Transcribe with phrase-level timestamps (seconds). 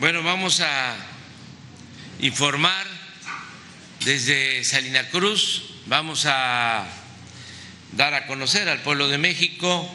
[0.00, 0.96] Bueno, vamos a
[2.18, 2.84] informar
[4.04, 6.84] desde Salina Cruz, vamos a
[7.92, 9.88] dar a conocer al pueblo de México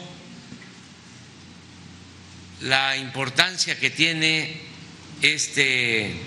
[2.62, 4.62] la importancia que tiene
[5.20, 6.18] este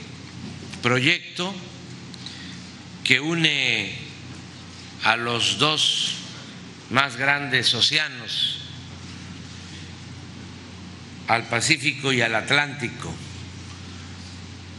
[0.83, 1.53] proyecto
[3.03, 3.97] que une
[5.03, 6.13] a los dos
[6.91, 8.59] más grandes océanos,
[11.27, 13.13] al Pacífico y al Atlántico,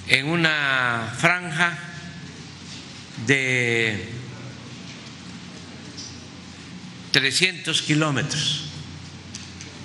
[0.08, 1.78] en una franja
[3.26, 4.08] de
[7.12, 8.64] 300 kilómetros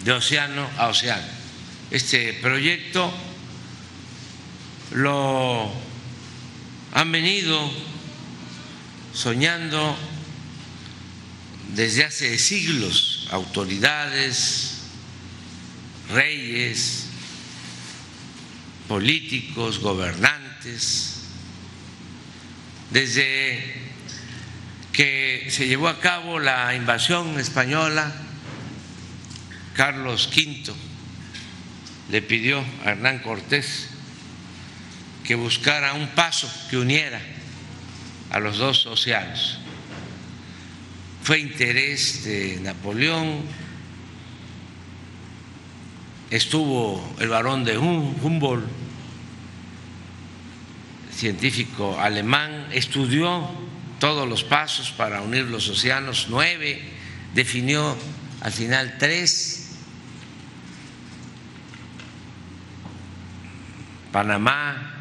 [0.04, 1.28] de océano a océano.
[1.92, 3.14] Este proyecto
[4.92, 5.72] lo
[6.94, 7.72] han venido
[9.14, 9.96] soñando
[11.76, 14.80] desde hace siglos autoridades,
[16.12, 17.09] reyes,
[18.90, 21.22] políticos, gobernantes,
[22.90, 23.76] desde
[24.92, 28.12] que se llevó a cabo la invasión española,
[29.76, 30.74] Carlos V
[32.10, 33.92] le pidió a Hernán Cortés
[35.24, 37.22] que buscara un paso que uniera
[38.32, 39.60] a los dos océanos.
[41.22, 43.44] Fue interés de Napoleón,
[46.32, 48.79] estuvo el varón de Humboldt,
[51.20, 53.46] científico alemán, estudió
[54.00, 56.82] todos los pasos para unir los océanos, nueve,
[57.36, 57.98] definió
[58.40, 59.76] al final tres,
[64.14, 64.94] Panamá,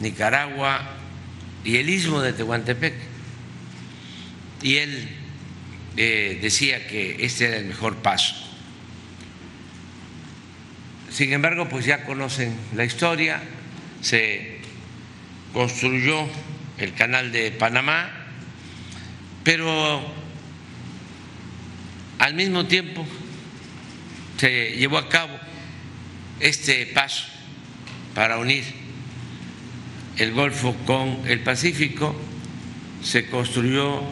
[0.00, 0.80] Nicaragua
[1.62, 2.94] y el istmo de Tehuantepec.
[4.62, 5.08] Y él
[5.98, 8.34] eh, decía que este era el mejor paso.
[11.10, 13.42] Sin embargo, pues ya conocen la historia,
[14.04, 14.58] se
[15.54, 16.28] construyó
[16.76, 18.10] el canal de Panamá,
[19.42, 20.02] pero
[22.18, 23.06] al mismo tiempo
[24.36, 25.38] se llevó a cabo
[26.38, 27.24] este paso
[28.14, 28.64] para unir
[30.18, 32.14] el Golfo con el Pacífico,
[33.02, 34.02] se construyó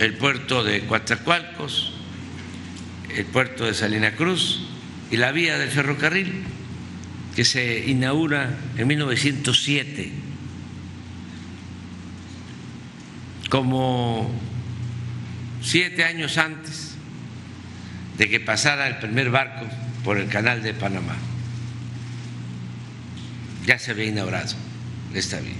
[0.00, 1.92] el puerto de Coatzacoalcos,
[3.14, 4.62] el puerto de Salina Cruz
[5.12, 6.44] y la vía del ferrocarril
[7.34, 10.12] que se inaugura en 1907
[13.48, 14.30] como
[15.60, 16.94] siete años antes
[18.16, 19.66] de que pasara el primer barco
[20.04, 21.16] por el canal de Panamá.
[23.66, 24.54] Ya se había inaugurado
[25.14, 25.54] esta vía.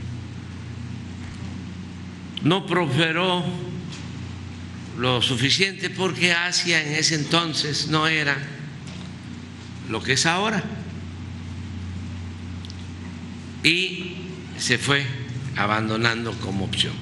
[2.43, 3.45] No prosperó
[4.99, 8.37] lo suficiente porque Asia en ese entonces no era
[9.89, 10.63] lo que es ahora.
[13.63, 14.17] Y
[14.59, 15.05] se fue
[15.57, 16.95] abandonando como opción.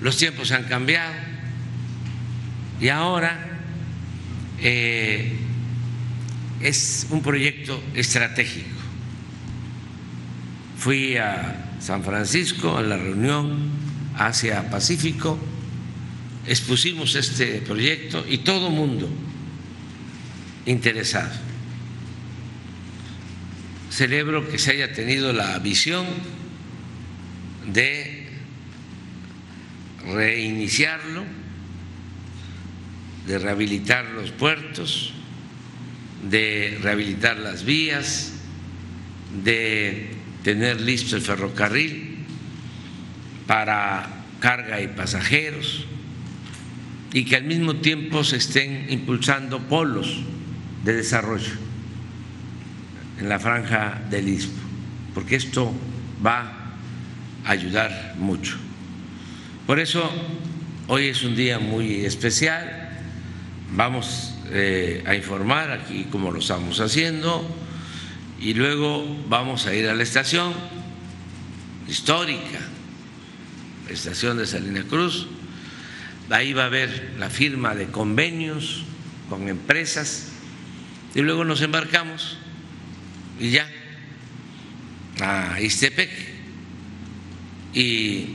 [0.00, 1.14] Los tiempos han cambiado
[2.80, 3.60] y ahora
[4.58, 5.32] eh,
[6.60, 8.68] es un proyecto estratégico.
[10.76, 13.70] Fui a San Francisco a la reunión
[14.16, 15.38] Asia-Pacífico,
[16.46, 19.08] expusimos este proyecto y todo mundo
[20.66, 21.30] interesado.
[23.94, 26.04] Celebro que se haya tenido la visión
[27.72, 28.26] de
[30.12, 31.22] reiniciarlo,
[33.28, 35.12] de rehabilitar los puertos,
[36.28, 38.32] de rehabilitar las vías,
[39.44, 40.08] de
[40.42, 42.16] tener listo el ferrocarril
[43.46, 45.86] para carga y pasajeros
[47.12, 50.18] y que al mismo tiempo se estén impulsando polos
[50.82, 51.63] de desarrollo
[53.18, 54.62] en la franja del Istmo,
[55.14, 55.72] porque esto
[56.24, 56.74] va
[57.44, 58.56] a ayudar mucho.
[59.66, 60.10] Por eso
[60.88, 62.90] hoy es un día muy especial,
[63.72, 67.44] vamos eh, a informar aquí como lo estamos haciendo
[68.40, 70.52] y luego vamos a ir a la estación
[71.88, 72.60] histórica,
[73.88, 75.28] estación de Salina Cruz,
[76.30, 78.84] ahí va a haber la firma de convenios
[79.28, 80.28] con empresas
[81.14, 82.38] y luego nos embarcamos
[83.38, 83.68] y ya
[85.20, 86.10] a Istepec
[87.72, 88.26] y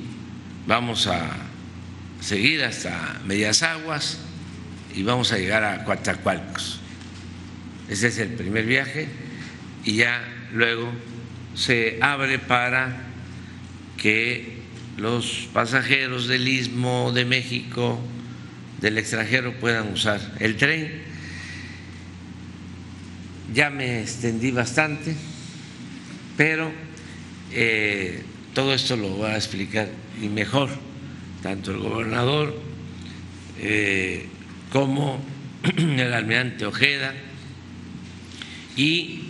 [0.67, 1.29] vamos a
[2.21, 4.19] seguir hasta Medias Aguas
[4.95, 6.79] y vamos a llegar a Coatzacoalcos.
[7.89, 9.07] Ese es el primer viaje
[9.85, 10.21] y ya
[10.53, 10.91] luego
[11.55, 13.03] se abre para
[13.97, 14.59] que
[14.97, 17.99] los pasajeros del Istmo de México,
[18.81, 21.08] del extranjero, puedan usar el tren.
[23.53, 25.15] Ya me extendí bastante,
[26.37, 26.71] pero
[27.51, 28.23] eh,
[28.53, 29.89] todo esto lo va a explicar
[30.21, 30.69] y mejor
[31.41, 32.55] tanto el gobernador
[33.59, 34.27] eh,
[34.71, 35.23] como
[35.77, 37.13] el almirante Ojeda
[38.75, 39.23] y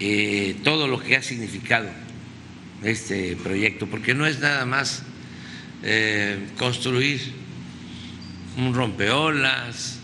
[0.00, 1.88] eh, todo lo que ha significado
[2.82, 5.02] este proyecto, porque no es nada más
[6.58, 7.20] construir
[8.56, 10.00] un rompeolas,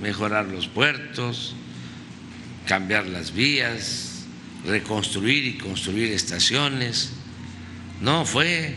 [0.00, 1.56] mejorar los puertos,
[2.66, 4.24] cambiar las vías,
[4.66, 7.12] reconstruir y construir estaciones.
[8.00, 8.74] No, fue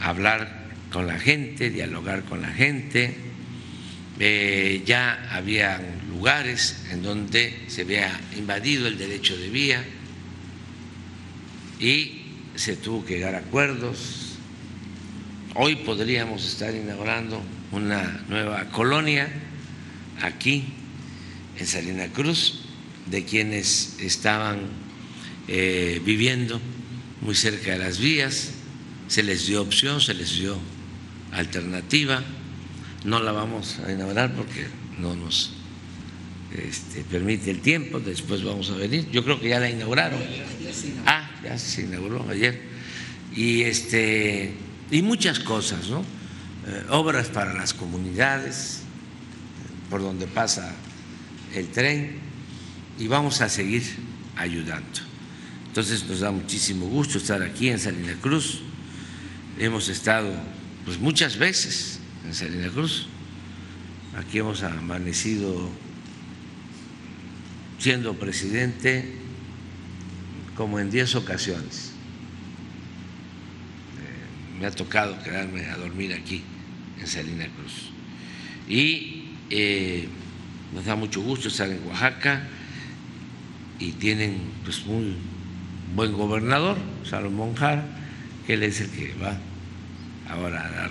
[0.00, 3.16] hablar con la gente, dialogar con la gente.
[4.20, 9.84] Eh, ya había lugares en donde se había invadido el derecho de vía
[11.80, 12.22] y
[12.54, 14.36] se tuvo que llegar a acuerdos.
[15.56, 17.42] Hoy podríamos estar inaugurando
[17.72, 19.28] una nueva colonia
[20.20, 20.64] aquí
[21.58, 22.63] en Salina Cruz
[23.06, 24.60] de quienes estaban
[25.48, 26.60] eh, viviendo
[27.20, 28.50] muy cerca de las vías,
[29.08, 30.58] se les dio opción, se les dio
[31.32, 32.22] alternativa,
[33.04, 34.66] no la vamos a inaugurar porque
[34.98, 35.52] no nos
[36.54, 40.20] este, permite el tiempo, después vamos a venir, yo creo que ya la inauguraron.
[41.06, 42.60] Ah, ya se inauguró ayer.
[43.34, 44.52] Y, este,
[44.90, 46.00] y muchas cosas, ¿no?
[46.66, 48.80] Eh, obras para las comunidades,
[49.90, 50.74] por donde pasa
[51.54, 52.18] el tren,
[52.98, 53.82] y vamos a seguir
[54.36, 55.00] ayudando.
[55.66, 58.60] Entonces nos da muchísimo gusto estar aquí en Salina Cruz.
[59.58, 60.32] Hemos estado
[60.84, 63.08] pues muchas veces en Salina Cruz.
[64.16, 65.68] Aquí hemos amanecido
[67.78, 69.12] siendo presidente
[70.56, 71.90] como en diez ocasiones.
[73.98, 76.42] Eh, me ha tocado quedarme a dormir aquí
[77.00, 77.90] en Salina Cruz.
[78.68, 80.08] Y eh,
[80.72, 82.48] nos da mucho gusto estar en Oaxaca
[83.84, 85.14] y tienen pues muy
[85.94, 86.76] buen gobernador,
[87.08, 87.84] Salomón Jara,
[88.46, 89.38] que él es el que va
[90.28, 90.90] ahora a dar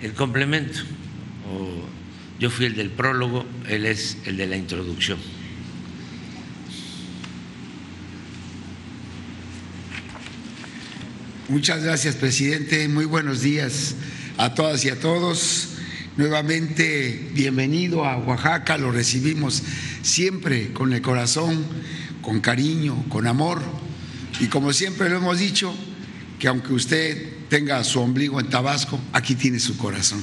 [0.00, 0.80] el complemento.
[2.40, 5.18] yo fui el del prólogo, él es el de la introducción.
[11.48, 12.88] Muchas gracias, presidente.
[12.88, 13.94] Muy buenos días
[14.38, 15.71] a todas y a todos.
[16.14, 19.62] Nuevamente, bienvenido a Oaxaca, lo recibimos
[20.02, 21.64] siempre con el corazón,
[22.20, 23.62] con cariño, con amor.
[24.38, 25.74] Y como siempre lo hemos dicho,
[26.38, 30.22] que aunque usted tenga su ombligo en Tabasco, aquí tiene su corazón.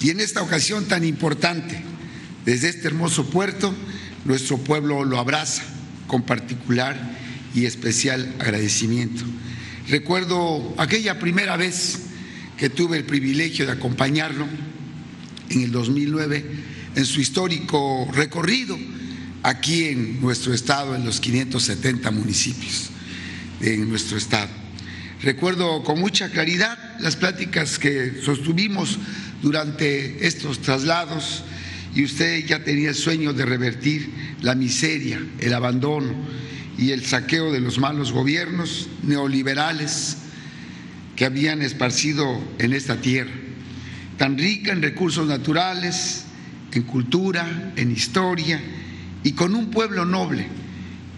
[0.00, 1.82] Y en esta ocasión tan importante,
[2.44, 3.74] desde este hermoso puerto,
[4.24, 5.64] nuestro pueblo lo abraza
[6.06, 7.18] con particular
[7.52, 9.24] y especial agradecimiento.
[9.88, 11.98] Recuerdo aquella primera vez
[12.56, 14.46] que tuve el privilegio de acompañarlo
[15.50, 16.44] en el 2009
[16.96, 18.78] en su histórico recorrido
[19.42, 22.90] aquí en nuestro estado, en los 570 municipios
[23.60, 24.48] de nuestro estado.
[25.22, 28.98] Recuerdo con mucha claridad las pláticas que sostuvimos
[29.42, 31.44] durante estos traslados
[31.94, 34.10] y usted ya tenía el sueño de revertir
[34.42, 36.14] la miseria, el abandono
[36.76, 40.16] y el saqueo de los malos gobiernos neoliberales
[41.16, 43.32] que habían esparcido en esta tierra,
[44.16, 46.24] tan rica en recursos naturales,
[46.72, 48.60] en cultura, en historia
[49.22, 50.46] y con un pueblo noble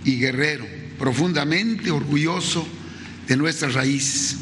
[0.04, 0.66] y guerrero,
[0.98, 2.66] profundamente orgulloso
[3.26, 4.36] de nuestras raíces.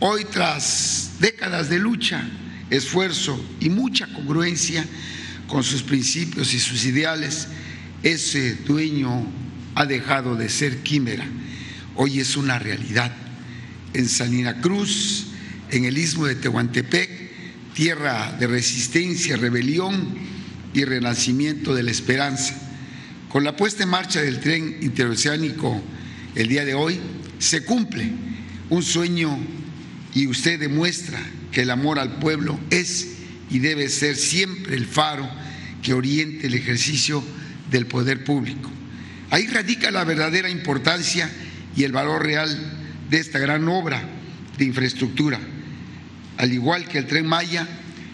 [0.00, 2.28] Hoy, tras décadas de lucha,
[2.70, 4.84] esfuerzo y mucha congruencia
[5.46, 7.48] con sus principios y sus ideales,
[8.02, 9.26] ese dueño
[9.74, 11.26] ha dejado de ser quimera.
[11.94, 13.12] Hoy es una realidad.
[13.94, 15.26] En Salina Cruz,
[15.70, 17.21] en el istmo de Tehuantepec,
[17.74, 20.08] tierra de resistencia, rebelión
[20.74, 22.54] y renacimiento de la esperanza.
[23.28, 25.82] Con la puesta en marcha del tren interoceánico
[26.34, 27.00] el día de hoy,
[27.38, 28.10] se cumple
[28.70, 29.38] un sueño
[30.14, 31.18] y usted demuestra
[31.50, 33.08] que el amor al pueblo es
[33.50, 35.28] y debe ser siempre el faro
[35.82, 37.22] que oriente el ejercicio
[37.70, 38.70] del poder público.
[39.30, 41.30] Ahí radica la verdadera importancia
[41.74, 42.48] y el valor real
[43.10, 44.02] de esta gran obra
[44.58, 45.40] de infraestructura.
[46.38, 47.66] Al igual que el tren Maya,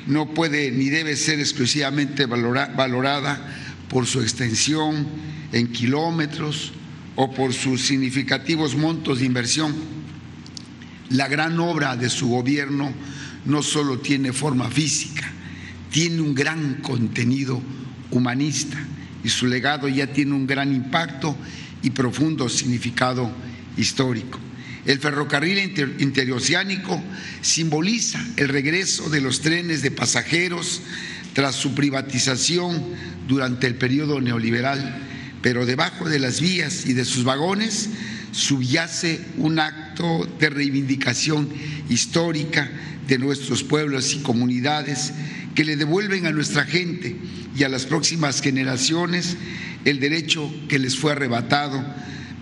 [0.06, 3.40] no puede ni debe ser exclusivamente valorada
[3.88, 5.06] por su extensión
[5.52, 6.72] en kilómetros
[7.16, 9.74] o por sus significativos montos de inversión.
[11.10, 12.92] La gran obra de su gobierno
[13.44, 15.30] no solo tiene forma física,
[15.90, 17.62] tiene un gran contenido
[18.10, 18.78] humanista
[19.24, 21.36] y su legado ya tiene un gran impacto
[21.82, 23.30] y profundo significado
[23.76, 24.38] histórico.
[24.88, 25.58] El ferrocarril
[25.98, 27.00] interoceánico
[27.42, 30.80] simboliza el regreso de los trenes de pasajeros
[31.34, 32.82] tras su privatización
[33.28, 35.04] durante el periodo neoliberal
[35.42, 37.90] pero debajo de las vías y de sus vagones
[38.32, 41.48] subyace un acto de reivindicación
[41.88, 42.70] histórica
[43.06, 45.12] de nuestros pueblos y comunidades
[45.54, 47.16] que le devuelven a nuestra gente
[47.56, 49.36] y a las próximas generaciones
[49.84, 51.84] el derecho que les fue arrebatado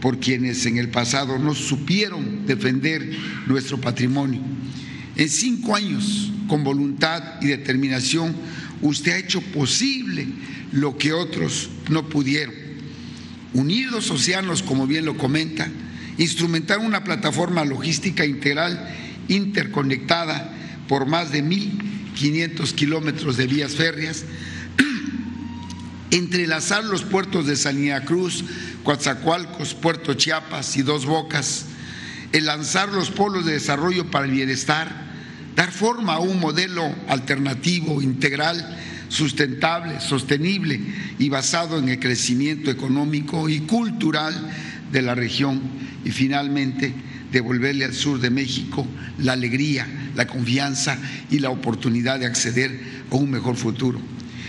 [0.00, 3.10] por quienes en el pasado no supieron defender
[3.46, 4.40] nuestro patrimonio.
[5.16, 8.36] En cinco años, con voluntad y determinación,
[8.82, 10.26] usted ha hecho posible
[10.72, 12.54] lo que otros no pudieron.
[13.54, 15.68] Unir los océanos, como bien lo comenta,
[16.18, 18.94] instrumentar una plataforma logística integral
[19.28, 20.52] interconectada
[20.88, 24.24] por más de 1.500 kilómetros de vías férreas,
[26.16, 28.44] entrelazar los puertos de Sanidad Cruz,
[28.84, 31.66] Coatzacoalcos, Puerto Chiapas y Dos Bocas,
[32.32, 35.06] el lanzar los polos de desarrollo para el bienestar,
[35.54, 40.80] dar forma a un modelo alternativo, integral, sustentable, sostenible
[41.18, 44.34] y basado en el crecimiento económico y cultural
[44.92, 45.60] de la región
[46.04, 46.92] y finalmente
[47.32, 48.86] devolverle al sur de México
[49.18, 50.98] la alegría, la confianza
[51.30, 52.80] y la oportunidad de acceder
[53.10, 54.00] a un mejor futuro.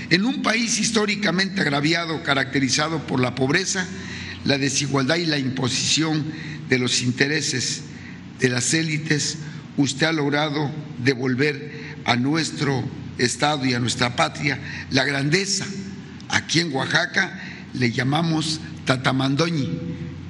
[0.10, 3.86] En un país históricamente agraviado, caracterizado por la pobreza,
[4.46, 6.24] la desigualdad y la imposición
[6.70, 7.82] de los intereses
[8.40, 9.40] de las élites,
[9.76, 10.72] usted ha logrado
[11.04, 12.84] devolver a nuestro
[13.18, 14.60] Estado y a nuestra patria
[14.92, 15.66] la grandeza.
[16.30, 17.42] Aquí en Oaxaca
[17.74, 19.70] le llamamos Tatamandoñi,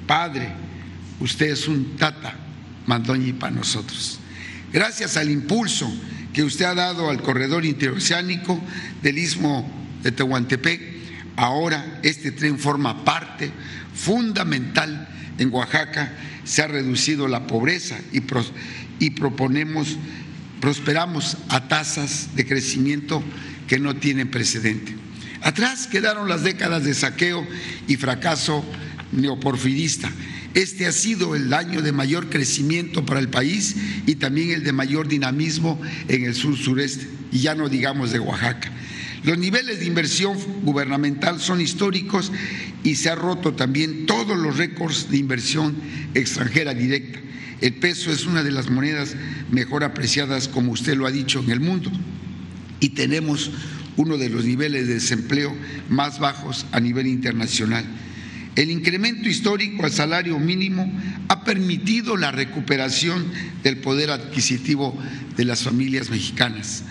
[0.06, 0.48] padre,
[1.20, 2.34] usted es un Tata
[2.86, 4.18] Mandoñi para nosotros.
[4.72, 5.90] Gracias al impulso
[6.32, 8.60] que usted ha dado al corredor interoceánico
[9.02, 9.70] del istmo
[10.02, 10.80] de Tehuantepec,
[11.36, 13.50] ahora este tren forma parte
[13.94, 15.08] fundamental
[15.38, 16.12] en Oaxaca,
[16.44, 19.96] se ha reducido la pobreza y, proponemos,
[20.60, 23.22] prosperamos a tasas de crecimiento
[23.66, 24.94] que no tienen precedente.
[25.42, 27.46] Atrás quedaron las décadas de saqueo
[27.86, 28.64] y fracaso
[29.12, 30.10] neoporfirista.
[30.58, 33.76] Este ha sido el año de mayor crecimiento para el país
[34.08, 38.18] y también el de mayor dinamismo en el sur sureste, y ya no digamos de
[38.18, 38.68] Oaxaca.
[39.22, 42.32] Los niveles de inversión gubernamental son históricos
[42.82, 45.76] y se han roto también todos los récords de inversión
[46.14, 47.20] extranjera directa.
[47.60, 49.14] El peso es una de las monedas
[49.52, 51.92] mejor apreciadas, como usted lo ha dicho, en el mundo.
[52.80, 53.52] Y tenemos
[53.96, 55.54] uno de los niveles de desempleo
[55.88, 57.84] más bajos a nivel internacional.
[58.58, 60.92] El incremento histórico al salario mínimo
[61.28, 63.24] ha permitido la recuperación
[63.62, 64.98] del poder adquisitivo
[65.36, 66.82] de las familias mexicanas.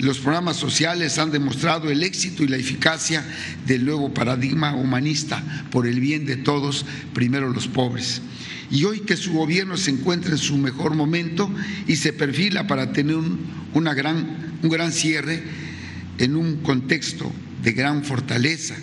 [0.00, 3.24] Los programas sociales han demostrado el éxito y la eficacia
[3.68, 8.20] del nuevo paradigma humanista por el bien de todos, primero los pobres.
[8.72, 11.48] Y hoy que su gobierno se encuentra en su mejor momento
[11.86, 13.38] y se perfila para tener un,
[13.74, 15.40] gran cierre
[16.18, 18.74] en un contexto de gran fortaleza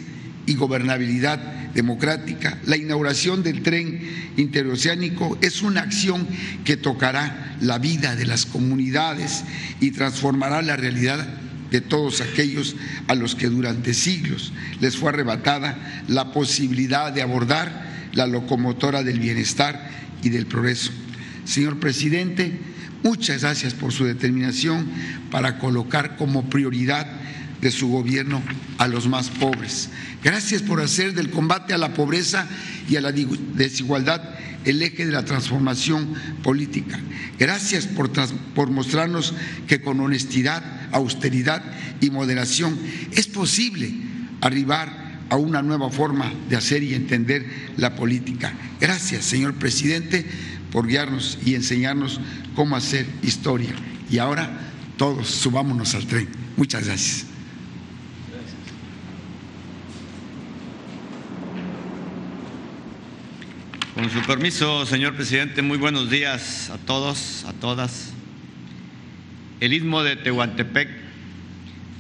[0.50, 1.38] y gobernabilidad
[1.76, 2.58] democrática.
[2.66, 4.02] La inauguración del tren
[4.36, 6.28] interoceánico es una acción
[6.66, 9.44] que tocará la vida de las comunidades
[9.80, 11.24] y transformará la realidad
[11.70, 12.76] de todos aquellos
[13.08, 14.52] a los que durante siglos
[14.82, 19.88] les fue arrebatada la posibilidad de abordar la locomotora del bienestar
[20.24, 20.92] y del progreso.
[21.46, 22.60] Señor presidente,
[23.04, 24.90] muchas gracias por su determinación
[25.30, 27.06] para colocar como prioridad
[27.62, 28.42] de su gobierno
[28.78, 29.90] a los más pobres.
[30.24, 32.48] Gracias por hacer del combate a la pobreza
[32.90, 34.22] y a la desigualdad
[34.66, 36.14] el eje de la transformación
[36.44, 37.00] política.
[37.38, 38.12] Gracias por,
[38.54, 39.34] por, mostrarnos
[39.68, 41.64] que con honestidad, austeridad
[42.02, 42.78] y moderación
[43.12, 43.94] es posible
[44.42, 47.46] arribar a una nueva forma de hacer y entender
[47.78, 48.54] la política.
[48.80, 50.26] Gracias, señor presidente,
[50.72, 52.20] por guiarnos y enseñarnos
[52.56, 53.74] cómo hacer historia.
[54.10, 56.28] Y ahora todos subámonos al tren.
[56.58, 57.29] Muchas gracias.
[64.00, 68.14] Con su permiso, señor presidente, muy buenos días a todos, a todas.
[69.60, 70.88] El istmo de Tehuantepec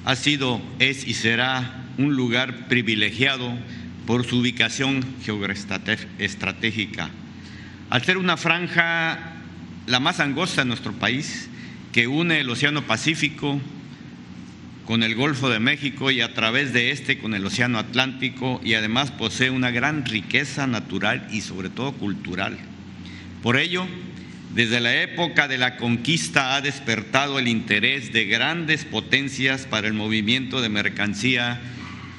[0.05, 3.51] ha sido, es y será un lugar privilegiado
[4.07, 7.09] por su ubicación geoestratégica.
[7.89, 9.33] Al ser una franja
[9.85, 11.49] la más angosta de nuestro país,
[11.91, 13.59] que une el Océano Pacífico
[14.89, 18.73] con el Golfo de México y a través de este con el Océano Atlántico y
[18.73, 22.57] además posee una gran riqueza natural y sobre todo cultural.
[23.43, 23.85] Por ello,
[24.55, 29.93] desde la época de la conquista ha despertado el interés de grandes potencias para el
[29.93, 31.61] movimiento de mercancía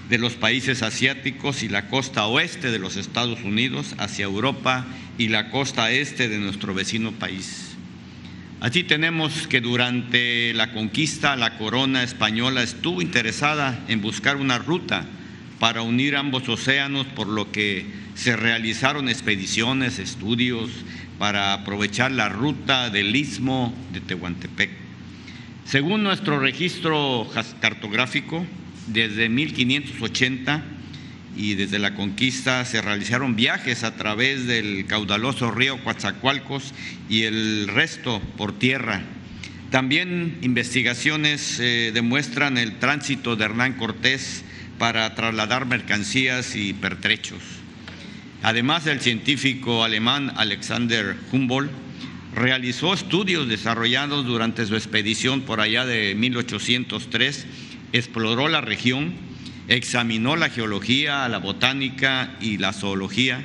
[0.08, 4.86] de los países asiáticos y la costa oeste de los Estados Unidos hacia Europa
[5.18, 7.69] y la costa este de nuestro vecino país.
[8.60, 15.06] Así tenemos que durante la conquista la corona española estuvo interesada en buscar una ruta
[15.58, 20.68] para unir ambos océanos, por lo que se realizaron expediciones, estudios
[21.18, 24.70] para aprovechar la ruta del istmo de Tehuantepec.
[25.64, 28.44] Según nuestro registro cartográfico,
[28.88, 30.62] desde 1580
[31.40, 36.74] y desde la conquista se realizaron viajes a través del caudaloso río Coatzacoalcos
[37.08, 39.02] y el resto por tierra.
[39.70, 44.44] También investigaciones eh, demuestran el tránsito de Hernán Cortés
[44.78, 47.42] para trasladar mercancías y pertrechos.
[48.42, 51.70] Además, el científico alemán Alexander Humboldt
[52.34, 57.46] realizó estudios desarrollados durante su expedición por allá de 1803,
[57.92, 59.29] exploró la región,
[59.70, 63.40] examinó la geología, la botánica y la zoología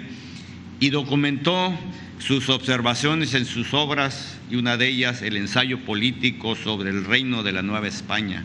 [0.80, 1.78] y documentó
[2.18, 7.44] sus observaciones en sus obras y una de ellas el ensayo político sobre el reino
[7.44, 8.44] de la Nueva España,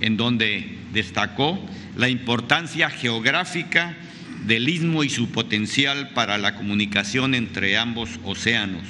[0.00, 1.58] en donde destacó
[1.96, 3.96] la importancia geográfica
[4.46, 8.84] del istmo y su potencial para la comunicación entre ambos océanos,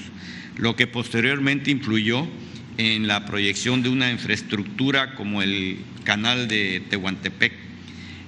[0.58, 2.28] lo que posteriormente influyó
[2.76, 7.68] en la proyección de una infraestructura como el canal de Tehuantepec.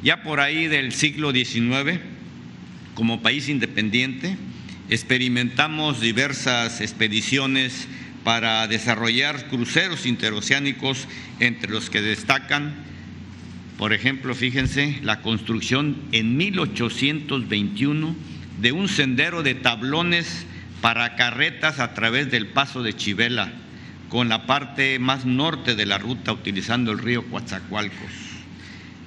[0.02, 2.00] Ya por ahí del siglo XIX,
[2.94, 4.36] como país independiente,
[4.88, 7.86] experimentamos diversas expediciones
[8.24, 11.06] para desarrollar cruceros interoceánicos,
[11.38, 12.74] entre los que destacan,
[13.80, 18.14] por ejemplo, fíjense, la construcción en 1821
[18.60, 20.44] de un sendero de tablones
[20.82, 23.50] para carretas a través del paso de Chivela,
[24.10, 28.19] con la parte más norte de la ruta utilizando el río Coatzacoalcos.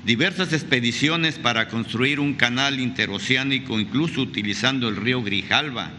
[0.06, 5.92] Diversas expediciones para construir un canal interoceánico, incluso utilizando el río Grijalva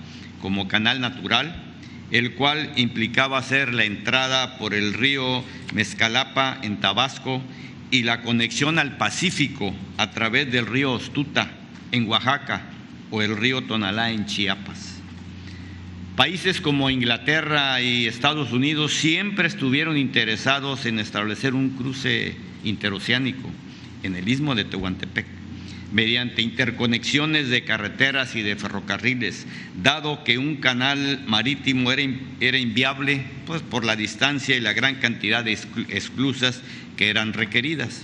[0.43, 1.75] como canal natural,
[2.11, 5.43] el cual implicaba hacer la entrada por el río
[5.73, 7.43] Mezcalapa en Tabasco
[7.91, 11.51] y la conexión al Pacífico a través del río Ostuta
[11.91, 12.61] en Oaxaca
[13.11, 15.01] o el río Tonalá en Chiapas.
[16.15, 23.51] Países como Inglaterra y Estados Unidos siempre estuvieron interesados en establecer un cruce interoceánico
[24.05, 25.27] en el istmo de Tehuantepec
[25.95, 29.47] mediante interconexiones de carreteras y de ferrocarriles,
[29.81, 35.45] dado que un canal marítimo era, inviable pues, por la distancia y la gran cantidad
[35.45, 35.57] de
[35.91, 36.63] esclusas
[36.97, 38.03] que eran requeridas.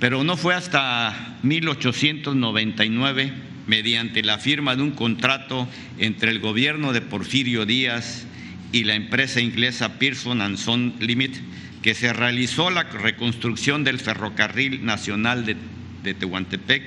[0.00, 3.30] Pero no fue hasta 1899
[3.66, 8.24] mediante la firma de un contrato entre el gobierno de Porfirio Díaz
[8.72, 11.36] y la empresa inglesa Pearson and Son Limit,
[11.82, 16.82] que se realizó la reconstrucción del ferrocarril nacional de, Tehuantepec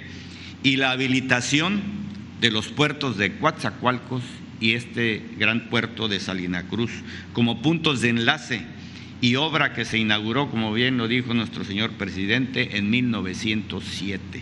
[0.64, 1.82] y la habilitación
[2.42, 4.24] de los puertos de Coatzacoalcos
[4.60, 6.92] y este gran puerto de Salina Cruz
[7.34, 8.62] como puntos de enlace
[9.22, 14.42] y obra que se inauguró, como bien lo dijo nuestro señor presidente, en 1907.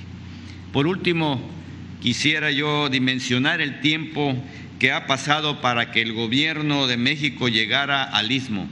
[0.72, 1.42] Por último,
[2.02, 4.36] quisiera yo dimensionar el tiempo
[4.80, 8.68] que ha pasado para que el gobierno de México llegara al istmo.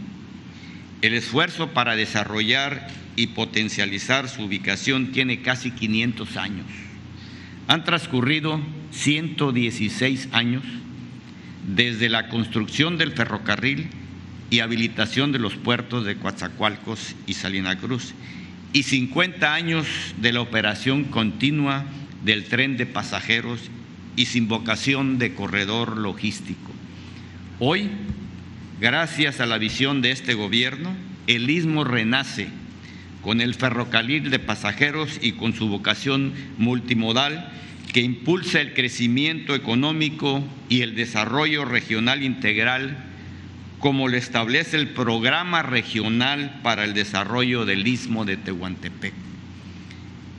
[1.02, 6.68] El esfuerzo para desarrollar y potencializar su ubicación tiene casi 500 años.
[7.68, 8.62] Han transcurrido
[8.92, 10.64] 116 años
[11.76, 13.88] desde la construcción del ferrocarril
[14.50, 18.14] y habilitación de los puertos de Coatzacoalcos y Salina Cruz
[18.74, 19.88] y 50 años
[20.18, 21.86] de la operación continua
[22.24, 23.60] del tren de pasajeros
[24.16, 26.72] y sin vocación de corredor logístico.
[27.60, 27.90] Hoy,
[28.82, 30.96] gracias a la visión de este gobierno,
[31.28, 32.50] el istmo renace
[33.22, 37.52] con el ferrocarril de pasajeros y con su vocación multimodal
[37.94, 43.06] que impulsa el crecimiento económico y el desarrollo regional integral
[43.78, 49.14] como lo establece el Programa Regional para el Desarrollo del Istmo de Tehuantepec.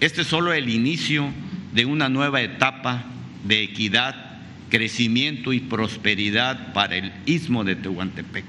[0.00, 1.28] Este es solo el inicio
[1.74, 3.04] de una nueva etapa
[3.44, 4.31] de equidad,
[4.72, 8.46] crecimiento y prosperidad para el istmo de Tehuantepec,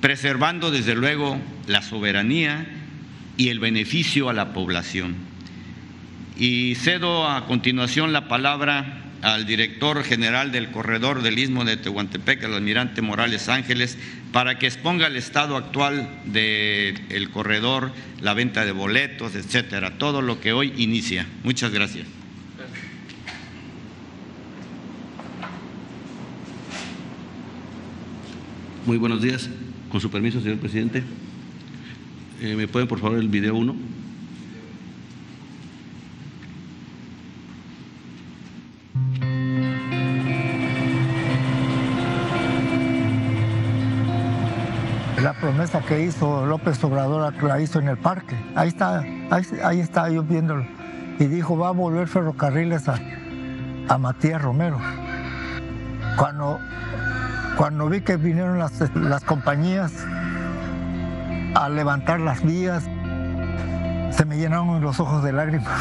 [0.00, 2.64] preservando desde luego la soberanía
[3.36, 5.16] y el beneficio a la población.
[6.38, 12.44] Y cedo a continuación la palabra al director general del corredor del Istmo de Tehuantepec,
[12.44, 13.98] el almirante Morales Ángeles,
[14.30, 20.40] para que exponga el estado actual del corredor, la venta de boletos, etcétera, todo lo
[20.40, 21.26] que hoy inicia.
[21.42, 22.06] Muchas gracias.
[28.86, 29.50] Muy buenos días.
[29.90, 31.02] Con su permiso, señor presidente.
[32.40, 33.74] Eh, ¿Me pueden, por favor, el video 1?
[45.22, 48.36] la promesa que hizo López Obrador la hizo en el parque.
[48.54, 49.02] Ahí está,
[49.64, 50.64] ahí, está yo viéndolo.
[51.18, 53.00] y dijo, va a volver ferrocarriles a,
[53.88, 54.78] a Matías Romero.
[56.16, 56.60] Cuando,
[57.56, 59.92] cuando vi que vinieron las, las compañías
[61.54, 62.84] a levantar las vías,
[64.10, 65.80] se me llenaron los ojos de lágrimas.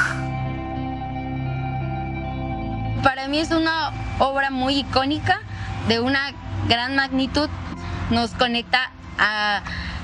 [3.03, 5.39] Para mí es una obra muy icónica,
[5.88, 6.31] de una
[6.67, 7.49] gran magnitud.
[8.09, 9.61] Nos conecta a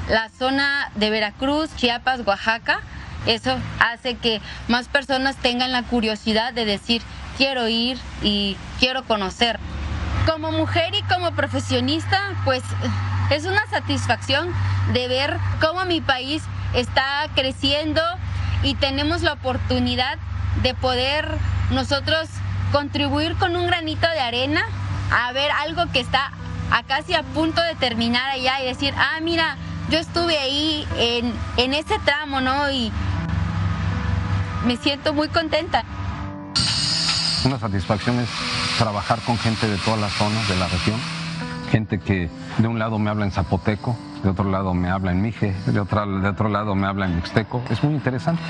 [0.10, 2.82] la zona de Veracruz, Chiapas, Oaxaca.
[3.26, 7.02] Eso hace que más personas tengan la curiosidad de decir,
[7.38, 9.60] quiero ir y quiero conocer.
[10.26, 12.64] Como mujer y como profesionista, pues
[13.32, 14.50] es una satisfacción
[14.94, 18.02] de ver cómo mi país está creciendo
[18.64, 20.18] y tenemos la oportunidad
[20.62, 21.28] de poder
[21.72, 22.30] nosotros
[22.72, 24.62] contribuir con un granito de arena
[25.12, 26.32] a ver algo que está
[26.72, 29.58] a casi a punto de terminar allá y decir, ah, mira,
[29.90, 32.70] yo estuve ahí en, en ese tramo, ¿no?
[32.72, 32.92] Y
[34.66, 35.84] me siento muy contenta.
[37.44, 38.30] Una satisfacción es
[38.78, 41.00] trabajar con gente de todas las zonas de la región,
[41.72, 45.24] gente que de un lado me habla en zapoteco, de otro lado me habla en
[45.24, 47.64] mije, de, otra, de otro lado me habla en mixteco.
[47.72, 48.44] Es muy interesante.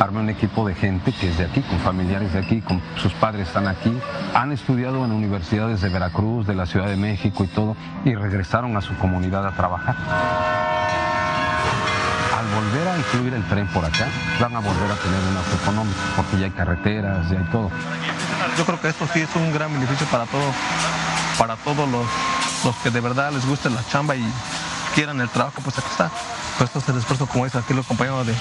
[0.00, 3.12] Armé un equipo de gente que es de aquí, con familiares de aquí, con sus
[3.14, 3.96] padres están aquí,
[4.34, 8.76] han estudiado en universidades de Veracruz, de la Ciudad de México y todo, y regresaron
[8.76, 10.65] a su comunidad a trabajar.
[12.46, 14.06] Al volver a incluir el tren por acá,
[14.38, 17.70] van a volver a tener un auto económico, porque ya hay carreteras, ya hay todo.
[18.56, 20.54] Yo creo que esto sí es un gran beneficio para todos,
[21.38, 22.06] para todos los,
[22.64, 24.24] los que de verdad les guste la chamba y
[24.94, 26.08] quieran el trabajo, pues aquí está.
[26.56, 28.34] Pues esto es el esfuerzo, como dice aquí los compañeros de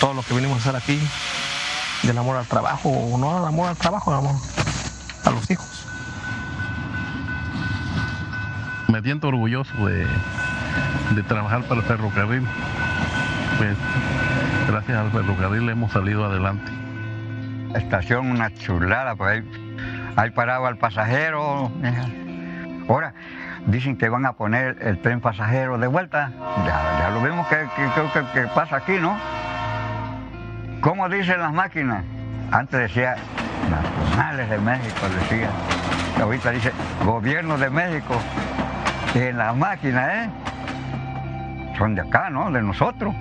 [0.00, 0.98] todo lo que venimos a hacer aquí,
[2.04, 4.36] del amor al trabajo, o no al amor al trabajo, al amor
[5.24, 5.68] a los hijos.
[8.88, 10.06] Me siento orgulloso de,
[11.10, 12.48] de trabajar para el ferrocarril.
[13.58, 13.76] Pues
[14.68, 16.70] gracias al ferrocarril hemos salido adelante.
[17.74, 21.70] Estación una chulada, pues ahí, ahí paraba el pasajero.
[22.88, 23.14] Ahora,
[23.66, 26.30] dicen que van a poner el tren pasajero de vuelta.
[26.66, 29.16] Ya, lo vemos que, que, que, que pasa aquí, ¿no?
[30.80, 32.04] ¿Cómo dicen las máquinas?
[32.52, 33.16] Antes decía
[33.70, 35.50] nacionales de México, decía.
[36.20, 36.72] Ahorita dice
[37.04, 38.20] gobierno de México.
[39.14, 40.30] Y en las máquinas, ¿eh?
[41.78, 42.50] Son de acá, ¿no?
[42.50, 43.14] De nosotros.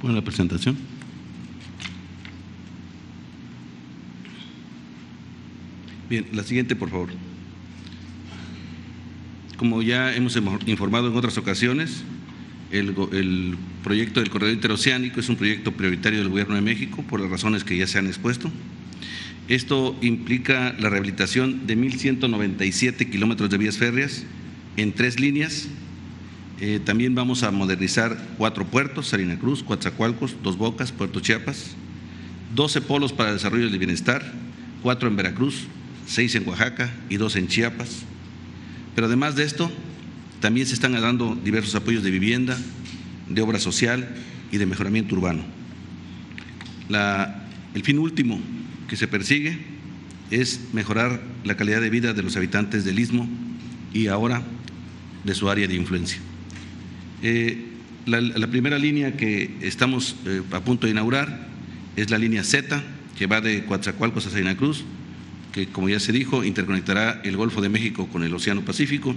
[0.00, 0.76] Bueno, la presentación.
[6.08, 7.10] Bien, la siguiente, por favor.
[9.58, 12.04] Como ya hemos informado en otras ocasiones,
[12.70, 17.20] el, el, proyecto del corredor interoceánico es un proyecto prioritario del Gobierno de México por
[17.20, 18.50] las razones que ya se han expuesto.
[19.48, 24.24] Esto implica la rehabilitación de 1.197 kilómetros de vías férreas
[24.76, 25.68] en tres líneas.
[26.60, 31.70] Eh, también vamos a modernizar cuatro puertos, Salina Cruz, Coatzacoalcos, Dos Bocas, Puerto Chiapas,
[32.54, 34.34] 12 polos para desarrollo del bienestar,
[34.82, 35.66] cuatro en Veracruz,
[36.06, 38.02] seis en Oaxaca y dos en Chiapas.
[38.94, 39.70] Pero además de esto,
[40.40, 42.58] también se están dando diversos apoyos de vivienda,
[43.30, 44.14] de obra social
[44.52, 45.42] y de mejoramiento urbano.
[47.74, 48.40] El fin último
[48.88, 49.58] que se persigue
[50.30, 53.28] es mejorar la calidad de vida de los habitantes del istmo
[53.92, 54.42] y ahora
[55.24, 56.18] de su área de influencia.
[57.22, 57.66] Eh,
[58.06, 61.48] la, primera línea que estamos eh, a punto de inaugurar
[61.96, 62.82] es la línea Z,
[63.18, 64.84] que va de Coatzacoalcos a Salina Cruz,
[65.52, 69.14] que como ya se dijo, interconectará el Golfo de México con el Océano Pacífico,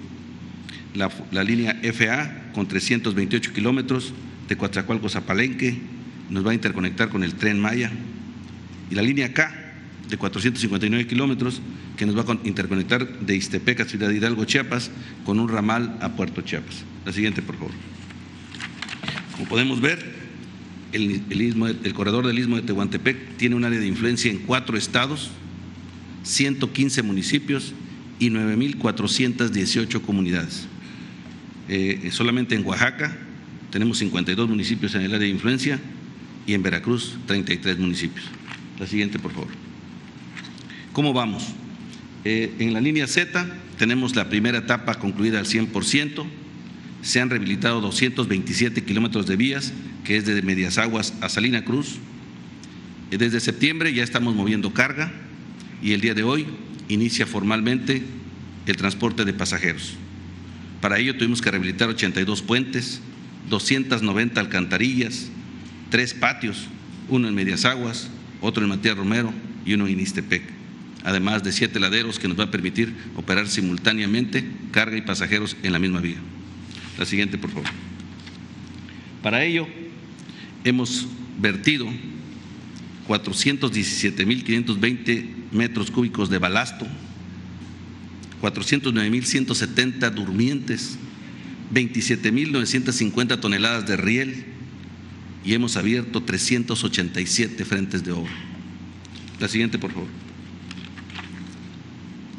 [0.95, 4.13] la, la línea FA con 328 kilómetros
[4.49, 5.77] de Coatzacoalcos a Palenque,
[6.29, 7.91] nos va a interconectar con el tren Maya,
[8.89, 9.60] y la línea K
[10.11, 11.61] de 459 kilómetros
[11.97, 14.91] que nos va a interconectar de Iztepec a Ciudad Hidalgo, Chiapas,
[15.25, 16.83] con un ramal a Puerto Chiapas.
[17.05, 17.71] La siguiente, por favor.
[19.35, 20.21] Como podemos ver,
[20.91, 25.31] el, el, corredor del Istmo de Tehuantepec tiene un área de influencia en cuatro estados,
[26.23, 27.73] 115 municipios
[28.19, 30.67] y 9.418 comunidades.
[31.69, 33.17] Eh, solamente en Oaxaca
[33.71, 35.79] tenemos 52 municipios en el área de influencia
[36.45, 38.25] y en Veracruz 33 municipios.
[38.77, 39.60] La siguiente, por favor.
[40.93, 41.47] ¿Cómo vamos?
[42.25, 46.25] Eh, en la línea Z tenemos la primera etapa concluida al 100%,
[47.01, 49.71] se han rehabilitado 227 kilómetros de vías,
[50.03, 51.95] que es desde Medias Aguas a Salina Cruz.
[53.09, 55.13] Eh, desde septiembre ya estamos moviendo carga,
[55.81, 56.45] y el día de hoy
[56.89, 58.03] inicia formalmente
[58.65, 59.93] el transporte de pasajeros.
[60.81, 63.01] Para ello tuvimos que rehabilitar 82 puentes,
[63.49, 65.29] 290 alcantarillas,
[65.89, 66.67] tres patios,
[67.07, 68.09] uno en Medias Aguas,
[68.41, 69.33] otro en Matías Romero
[69.65, 70.60] y uno en Istepec.
[71.03, 75.73] Además de siete laderos que nos va a permitir operar simultáneamente carga y pasajeros en
[75.73, 76.17] la misma vía.
[76.97, 77.69] La siguiente, por favor.
[79.23, 79.67] Para ello,
[80.63, 81.07] hemos
[81.39, 81.87] vertido
[83.07, 86.87] 417.520 metros cúbicos de balasto,
[88.41, 90.97] 409.170 durmientes,
[91.73, 94.45] 27.950 toneladas de riel
[95.43, 98.31] y hemos abierto 387 frentes de obra.
[99.39, 100.07] La siguiente, por favor.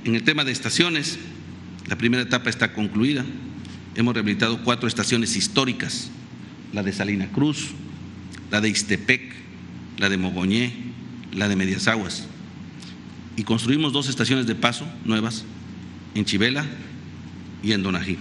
[0.05, 1.19] En el tema de estaciones,
[1.87, 3.25] la primera etapa está concluida.
[3.95, 6.11] Hemos rehabilitado cuatro estaciones históricas,
[6.73, 7.69] la de Salina Cruz,
[8.51, 9.23] la de Istepec,
[9.99, 10.73] la de Mogoñé,
[11.33, 12.27] la de Medias Aguas.
[13.37, 15.45] Y construimos dos estaciones de paso nuevas
[16.17, 16.67] en Chivela
[17.63, 18.19] y en Donají.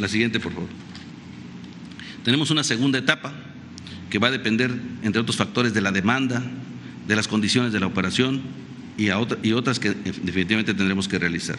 [0.00, 0.68] La siguiente, por favor.
[2.24, 3.32] Tenemos una segunda etapa
[4.10, 6.42] que va a depender, entre otros factores, de la demanda,
[7.06, 8.65] de las condiciones de la operación
[8.96, 11.56] y, otras que definitivamente tendremos que realizar.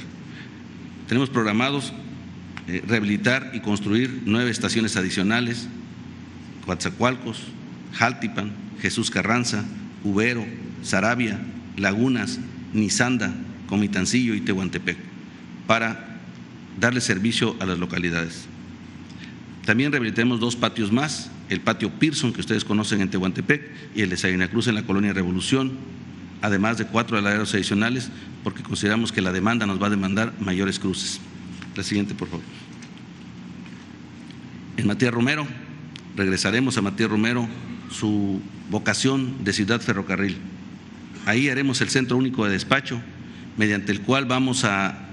[1.08, 1.94] Tenemos programados
[2.68, 5.68] eh, rehabilitar y construir nueve estaciones adicionales,
[6.66, 7.44] Coatzacoalcos,
[7.94, 9.64] Jaltipan, Jesús Carranza,
[10.04, 10.46] Ubero,
[10.84, 11.40] Sarabia,
[11.78, 12.40] Lagunas,
[12.74, 13.34] Nizanda,
[13.68, 14.98] Comitancillo y Tehuantepec,
[15.66, 16.20] para
[16.80, 18.48] darle servicio a las localidades.
[19.66, 23.62] También rehabilitaremos dos patios más, el patio Pearson, que ustedes conocen en Tehuantepec,
[23.96, 25.74] y el de Salina Cruz en la colonia Revolución,
[26.42, 28.10] además de cuatro aladeros adicionales,
[28.44, 31.20] porque consideramos que la demanda nos va a demandar mayores cruces.
[31.76, 32.46] La siguiente, por favor.
[34.78, 35.48] En Matías Romero,
[36.16, 37.48] regresaremos a Matías Romero
[37.90, 40.38] su vocación de ciudad ferrocarril.
[41.26, 43.02] Ahí haremos el centro único de despacho,
[43.58, 45.04] mediante el cual vamos a,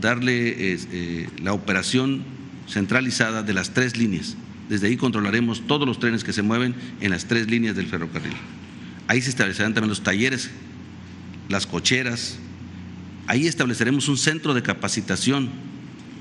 [0.00, 2.22] darle eh, la operación
[2.68, 4.36] centralizada de las tres líneas.
[4.68, 8.34] Desde ahí controlaremos todos los trenes que se mueven en las tres líneas del ferrocarril.
[9.08, 10.50] Ahí se establecerán también los talleres,
[11.48, 12.38] las cocheras.
[13.26, 15.50] Ahí estableceremos un centro de capacitación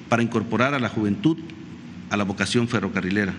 [0.09, 1.37] para incorporar a la juventud
[2.11, 3.33] a la vocación ferrocarrilera.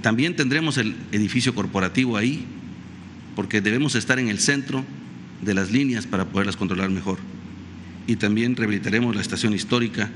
[0.00, 2.44] También tendremos el edificio corporativo ahí,
[3.36, 4.84] porque debemos estar en el centro
[5.42, 7.18] de las líneas para poderlas controlar mejor.
[8.06, 10.08] Y también rehabilitaremos la estación histórica,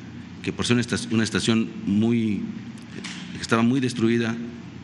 [0.43, 2.43] que por ser una estación muy,
[3.35, 4.37] que estaba muy destruida,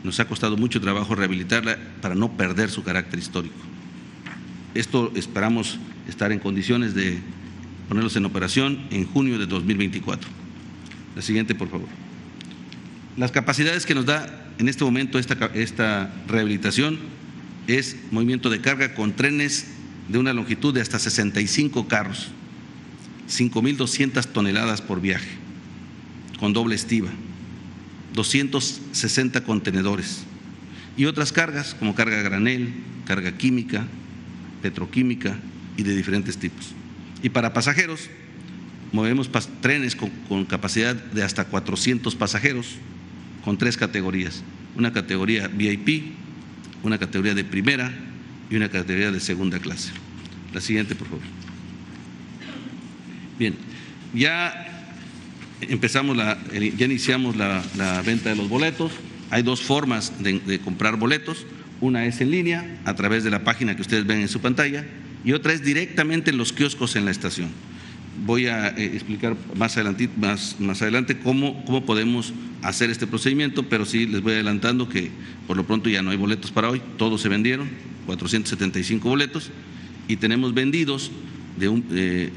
[0.03, 3.55] nos ha costado mucho trabajo rehabilitarla para no perder su carácter histórico.
[4.73, 7.19] Esto esperamos estar en condiciones de
[7.87, 10.29] ponerlos en operación en junio de 2024.
[11.15, 11.87] La siguiente, por favor.
[13.17, 16.99] Las capacidades que nos da en este momento esta, esta rehabilitación
[17.67, 19.67] es movimiento de carga con trenes
[20.07, 22.29] de una longitud de hasta 65 carros,
[23.29, 25.29] 5.200 toneladas por viaje,
[26.39, 27.09] con doble estiva,
[28.13, 30.23] 260 contenedores
[30.97, 32.73] y otras cargas como carga granel,
[33.05, 33.87] carga química,
[34.61, 35.37] petroquímica
[35.77, 36.73] y de diferentes tipos.
[37.23, 38.09] Y para pasajeros,
[38.91, 39.29] movemos
[39.61, 42.75] trenes con, con capacidad de hasta 400 pasajeros,
[43.43, 44.43] con tres categorías.
[44.75, 46.13] Una categoría VIP,
[46.83, 47.91] una categoría de primera
[48.49, 49.91] y una categoría de segunda clase.
[50.53, 51.23] La siguiente, por favor.
[53.39, 53.55] Bien,
[54.13, 54.80] ya
[55.69, 56.37] empezamos la,
[56.77, 58.91] ya iniciamos la, venta de los boletos.
[59.29, 61.45] Hay dos formas de, comprar boletos.
[61.79, 64.85] Una es en línea, a través de la página que ustedes ven en su pantalla,
[65.23, 67.49] y otra es directamente en los kioscos en la estación.
[68.25, 73.63] Voy a eh, explicar más adelante, más, más adelante cómo, cómo podemos hacer este procedimiento,
[73.63, 75.09] pero sí les voy adelantando que
[75.47, 77.69] por lo pronto ya no hay boletos para hoy, todos se vendieron,
[78.05, 79.49] 475 boletos,
[80.07, 81.11] y tenemos vendidos
[81.57, 82.29] de un, eh,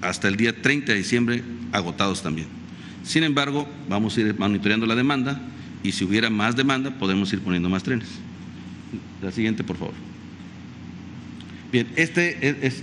[0.00, 2.48] hasta el día 30 de diciembre agotados también.
[3.02, 5.40] Sin embargo, vamos a ir monitoreando la demanda
[5.82, 8.08] y si hubiera más demanda podemos ir poniendo más trenes.
[9.22, 9.94] La siguiente, por favor.
[11.72, 12.82] Bien, este es,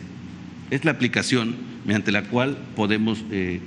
[0.71, 3.59] es, la aplicación mediante la cual podemos eh,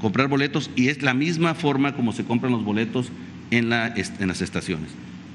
[0.00, 3.10] comprar boletos y es la misma forma como se compran los boletos
[3.50, 4.90] en, la, en las estaciones.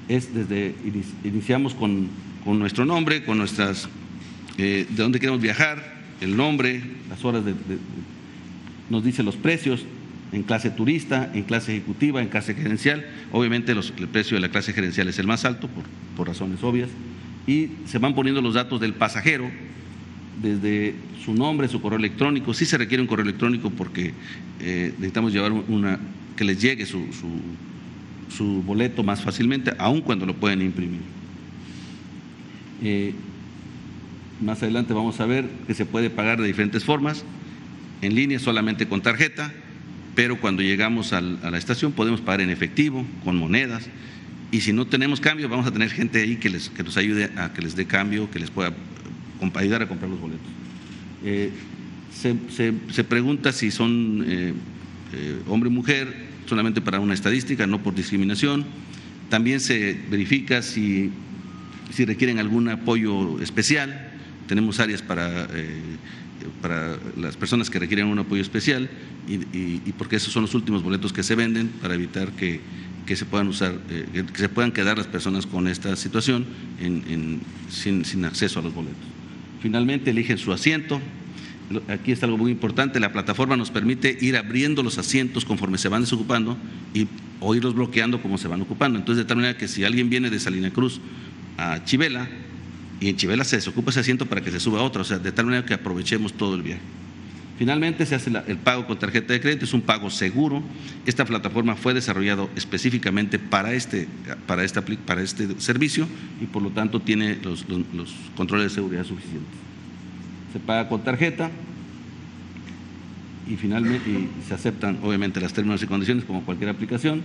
[0.09, 0.75] Es desde,
[1.23, 2.09] iniciamos con,
[2.43, 3.87] con nuestro nombre, con nuestras,
[4.57, 7.53] eh, de dónde queremos viajar, el nombre, las horas de,
[8.89, 9.85] nos dice los precios
[10.31, 13.05] en clase turista, en clase ejecutiva, en clase gerencial.
[13.31, 15.83] Obviamente el precio de la clase gerencial es el más alto por,
[16.15, 16.89] por razones obvias
[17.45, 19.49] y se van poniendo los datos del pasajero
[20.41, 22.53] desde su nombre, su correo electrónico.
[22.53, 24.13] Sí se requiere un correo electrónico porque
[24.59, 25.99] eh, necesitamos llevar una,
[26.35, 27.05] que les llegue su,
[28.29, 31.01] su, boleto más fácilmente, aun cuando lo pueden imprimir.
[32.81, 33.13] Eh,
[34.41, 37.23] más adelante vamos a ver que se puede pagar de diferentes formas,
[38.01, 39.53] en línea solamente con tarjeta,
[40.15, 43.89] pero cuando llegamos a la estación podemos pagar en efectivo, con monedas,
[44.51, 47.31] y si no tenemos cambio, vamos a tener gente ahí que, les, que nos ayude
[47.37, 48.73] a que les dé cambio, que les pueda
[49.55, 50.45] ayudar a comprar los boletos.
[51.25, 51.49] Eh,
[52.13, 54.53] se, se- se pregunta si son eh,
[55.13, 56.13] eh, hombre o mujer
[56.45, 58.65] solamente para una estadística, no por discriminación.
[59.29, 61.09] También se verifica si,
[61.91, 64.11] si requieren algún apoyo especial.
[64.47, 65.79] Tenemos áreas para, eh,
[66.61, 68.89] para las personas que requieren un apoyo especial
[69.27, 72.59] y, y- porque esos son los últimos boletos que se venden para evitar que,
[73.05, 76.45] que se puedan usar, eh, que- se puedan quedar las personas con esta situación
[76.81, 78.97] en- en- sin, sin acceso a los boletos.
[79.61, 80.99] Finalmente eligen su asiento.
[81.87, 85.87] Aquí está algo muy importante, la plataforma nos permite ir abriendo los asientos conforme se
[85.87, 86.57] van desocupando
[86.93, 87.07] y,
[87.39, 88.99] o irlos bloqueando como se van ocupando.
[88.99, 90.99] Entonces, de tal manera que si alguien viene de Salina Cruz
[91.57, 92.27] a Chivela
[93.03, 95.31] y en Chivela se desocupa ese asiento para que se suba otro, o sea, de
[95.33, 96.81] tal manera que aprovechemos todo el viaje.
[97.59, 100.63] Finalmente se hace el pago con tarjeta de crédito, es un pago seguro.
[101.05, 104.07] Esta plataforma fue desarrollado específicamente para este,
[104.47, 106.07] para apli- para este servicio
[106.41, 107.65] y por lo tanto tiene los
[108.35, 109.51] controles de seguridad suficientes.
[110.53, 111.51] Se paga con tarjeta
[113.49, 117.21] y finalmente y se aceptan obviamente las términos y condiciones como cualquier aplicación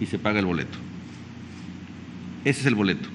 [0.00, 0.76] y se paga el boleto.
[2.48, 3.06] Ese es el boleto.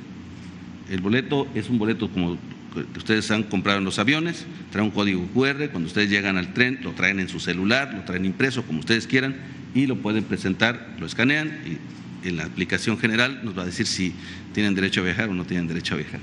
[0.92, 2.38] El boleto es un boleto como
[2.72, 6.54] que ustedes han comprado en los aviones, trae un código QR, cuando ustedes llegan al
[6.54, 9.36] tren lo traen en su celular, lo traen impreso como ustedes quieran
[9.74, 13.88] y lo pueden presentar, lo escanean y en la aplicación general nos va a decir
[13.88, 14.14] si
[14.54, 16.20] tienen derecho a viajar o no tienen derecho a viajar.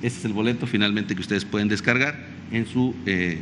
[0.00, 2.16] Ese es el boleto finalmente que ustedes pueden descargar
[2.52, 3.40] en su eh,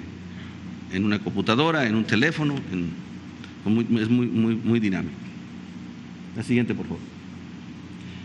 [0.94, 5.14] en una computadora, en un teléfono, es muy, muy, muy dinámico.
[6.36, 7.13] La siguiente, por favor.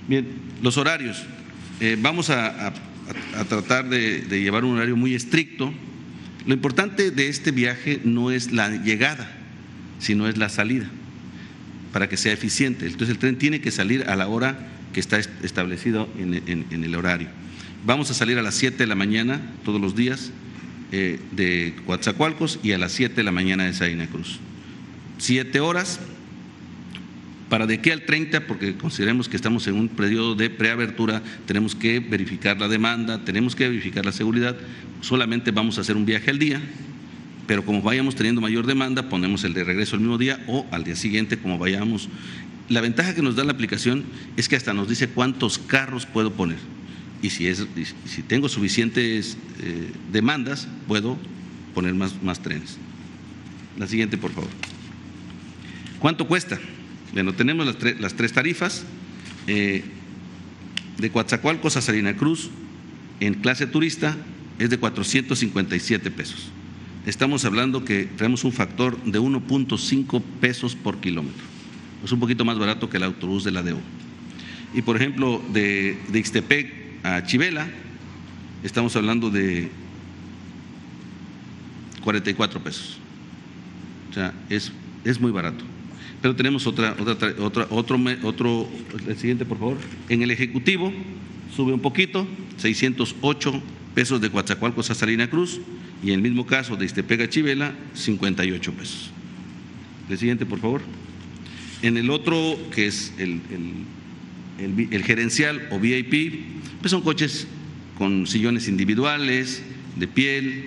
[0.09, 0.27] Bien,
[0.61, 1.23] los horarios.
[1.79, 2.73] Eh, vamos a, a-
[3.37, 5.73] a tratar de, de llevar un horario muy estricto.
[6.45, 9.31] Lo importante de este viaje no es la llegada,
[9.99, 10.87] sino es la salida,
[11.93, 12.85] para que sea eficiente.
[12.85, 16.65] Entonces el tren tiene que salir a la hora que está est- establecido en, en-
[16.71, 17.29] en el horario.
[17.85, 20.31] Vamos a salir a las 7 de la mañana todos los días
[20.91, 24.39] eh, de Coatzacoalcos y a las 7 de la mañana de Salina Cruz.
[25.17, 25.99] Siete horas,
[27.49, 31.75] para de aquí al 30, porque consideremos que estamos en un periodo de preabertura, tenemos
[31.75, 34.55] que verificar la demanda, tenemos que verificar la seguridad,
[35.01, 36.61] solamente vamos a hacer un viaje al día,
[37.47, 40.83] pero como vayamos teniendo mayor demanda, ponemos el de regreso el mismo día o al
[40.83, 42.07] día siguiente, como vayamos.
[42.69, 44.03] La ventaja que nos da la aplicación
[44.37, 46.57] es que hasta nos dice cuántos carros puedo poner.
[47.23, 47.65] Y si, es,
[48.05, 51.17] si tengo suficientes eh, demandas, puedo
[51.73, 52.77] poner más, más trenes.
[53.79, 54.49] La siguiente, por favor.
[55.99, 56.59] ¿Cuánto cuesta?
[57.13, 58.85] Bueno, tenemos las, tre- las tres tarifas.
[59.47, 59.83] eh,
[60.97, 62.49] de Coatzacoalcos a Salina Cruz,
[63.21, 64.17] en clase turista,
[64.59, 66.49] es de 457 pesos.
[67.05, 71.41] Estamos hablando que traemos un factor de 1.5 pesos por kilómetro.
[72.03, 73.77] Es un poquito más barato que el autobús de la DO.
[74.73, 76.73] Y por ejemplo, de, de Ixtepec
[77.05, 77.65] a Chivela,
[78.61, 79.69] estamos hablando de
[82.03, 82.97] 44 pesos.
[84.11, 84.71] O sea, es,
[85.05, 85.63] es muy barato.
[86.21, 88.67] Pero tenemos otra, otra, tra- otra, otro, otro,
[89.07, 89.77] el siguiente, por favor.
[90.09, 90.91] En el Ejecutivo
[91.55, 92.27] sube un poquito,
[92.57, 93.61] 608
[93.95, 95.61] pesos de Coatzacoalcos a Salina Cruz,
[96.03, 99.11] y en el mismo caso de Iztepega a Chivela, 58 pesos.
[100.09, 100.81] El siguiente, por favor.
[101.81, 103.85] En el otro, que es el, el-
[104.59, 106.41] el el gerencial o VIP,
[106.81, 107.47] pues son coches
[107.97, 109.63] con sillones individuales,
[109.97, 110.65] de piel,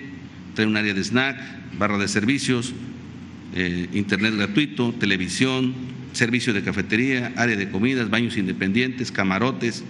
[0.55, 1.37] trae un área de snack,
[1.77, 2.73] barra de servicios,
[3.55, 5.73] eh, internet gratuito, televisión,
[6.13, 9.83] servicio de cafetería, área de comidas, baños independientes, camarotes.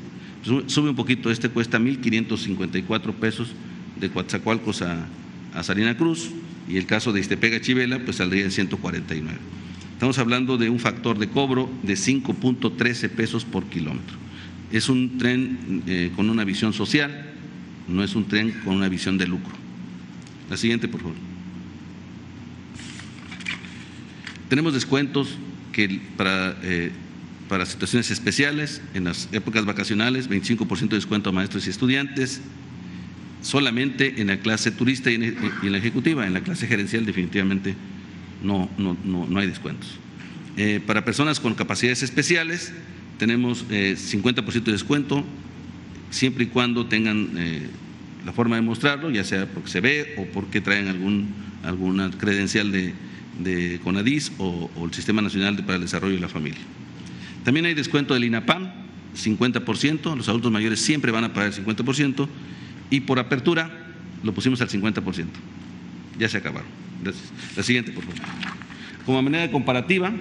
[0.43, 3.53] Sube- un poquito, este cuesta 1.554 pesos
[3.99, 5.05] de Coatzacoalcos a,
[5.53, 6.31] a Salina Cruz
[6.67, 9.37] y el caso de Iztepega Chivela pues saldría en 149.
[9.93, 14.17] Estamos hablando de un factor de cobro de 5.13 pesos por kilómetro.
[14.71, 17.29] Es un tren eh, con una visión social,
[17.87, 19.53] no es un tren con una visión de lucro.
[20.49, 21.15] La siguiente, por favor.
[24.53, 25.29] Tenemos descuentos
[25.71, 26.91] que para, eh,
[27.49, 32.39] para situaciones especiales, en las épocas vacacionales, 25% de descuento a maestros y estudiantes,
[33.41, 37.73] solamente en la clase turista y en, la ejecutiva, en la clase gerencial definitivamente
[38.43, 39.97] no, no, no, no hay descuentos.
[40.55, 42.73] Eh, para personas con capacidades especiales
[43.17, 45.25] tenemos eh, 50% de descuento
[46.11, 47.69] siempre y cuando tengan eh,
[48.23, 51.33] la forma de mostrarlo, ya sea porque se ve o porque traen algún,
[51.63, 52.93] alguna credencial de,
[53.39, 56.59] de CONADIS o, el Sistema Nacional de- para el Desarrollo de la Familia.
[57.43, 58.71] También hay descuento del INAPAM,
[59.15, 62.27] 50%, los adultos mayores siempre van a pagar el 50%
[62.89, 63.69] y por apertura
[64.23, 65.25] lo pusimos al 50%.
[66.19, 66.67] Ya se acabaron.
[67.03, 67.31] Gracias.
[67.57, 68.19] La siguiente, por favor.
[69.05, 70.11] Como manera comparativa,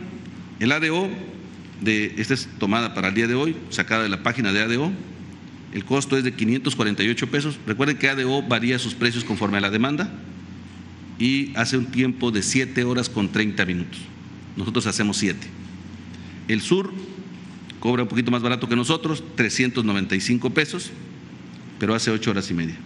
[0.59, 1.09] el ADO,
[1.81, 4.93] de, esta es tomada para el día de hoy, sacada de la página de ADO,
[5.73, 7.59] El costo es de 548 pesos.
[7.67, 10.13] Recuerden que ADO varía sus precios conforme a la demanda
[11.19, 14.01] y hace un tiempo de 7 horas con 30 minutos.
[14.57, 15.39] Nosotros hacemos 7.
[16.49, 16.93] El sur
[17.81, 20.91] cobra un poquito más barato que nosotros, 395 pesos,
[21.79, 22.77] pero hace 8 horas y media.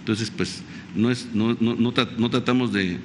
[0.00, 0.62] Entonces, pues
[0.94, 2.98] no, es, no, no, tratamos de,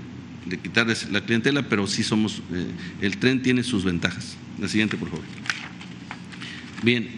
[0.46, 2.68] de, quitarles la clientela, pero sí somos, eh,
[3.02, 4.38] el tren tiene sus ventajas.
[4.60, 5.26] La siguiente, por favor.
[6.84, 7.10] Bien,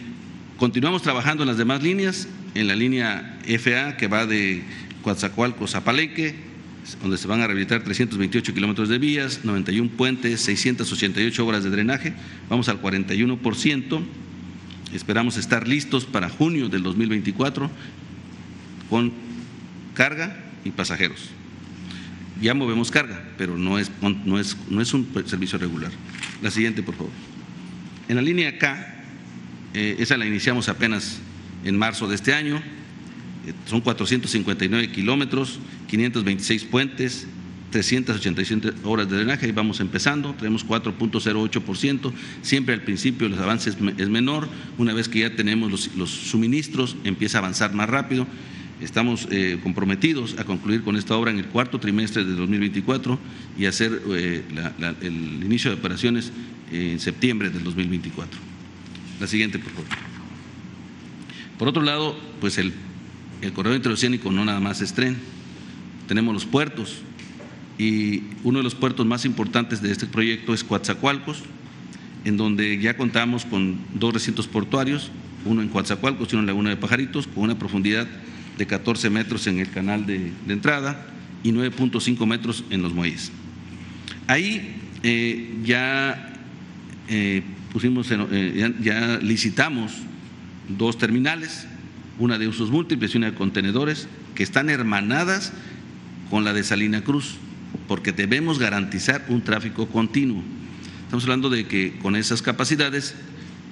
[0.56, 4.62] continuamos trabajando en las demás líneas, en la línea FA que va de
[5.02, 6.34] Coatzacoalcos a Palenque,
[7.00, 12.14] donde se van a rehabilitar 328 kilómetros de vías, 91 puentes, 688 obras de drenaje,
[12.48, 14.02] vamos al 41%,
[14.92, 17.70] esperamos estar listos para junio del 2024
[18.90, 19.12] con
[19.94, 21.30] carga y pasajeros.
[22.40, 25.92] Ya movemos carga, pero no es, no es, no es un servicio regular.
[26.42, 27.12] La siguiente, por favor.
[28.08, 29.04] En la línea K,
[29.72, 31.20] eh, esa la iniciamos apenas
[31.64, 32.62] en marzo de este año,
[33.66, 37.26] son 459 kilómetros, 526 puentes,
[37.70, 44.08] 387 horas de drenaje y vamos empezando, tenemos 4.08%, siempre al principio los avances es
[44.08, 48.28] menor, una vez que ya tenemos los, suministros empieza a avanzar más rápido,
[48.80, 53.18] estamos eh, comprometidos a concluir con esta obra en el cuarto trimestre de 2024
[53.58, 54.44] y hacer eh,
[55.00, 56.30] el inicio de operaciones
[56.70, 58.38] en septiembre del 2024.
[59.20, 59.88] La siguiente, por favor.
[61.58, 62.72] Por otro lado, pues el
[63.42, 65.16] el corredor interoceánico no nada más es tren,
[66.08, 67.02] tenemos los puertos
[67.78, 71.42] y uno de los puertos más importantes de este proyecto es Coatzacoalcos,
[72.24, 75.10] en donde ya contamos con dos recintos portuarios,
[75.44, 78.06] uno en Coatzacoalcos y uno en Laguna de Pajaritos, con una profundidad
[78.56, 81.06] de 14 metros en el canal de, entrada
[81.42, 83.32] y 9.5 metros en los muelles.
[84.26, 86.32] Ahí eh, ya
[87.08, 89.92] eh, pusimos, eh, ya licitamos
[90.68, 91.66] dos terminales,
[92.18, 95.52] una de usos múltiples y una de contenedores, que están hermanadas
[96.30, 97.36] con la de Salina Cruz,
[97.88, 100.42] porque debemos garantizar un tráfico continuo.
[101.04, 103.14] Estamos hablando de que con esas capacidades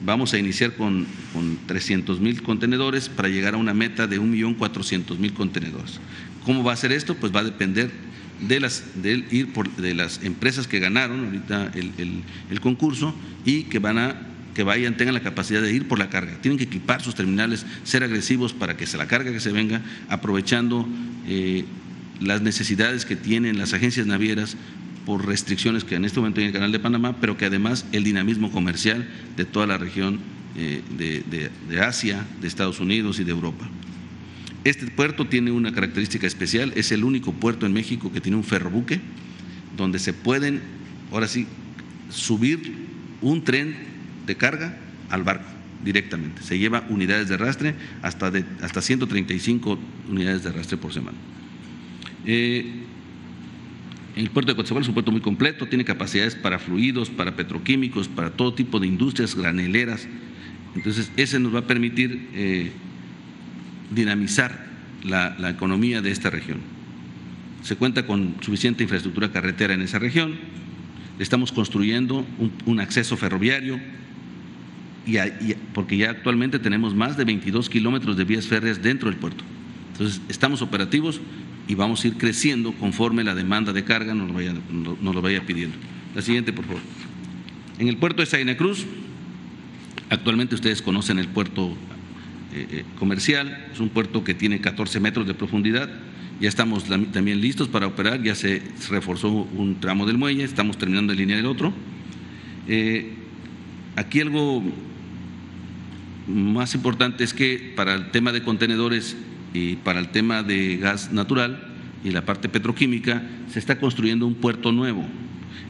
[0.04, 5.32] vamos a iniciar con, con 300 mil contenedores para llegar a una meta de 1.400.000
[5.32, 6.00] contenedores.
[6.44, 7.14] ¿Cómo va a ser esto?
[7.14, 7.90] Pues va a depender
[8.40, 13.14] de las, de ir por, de las empresas que ganaron ahorita el, el, el concurso
[13.44, 16.40] y que van a que vayan, tengan la capacidad de ir por la carga.
[16.40, 19.82] Tienen que equipar sus terminales, ser agresivos para que se la carga que se venga,
[20.08, 20.88] aprovechando
[21.26, 21.64] eh,
[22.20, 24.56] las necesidades que tienen las agencias navieras
[25.06, 27.86] por restricciones que en este momento hay en el Canal de Panamá, pero que además
[27.92, 30.20] el dinamismo comercial de toda la región
[30.56, 33.68] eh, de, de, de Asia, de Estados Unidos y de Europa.
[34.64, 38.44] Este puerto tiene una característica especial, es el único puerto en México que tiene un
[38.44, 39.00] ferrobuque
[39.76, 40.60] donde se pueden,
[41.10, 41.46] ahora sí,
[42.10, 42.74] subir
[43.22, 43.91] un tren
[44.26, 44.76] de carga
[45.10, 45.46] al barco
[45.84, 46.42] directamente.
[46.42, 51.16] Se lleva unidades de arrastre hasta, de, hasta 135 unidades de arrastre por semana.
[52.24, 52.82] Eh,
[54.14, 58.08] el puerto de Coatzacoalcos es un puerto muy completo, tiene capacidades para fluidos, para petroquímicos,
[58.08, 60.06] para todo tipo de industrias graneleras.
[60.74, 62.72] Entonces, ese nos va a permitir eh,
[63.90, 64.66] dinamizar
[65.02, 66.58] la, la economía de esta región.
[67.62, 70.36] Se cuenta con suficiente infraestructura carretera en esa región.
[71.18, 72.24] Estamos construyendo
[72.66, 73.80] un, acceso ferroviario,
[75.06, 75.16] y,
[75.74, 79.44] porque ya actualmente tenemos más de 22 kilómetros de vías férreas dentro del puerto.
[79.92, 81.20] Entonces, estamos operativos
[81.68, 84.28] y vamos a ir creciendo conforme la demanda de carga nos
[85.14, 85.76] lo vaya, pidiendo.
[86.14, 86.80] La siguiente, por favor.
[87.78, 88.86] En el puerto de Saina Cruz,
[90.10, 91.76] actualmente ustedes conocen el puerto
[92.54, 95.88] eh, comercial, es un puerto que tiene 14 metros de profundidad,
[96.42, 96.82] ya estamos
[97.12, 101.38] también listos para operar, ya se reforzó un tramo del muelle, estamos terminando de línea
[101.38, 101.72] el otro.
[102.66, 103.12] Eh,
[103.94, 104.60] aquí algo
[106.26, 109.16] más importante es que para el tema de contenedores
[109.54, 111.68] y para el tema de gas natural
[112.02, 115.06] y la parte petroquímica se está construyendo un puerto nuevo.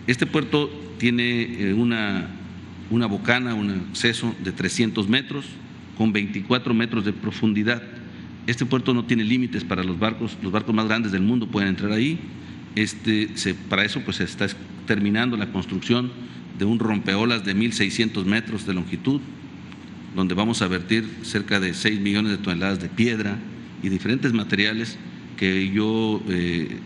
[0.07, 2.29] Este puerto tiene eh, una,
[2.89, 5.45] una bocana, un acceso de 300 metros
[5.99, 7.83] con 24 metros de profundidad.
[8.47, 11.69] Este puerto no tiene límites para los barcos, los barcos más grandes del mundo pueden
[11.69, 12.19] entrar ahí.
[12.75, 13.29] Este,
[13.69, 14.47] para eso pues se está
[14.87, 16.11] terminando la construcción
[16.59, 19.21] de un rompeolas de 1.600 metros de longitud,
[20.17, 23.39] donde vamos a vertir cerca de 6 millones de toneladas de piedra
[23.83, 24.99] y diferentes materiales
[25.37, 26.79] que yo eh,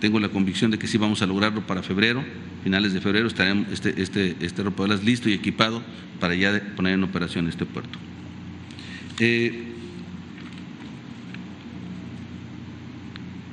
[0.00, 2.24] tengo la convicción de que sí vamos a lograrlo para febrero,
[2.62, 5.82] finales de febrero estaremos este, este, este rompeolas listo y equipado
[6.18, 7.98] para ya poner en operación este puerto.
[9.18, 9.69] Eh,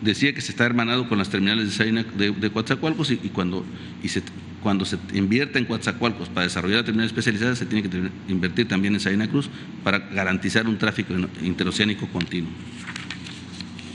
[0.01, 3.65] decía que se está hermanado con las terminales de Saina de, de Coatzacoalcos y, cuando
[4.03, 4.21] y se
[4.61, 8.99] cuando se en Coatzacoalcos para desarrollar la terminal especializada, se tiene que invertir también en
[8.99, 9.49] Salina Cruz
[9.83, 12.49] para garantizar un tráfico interoceánico continuo.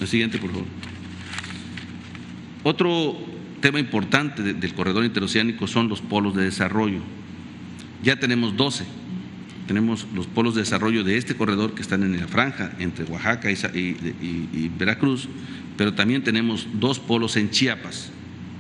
[0.01, 0.67] El siguiente, por favor.
[2.63, 3.19] Otro
[3.61, 7.01] tema importante del corredor interoceánico son los polos de desarrollo.
[8.03, 8.85] Ya tenemos 12.
[9.73, 13.51] Tenemos los polos de desarrollo de este corredor que están en la franja entre Oaxaca
[13.51, 15.31] y, Veracruz,
[15.79, 18.11] pero también tenemos dos polos en Chiapas,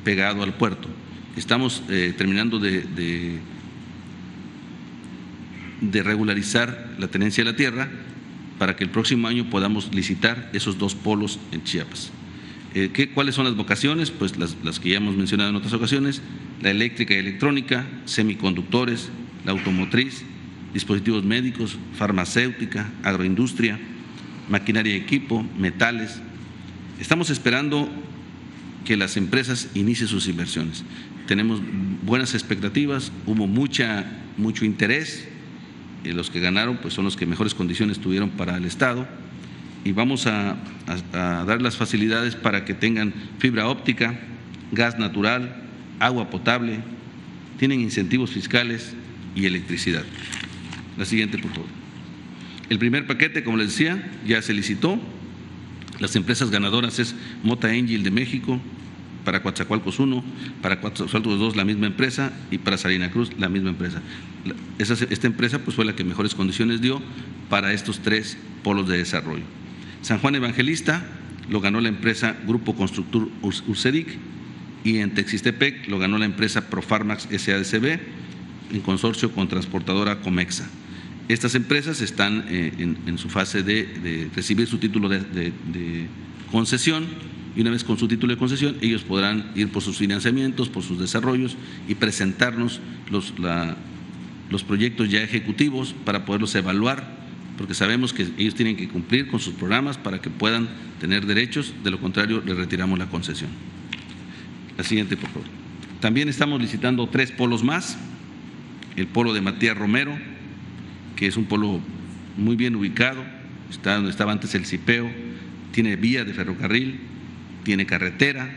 [0.05, 0.89] pegado al puerto.
[1.37, 3.41] Estamos eh, terminando de,
[6.03, 7.91] regularizar la tenencia de la tierra
[8.59, 12.11] para que el próximo año podamos licitar esos dos polos en Chiapas.
[12.73, 14.11] Eh, ¿qué, ¿Cuáles son las vocaciones?
[14.11, 16.23] Pues las, que ya hemos mencionado en otras ocasiones,
[16.63, 19.11] la eléctrica y electrónica, semiconductores,
[19.45, 20.25] la automotriz,
[20.73, 23.79] dispositivos médicos, farmacéutica, agroindustria,
[24.49, 26.21] maquinaria y equipo, metales.
[27.01, 27.89] Estamos esperando
[28.85, 30.85] que las empresas inicien sus inversiones.
[31.27, 31.61] Tenemos
[32.03, 34.05] buenas expectativas, hubo mucha,
[34.37, 35.29] mucho interés,
[36.05, 39.07] eh, los que ganaron pues son los que mejores condiciones tuvieron para el Estado
[39.85, 40.57] y vamos a,
[41.13, 44.19] dar las facilidades para que tengan fibra óptica,
[44.71, 45.65] gas natural,
[45.99, 46.81] agua potable,
[47.59, 48.95] tienen incentivos fiscales
[49.35, 50.05] y electricidad.
[50.99, 51.69] La siguiente, por favor.
[52.69, 54.99] El primer paquete, como les decía, ya se licitó.
[56.01, 58.61] Las empresas ganadoras es Mota Angel de México,
[59.25, 60.25] para Coatzacoalcos 1,
[60.61, 64.03] para Coatzacoalcos 2 la misma empresa y para Salina Cruz la misma empresa.
[64.79, 67.01] esta empresa pues, fue la que mejores condiciones dio
[67.49, 69.45] para estos tres polos de desarrollo.
[70.03, 71.05] San Juan Evangelista
[71.49, 74.09] lo ganó la empresa Grupo Constructor Ursedic
[74.85, 78.01] y en Texistepec lo ganó la empresa Profarmax SADCB
[78.73, 80.69] en consorcio con transportadora Comexa.
[81.29, 85.53] Estas empresas están eh, en, su fase de, recibir su título de,
[86.51, 87.07] concesión
[87.57, 90.83] y una vez con su título de concesión ellos podrán ir por sus financiamientos, por
[90.83, 91.57] sus desarrollos
[91.89, 93.33] y presentarnos los,
[94.51, 97.23] los proyectos ya ejecutivos para poderlos evaluar
[97.57, 100.69] porque sabemos que ellos tienen que cumplir con sus programas para que puedan
[101.01, 103.51] tener derechos, de lo contrario les retiramos la concesión.
[104.77, 105.49] La siguiente, por favor.
[106.01, 107.99] También estamos licitando tres polos más,
[108.97, 110.19] el polo de Matías Romero,
[111.23, 111.79] que es un polo
[112.37, 113.23] muy bien ubicado,
[113.71, 115.09] está donde estaba antes el Cipeo,
[115.71, 116.99] tiene vía de ferrocarril,
[117.63, 118.51] tiene carretera,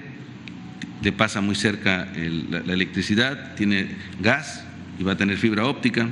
[1.03, 2.11] le pasa muy cerca
[2.49, 3.89] la, electricidad, tiene
[4.19, 4.65] gas
[4.99, 6.09] y va a tener fibra óptica.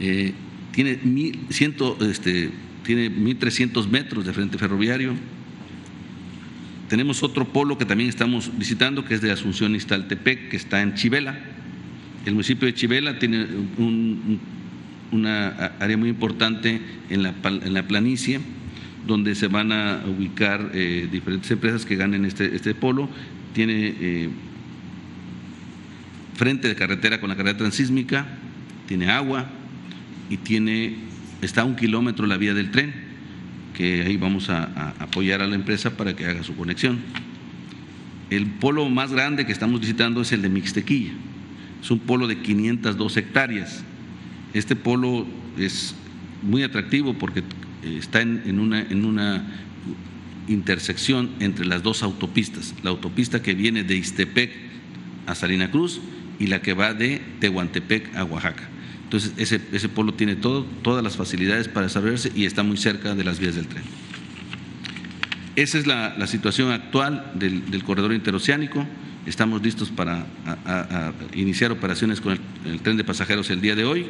[0.00, 0.34] Eh,
[0.72, 2.50] tiene, mil, este,
[2.84, 5.14] tiene 1.300 metros de frente ferroviario.
[6.90, 10.92] Tenemos otro polo que también estamos visitando, que es de Asunción Iztaltepec, que está en
[10.92, 11.38] Chivela.
[12.26, 13.46] El municipio de Chivela tiene
[15.12, 15.48] una
[15.80, 18.40] área muy importante en la, en la, planicie,
[19.06, 23.08] donde se van a ubicar eh, diferentes empresas que ganen este, este polo.
[23.52, 24.28] Tiene eh,
[26.34, 28.26] frente de carretera con la carretera transísmica,
[28.86, 29.46] tiene agua,
[30.30, 30.94] y tiene,
[31.42, 32.94] está a un kilómetro la vía del tren,
[33.76, 37.00] que ahí vamos a, apoyar a la empresa para que haga su conexión.
[38.30, 41.12] El polo más grande que estamos visitando es el de Mixtequilla.
[41.82, 43.84] Es un polo de 502 hectáreas.
[44.54, 45.26] Este polo
[45.58, 45.94] es
[46.42, 47.42] muy atractivo porque
[47.84, 49.46] está en, una,
[50.48, 52.74] intersección entre las dos autopistas.
[52.82, 54.50] La autopista que viene de Istepec
[55.26, 56.00] a Salina Cruz
[56.38, 58.68] y la que va de Tehuantepec a Oaxaca.
[59.04, 63.38] Entonces, ese, polo tiene todas las facilidades para desarrollarse y está muy cerca de las
[63.38, 63.82] vías del tren.
[65.56, 68.86] Esa es la, situación actual del, corredor interoceánico.
[69.26, 70.26] Estamos listos para
[71.34, 74.06] iniciar operaciones con el, tren de pasajeros el día de hoy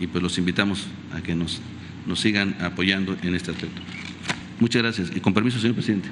[0.00, 1.60] y pues los invitamos a que nos,
[2.06, 3.80] nos sigan apoyando en este aspecto.
[4.60, 6.08] Muchas gracias y con permiso, señor presidente.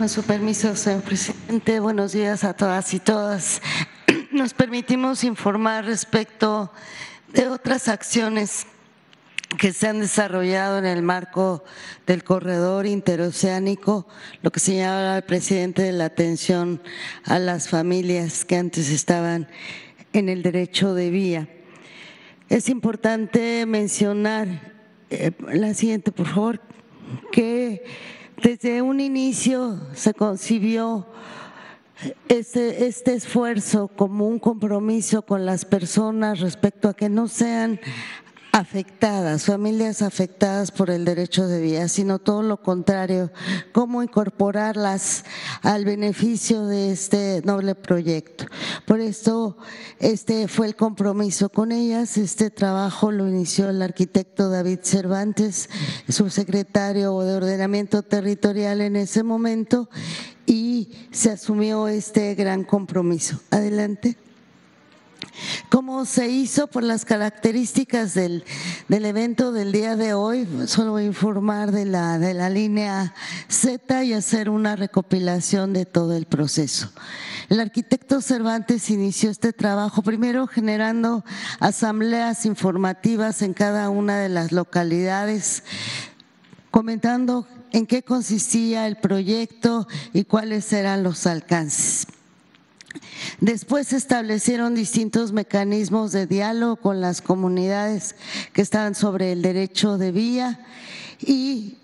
[0.00, 3.60] Con su permiso, señor presidente, buenos días a todas y todas.
[4.32, 6.72] Nos permitimos informar respecto
[7.34, 8.66] de otras acciones
[9.58, 11.64] que se han desarrollado en el marco
[12.06, 14.06] del corredor interoceánico,
[14.42, 16.80] lo que señala el presidente de la atención
[17.24, 19.48] a las familias que antes estaban
[20.12, 21.48] en el derecho de vía.
[22.48, 24.72] Es importante mencionar,
[25.10, 26.60] eh, la siguiente, por favor,
[27.32, 27.84] que
[28.42, 31.06] desde un inicio se concibió
[32.28, 37.78] este, este, esfuerzo como un compromiso con las personas respecto a que no sean
[38.52, 43.30] afectadas, familias afectadas por el derecho de vía, sino todo lo contrario,
[43.72, 45.24] cómo incorporarlas
[45.62, 48.46] al beneficio de este noble proyecto.
[48.86, 49.56] Por esto,
[49.98, 52.16] este fue el compromiso con ellas.
[52.16, 55.68] Este trabajo lo inició el arquitecto David Cervantes,
[56.08, 59.88] subsecretario de Ordenamiento Territorial en ese momento,
[60.46, 63.40] y se asumió este gran compromiso.
[63.50, 64.16] Adelante.
[65.68, 68.44] ¿Cómo se hizo por las características del,
[68.88, 70.48] evento del día de hoy?
[70.66, 73.14] Solo voy a informar de la, de la línea
[73.48, 76.90] Z y hacer una recopilación de todo el proceso.
[77.48, 81.24] El arquitecto Cervantes inició este trabajo primero generando
[81.58, 85.64] asambleas informativas en cada una de las localidades,
[86.70, 92.06] comentando en qué consistía el proyecto y cuáles eran los alcances.
[93.40, 98.16] Después se establecieron distintos mecanismos de diálogo con las comunidades
[98.52, 100.66] que estaban sobre el derecho de vía
[101.20, 101.76] y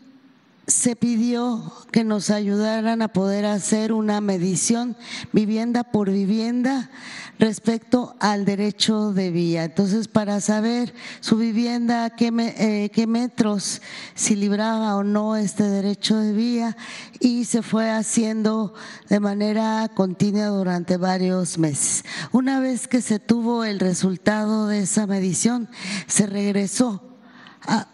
[0.67, 4.97] se pidió que nos ayudaran a poder hacer una medición
[5.33, 6.91] vivienda por vivienda
[7.39, 9.64] respecto al derecho de vía.
[9.64, 13.81] Entonces, para saber su vivienda, qué, eh, qué metros,
[14.14, 16.77] si libraba o no este derecho de vía,
[17.21, 18.75] y se fue haciendo
[19.09, 22.05] de manera continua durante varios meses.
[22.33, 25.69] Una vez que se tuvo el resultado de esa medición,
[26.09, 27.16] se regresó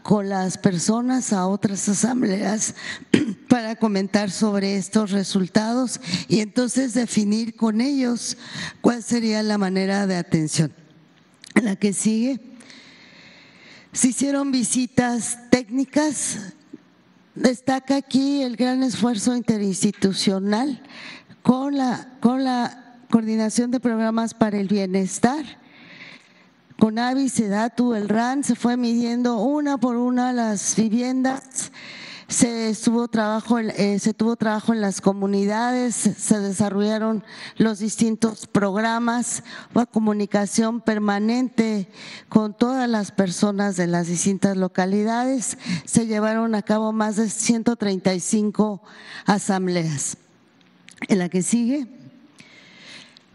[0.03, 2.75] con las personas a otras asambleas
[3.49, 8.37] para comentar sobre estos resultados y entonces definir con ellos
[8.81, 10.73] cuál sería la manera de atención.
[11.63, 12.41] La que sigue,
[13.93, 16.55] se hicieron visitas técnicas,
[17.35, 20.83] destaca aquí el gran esfuerzo interinstitucional
[21.43, 25.62] con la, con la coordinación de programas para el bienestar
[26.83, 31.71] Conavi, Sedatu, el RAN, se fue midiendo una por una las viviendas,
[32.27, 37.23] se, estuvo trabajo, eh, se tuvo trabajo en las comunidades, se desarrollaron
[37.57, 41.89] los distintos programas, una comunicación permanente
[42.29, 48.83] con todas las personas de las distintas localidades, se llevaron a cabo más de 135
[49.25, 50.17] asambleas.
[51.07, 52.02] En la que sigue.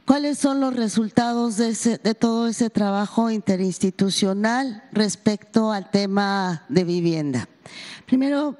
[0.07, 7.49] ¿Cuáles son los resultados de, todo ese trabajo interinstitucional respecto al tema de vivienda?
[8.05, 8.55] Primero,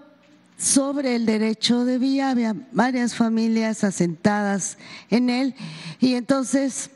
[0.58, 4.78] sobre el derecho de vía, había varias familias asentadas
[5.10, 5.56] en él
[6.02, 6.90] y entonces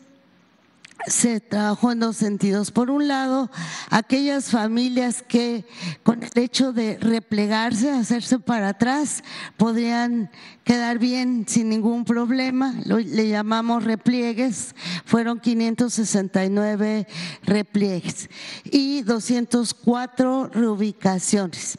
[1.07, 2.71] se trabajó en dos sentidos.
[2.71, 3.49] Por un lado,
[3.89, 5.65] aquellas familias que
[6.03, 9.23] con el hecho de replegarse, hacerse para atrás,
[9.57, 10.29] podrían
[10.63, 14.75] quedar bien sin ningún problema, le llamamos repliegues,
[15.05, 17.07] fueron 569
[17.43, 18.29] repliegues
[18.63, 21.77] y 204 reubicaciones.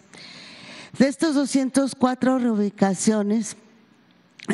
[0.98, 3.56] De estos 204 reubicaciones,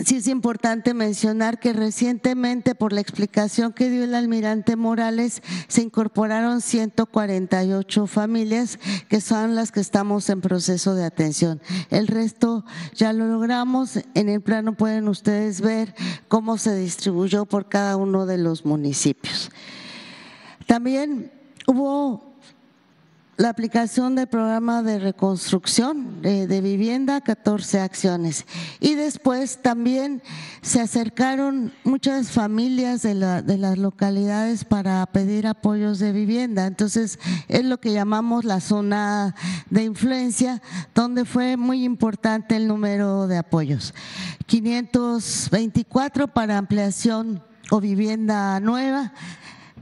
[0.05, 5.83] Sí es importante mencionar que recientemente, por la explicación que dio el almirante Morales, se
[5.83, 8.79] incorporaron 148 familias
[9.09, 11.61] que son las que estamos en proceso de atención.
[11.89, 13.99] El resto ya lo logramos.
[14.15, 15.95] En el plano pueden ustedes ver
[16.29, 19.51] cómo se distribuyó por cada uno de los municipios.
[20.67, 21.33] También
[21.67, 22.28] hubo
[23.39, 28.45] la aplicación del programa de reconstrucción de, vivienda, 14 acciones.
[28.81, 30.23] Y después también
[30.61, 36.67] se acercaron muchas familias de, de, las localidades para pedir apoyos de vivienda.
[36.67, 39.37] Entonces, es lo que llamamos la zona
[39.71, 40.61] de influencia,
[40.93, 43.95] donde fue muy importante el número de apoyos.
[44.47, 49.13] 524 para ampliación o vivienda nueva,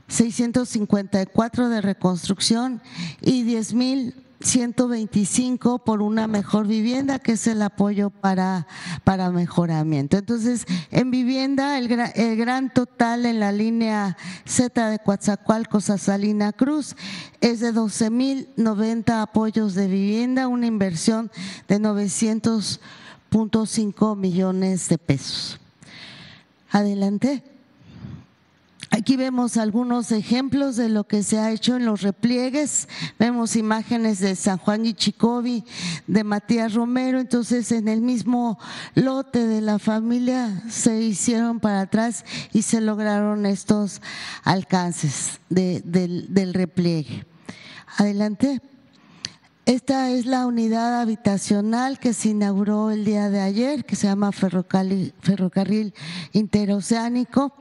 [0.09, 2.83] 654 de reconstrucción
[3.21, 8.67] y 10.125 por una mejor vivienda, que es el apoyo para,
[9.05, 10.17] para mejoramiento.
[10.17, 16.53] Entonces, en vivienda, el, el gran total en la línea Z de Coatzacoalcos a Salina
[16.53, 16.97] Cruz
[17.41, 21.31] es de 12.090 apoyos de vivienda, una inversión
[21.67, 25.59] de 900.5 millones de pesos.
[26.71, 27.56] Adelante.
[28.91, 32.89] Aquí vemos algunos ejemplos de lo que se ha hecho en los repliegues.
[33.19, 35.65] Vemos imágenes de San Juan y Chicobi,
[36.07, 37.19] de Matías Romero.
[37.19, 38.59] Entonces, en el mismo
[38.95, 44.01] lote de la familia se hicieron para atrás y se lograron estos
[44.45, 47.27] alcances del repliegue.
[47.99, 48.61] Adelante.
[49.67, 54.31] Esta es la unidad habitacional que se inauguró el día de ayer, que se llama
[54.31, 55.93] Ferrocarril,
[56.31, 57.53] Interoceánico.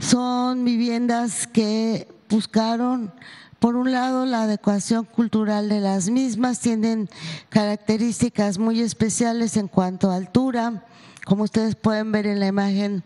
[0.00, 3.14] Son viviendas que buscaron,
[3.60, 7.08] por un lado, la adecuación cultural de las mismas, tienen
[7.50, 10.84] características muy especiales en cuanto a altura,
[11.24, 13.04] como ustedes pueden ver en la imagen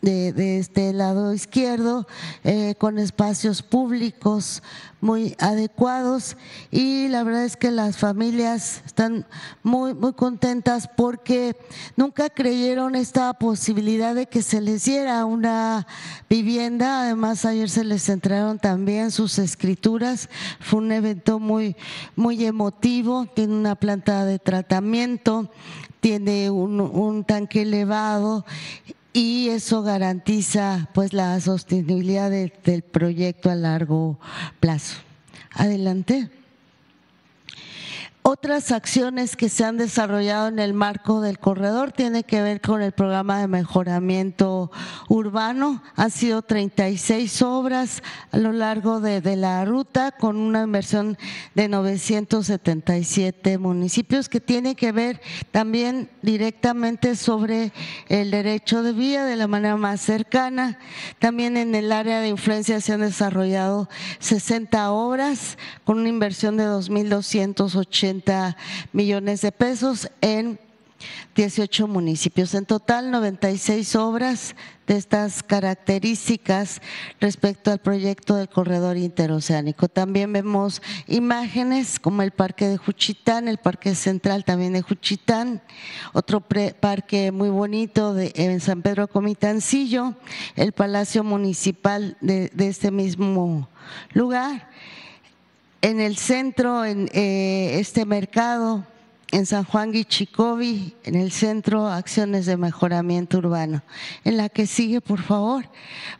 [0.00, 2.06] de, este lado izquierdo,
[2.44, 4.62] eh, con espacios públicos
[5.00, 6.36] muy adecuados
[6.70, 9.26] y la verdad es que las familias están
[9.62, 11.56] muy, muy contentas porque
[11.96, 15.86] nunca creyeron esta posibilidad de que se les diera una
[16.28, 17.02] vivienda.
[17.02, 20.28] Además, ayer se les entraron también sus escrituras.
[20.58, 21.76] Fue un evento muy,
[22.16, 23.26] muy emotivo.
[23.26, 25.50] Tiene una planta de tratamiento,
[26.00, 28.44] tiene un, un tanque elevado
[29.18, 34.20] y eso garantiza pues la sostenibilidad del proyecto a largo
[34.60, 34.96] plazo.
[35.54, 36.30] Adelante.
[38.22, 42.82] Otras acciones que se han desarrollado en el marco del corredor tienen que ver con
[42.82, 44.70] el programa de mejoramiento
[45.08, 45.82] urbano.
[45.96, 51.16] Han sido 36 obras a lo largo de, la ruta con una inversión
[51.54, 57.72] de 977 municipios que tiene que ver también directamente sobre
[58.08, 60.78] el derecho de vía de la manera más cercana.
[61.18, 63.88] También en el área de influencia se han desarrollado
[64.18, 68.17] 60 obras con una inversión de 2.280
[68.92, 70.58] millones de pesos en
[71.34, 72.54] 18 municipios.
[72.54, 74.56] En total, 96 obras
[74.86, 76.80] de estas características
[77.20, 79.88] respecto al proyecto del corredor interoceánico.
[79.88, 85.62] También vemos imágenes como el Parque de Juchitán, el Parque Central también de Juchitán,
[86.12, 90.14] otro parque muy bonito en San Pedro Comitancillo,
[90.56, 93.68] el Palacio Municipal de este mismo
[94.12, 94.68] lugar
[95.80, 98.84] en el centro, en eh, este mercado,
[99.30, 103.82] en San Juan Guichicovi, en el centro Acciones de Mejoramiento Urbano.
[104.24, 105.66] En la que sigue, por favor,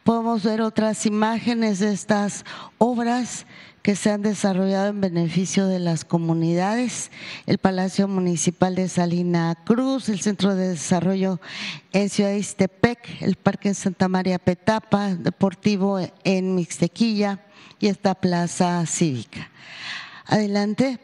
[0.05, 2.45] podemos ver otras imágenes de estas
[2.77, 3.47] obras
[3.83, 7.11] que se han desarrollado en beneficio de las comunidades,
[7.47, 11.41] el Palacio Municipal de Salina Cruz, el Centro de Desarrollo
[11.93, 17.41] en Ciudad de Istepec, el Parque en Santa María Petapa, Deportivo en Mixtequilla,
[17.79, 19.51] y esta plaza cívica.
[20.27, 20.99] Adelante.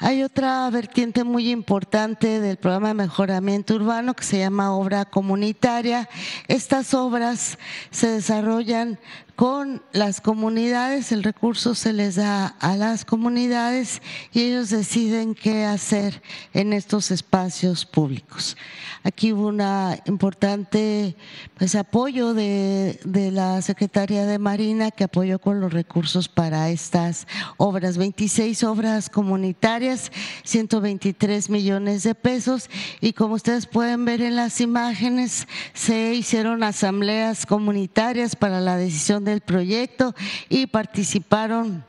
[0.00, 6.08] Hay otra vertiente muy importante del programa de mejoramiento urbano que se llama obra comunitaria.
[6.46, 7.58] Estas obras
[7.90, 9.00] se desarrollan
[9.38, 15.64] con las comunidades, el recurso se les da a las comunidades y ellos deciden qué
[15.64, 16.22] hacer
[16.54, 18.56] en estos espacios públicos.
[19.04, 19.62] Aquí hubo un
[20.06, 21.14] importante
[21.56, 27.28] pues, apoyo de, de, la Secretaría de Marina que apoyó con los recursos para estas
[27.58, 30.10] obras, 26 obras comunitarias,
[30.42, 32.68] 123 millones de pesos
[33.00, 39.27] y como ustedes pueden ver en las imágenes, se hicieron asambleas comunitarias para la decisión
[39.28, 40.14] del proyecto
[40.48, 41.84] y participaron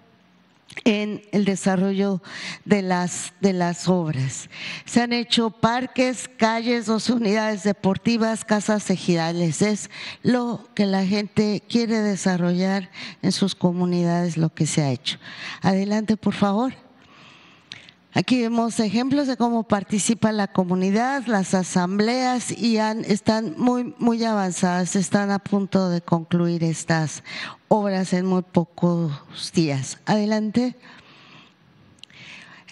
[0.84, 2.22] en el desarrollo
[2.66, 4.50] de las, de las obras.
[4.86, 9.62] Se han hecho parques, calles, dos unidades deportivas, casas ejidales.
[9.62, 9.90] Es
[10.24, 15.18] lo que la gente quiere desarrollar en sus comunidades, lo que se ha hecho.
[15.62, 16.89] Adelante, por favor.
[18.14, 24.96] Aquí vemos ejemplos de cómo participa la comunidad, las asambleas y están muy, muy avanzadas,
[24.96, 27.24] están a punto de concluir estas
[27.68, 29.12] obras en muy pocos
[29.54, 30.00] días.
[30.08, 30.76] Adelante.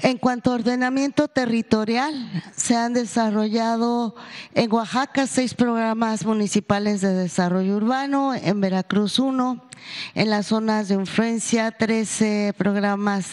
[0.01, 2.15] En cuanto a ordenamiento territorial,
[2.55, 4.15] se han desarrollado
[4.55, 9.66] en Oaxaca seis programas municipales de desarrollo urbano, en Veracruz uno,
[10.15, 13.31] en las zonas de influencia 13 programas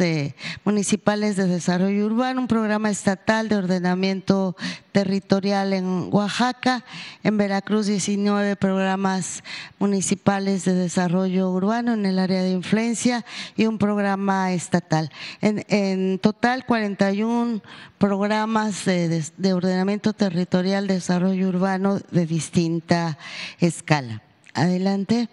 [0.64, 4.57] municipales de desarrollo urbano, un programa estatal de ordenamiento
[4.95, 6.84] territorial en Oaxaca,
[7.24, 9.42] en Veracruz 19 programas
[9.80, 13.24] municipales de desarrollo urbano en el área de influencia
[13.57, 15.11] y un programa estatal.
[15.40, 17.61] En, total 41
[17.99, 23.18] programas de, de ordenamiento territorial, desarrollo urbano de distinta
[23.59, 24.22] escala.
[24.55, 25.28] Adelante.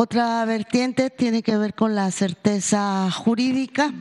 [0.00, 3.92] Otra vertiente tiene que ver con la certeza jurídica.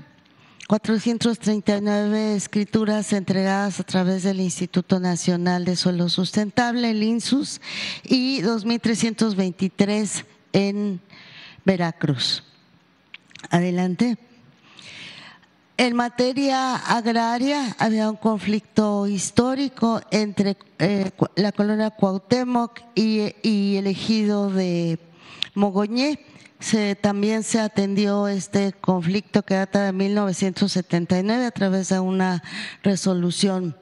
[0.67, 7.61] 439 escrituras entregadas a través del Instituto Nacional de Suelo Sustentable, el INSUS,
[8.03, 10.23] y 2.323
[10.53, 11.01] en
[11.65, 12.43] Veracruz.
[13.49, 14.19] Adelante.
[15.77, 23.87] En materia agraria había un conflicto histórico entre eh, la colonia Cuauhtémoc y, y el
[23.87, 24.99] ejido de
[25.57, 26.19] Mogoñé.
[26.59, 32.43] Se, también se atendió este conflicto que data de 1979 a través de una
[32.81, 33.75] resolución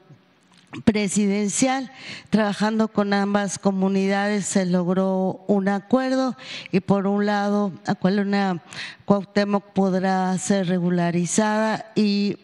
[0.83, 1.91] presidencial.
[2.29, 6.35] Trabajando con ambas comunidades se logró un acuerdo
[6.71, 7.71] y por un lado,
[8.03, 8.61] una
[9.05, 12.37] Cuauhtémoc podrá ser regularizada y,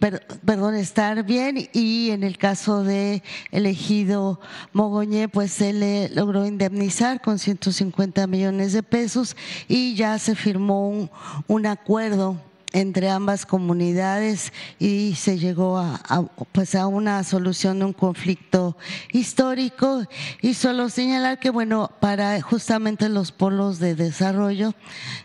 [0.46, 4.40] perdón, estar bien y en el caso de elegido
[4.72, 9.36] Mogoñé, pues se le logró indemnizar con 150 millones de pesos
[9.68, 11.10] y ya se firmó un,
[11.48, 12.38] un acuerdo
[12.74, 18.78] entre ambas comunidades y se llegó a, pues a una solución de un conflicto
[19.12, 20.06] histórico
[20.42, 24.74] y solo señalar que bueno para justamente los polos de desarrollo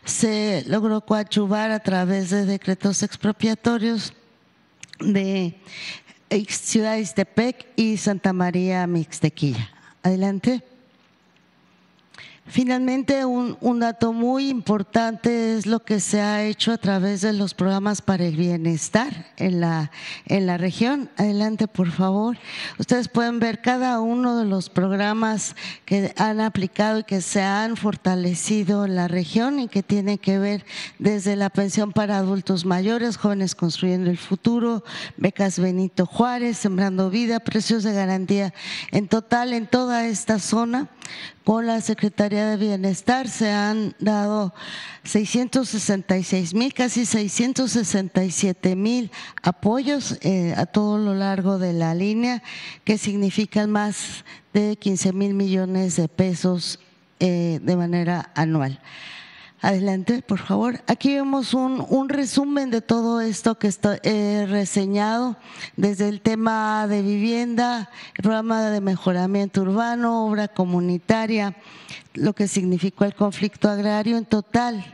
[0.04, 4.12] se logró coadyuvar a través de decretos expropiatorios
[5.00, 5.60] de
[6.48, 9.70] Ciudad de Istepec y Santa María Mixtequilla.
[10.02, 10.75] Adelante.
[12.48, 17.54] Finalmente, un, dato muy importante es lo que se ha hecho a través de los
[17.54, 19.90] programas para el bienestar en la,
[20.26, 21.10] en la región.
[21.16, 22.38] Adelante, por favor.
[22.78, 27.76] Ustedes pueden ver cada uno de los programas que han aplicado y que se han
[27.76, 30.64] fortalecido en la región y que tienen que ver
[31.00, 34.84] desde la pensión para adultos mayores, jóvenes construyendo el futuro,
[35.16, 38.54] becas Benito Juárez, sembrando vida, precios de garantía.
[38.92, 40.88] En total, en toda esta zona,
[41.46, 44.52] con la Secretaría de Bienestar se han dado
[45.04, 49.12] 666 mil, casi 667 mil
[49.44, 52.42] apoyos eh, a todo lo largo de la línea,
[52.82, 56.80] que significan más de 15 mil millones de pesos
[57.20, 58.80] eh, de manera anual.
[59.66, 60.80] Adelante, por favor.
[60.86, 65.36] Aquí vemos un, resumen de todo esto que he reseñado,
[65.76, 71.56] desde el tema de vivienda, programa de mejoramiento urbano, obra comunitaria,
[72.14, 74.84] lo que significó el conflicto agrario en total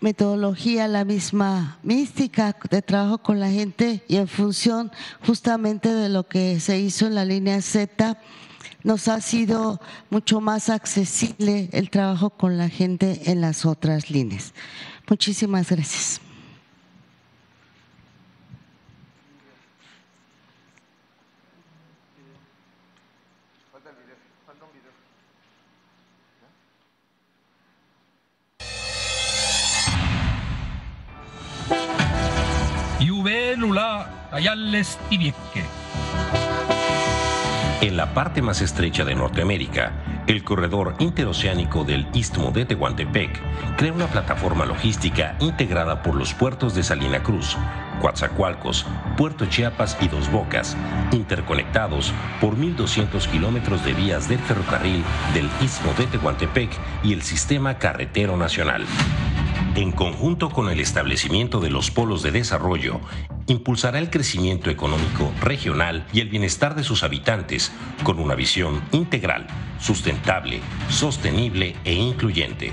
[0.00, 4.92] metodología, la misma mística de trabajo con la gente y en función
[5.26, 8.16] justamente de lo que se hizo en la línea Z
[8.84, 14.52] nos ha sido mucho más accesible el trabajo con la gente en las otras líneas.
[15.08, 16.20] Muchísimas gracias.
[34.40, 35.79] Ayales Tibieque.
[37.82, 43.40] En la parte más estrecha de Norteamérica, el corredor interoceánico del Istmo de Tehuantepec
[43.78, 47.56] crea una plataforma logística integrada por los puertos de Salina Cruz,
[48.02, 48.84] Coatzacoalcos,
[49.16, 50.76] Puerto Chiapas y Dos Bocas,
[51.12, 55.02] interconectados por 1.200 kilómetros de vías del ferrocarril
[55.32, 56.70] del Istmo de Tehuantepec
[57.02, 58.84] y el Sistema Carretero Nacional
[59.76, 63.00] en conjunto con el establecimiento de los polos de desarrollo,
[63.46, 69.46] impulsará el crecimiento económico regional y el bienestar de sus habitantes con una visión integral,
[69.78, 72.72] sustentable, sostenible e incluyente.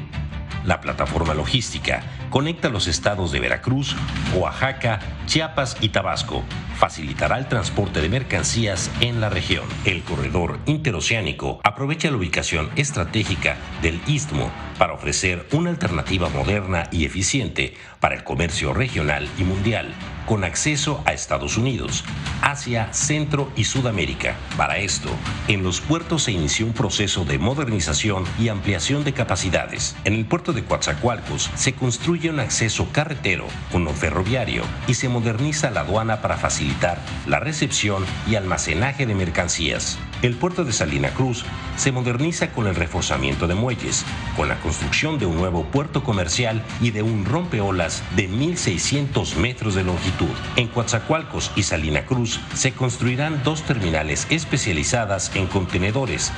[0.66, 3.96] La plataforma logística conecta los estados de Veracruz,
[4.36, 6.44] Oaxaca, Chiapas y Tabasco.
[6.78, 9.66] Facilitará el transporte de mercancías en la región.
[9.86, 17.06] El corredor interoceánico aprovecha la ubicación estratégica del istmo para ofrecer una alternativa moderna y
[17.06, 19.94] eficiente para el comercio regional y mundial,
[20.28, 22.04] con acceso a Estados Unidos,
[22.42, 24.36] Asia, Centro y Sudamérica.
[24.56, 25.10] Para esto,
[25.48, 29.96] en los puertos se inició un proceso de modernización y ampliación de capacidades.
[30.04, 35.70] En el puerto de Coatzacoalcos se construye un acceso carretero, uno ferroviario y se moderniza
[35.70, 40.00] la aduana para facilitar la recepción y almacenaje de mercancías.
[40.24, 41.46] El puerto de Salina Cruz
[41.76, 44.04] se moderniza con el reforzamiento de muelles,
[44.36, 49.76] con la construcción de un nuevo puerto comercial y de un rompeolas de 1.600 metros
[49.76, 50.34] de longitud.
[50.56, 56.32] En Coatzacoalcos y Salina Cruz se construirán dos terminales especializadas en contenedores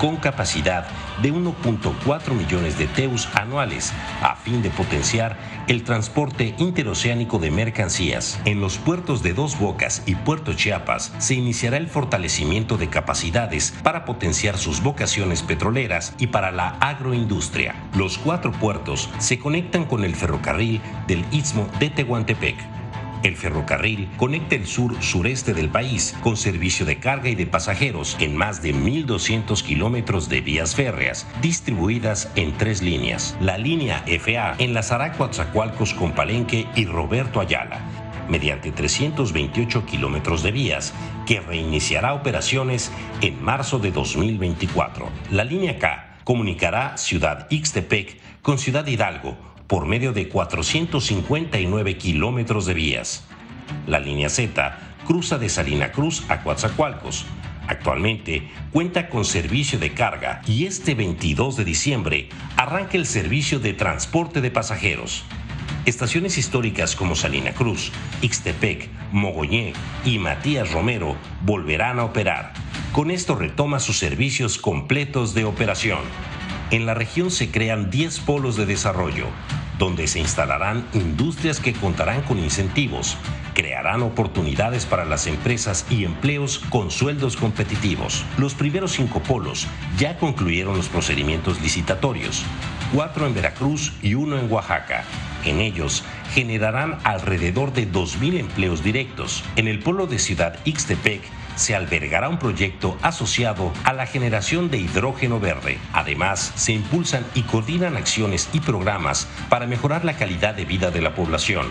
[0.00, 0.86] con capacidad
[1.20, 3.92] de 1.4 millones de teus anuales
[4.22, 5.36] a fin de potenciar
[5.68, 8.40] el transporte interoceánico de mercancías.
[8.46, 13.74] En los puertos de Dos Bocas y Puerto Chiapas se iniciará el fortalecimiento de capacidades
[13.82, 17.74] para potenciar sus vocaciones petroleras y para la agroindustria.
[17.94, 22.79] Los cuatro puertos se conectan con el ferrocarril del Istmo de Tehuantepec
[23.22, 28.36] el ferrocarril conecta el sur-sureste del país con servicio de carga y de pasajeros en
[28.36, 33.36] más de 1.200 kilómetros de vías férreas distribuidas en tres líneas.
[33.40, 37.80] La línea FA enlazará Coatzacoalcos con Palenque y Roberto Ayala
[38.28, 40.94] mediante 328 kilómetros de vías
[41.26, 45.08] que reiniciará operaciones en marzo de 2024.
[45.32, 52.74] La línea K comunicará Ciudad Ixtepec con Ciudad Hidalgo por medio de 459 kilómetros de
[52.74, 53.24] vías.
[53.86, 57.24] La línea Z cruza de Salina Cruz a Coatzacoalcos.
[57.68, 63.72] Actualmente cuenta con servicio de carga y este 22 de diciembre arranca el servicio de
[63.72, 65.22] transporte de pasajeros.
[65.86, 67.92] Estaciones históricas como Salina Cruz,
[68.22, 72.54] Ixtepec, Mogoñé y Matías Romero volverán a operar.
[72.90, 76.00] Con esto retoma sus servicios completos de operación.
[76.72, 79.26] En la región se crean 10 polos de desarrollo,
[79.80, 83.16] donde se instalarán industrias que contarán con incentivos,
[83.54, 88.24] crearán oportunidades para las empresas y empleos con sueldos competitivos.
[88.36, 89.66] Los primeros cinco polos
[89.98, 92.44] ya concluyeron los procedimientos licitatorios,
[92.94, 95.04] cuatro en Veracruz y uno en Oaxaca.
[95.46, 96.04] En ellos
[96.34, 99.42] generarán alrededor de 2.000 empleos directos.
[99.56, 101.22] En el polo de Ciudad Ixtepec
[101.60, 105.78] se albergará un proyecto asociado a la generación de hidrógeno verde.
[105.92, 111.02] Además, se impulsan y coordinan acciones y programas para mejorar la calidad de vida de
[111.02, 111.66] la población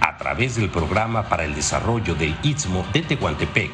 [0.00, 3.70] a través del Programa para el Desarrollo del Istmo de Tehuantepec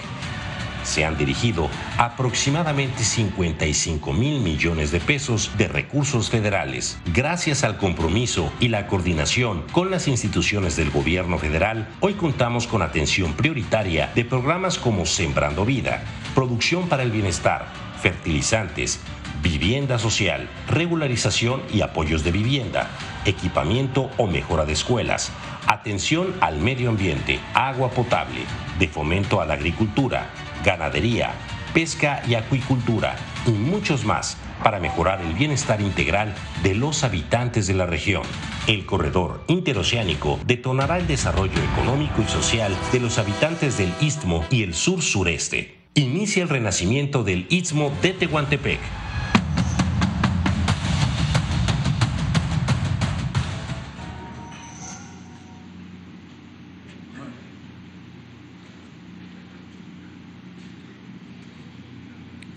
[0.83, 1.69] se han dirigido
[1.99, 6.99] aproximadamente 55 mil millones de pesos de recursos federales.
[7.13, 12.83] Gracias al compromiso y la coordinación con las instituciones del gobierno federal, hoy contamos con
[12.83, 16.03] atención prioritaria de programas como Sembrando Vida,
[16.35, 17.67] Producción para el Bienestar,
[18.01, 19.01] Fertilizantes,
[19.43, 22.91] vivienda social, regularización y apoyos de vivienda,
[23.25, 25.33] equipamiento o mejora de escuelas,
[25.67, 28.43] atención al medio ambiente, agua potable,
[28.79, 30.31] de fomento a la agricultura,
[30.65, 31.33] ganadería,
[31.73, 37.75] pesca y acuicultura y muchos más para mejorar el bienestar integral de los habitantes de
[37.75, 38.23] la región.
[38.67, 44.63] El corredor interoceánico detonará el desarrollo económico y social de los habitantes del Istmo y
[44.63, 45.79] el sur sureste.
[45.95, 48.81] Inicia el renacimiento del Istmo de Tehuantepec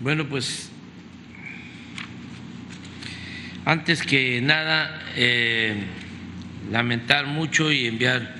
[0.04, 0.68] Bueno, pues
[3.64, 5.76] antes que nada, eh,
[6.70, 8.34] lamentar mucho y enviar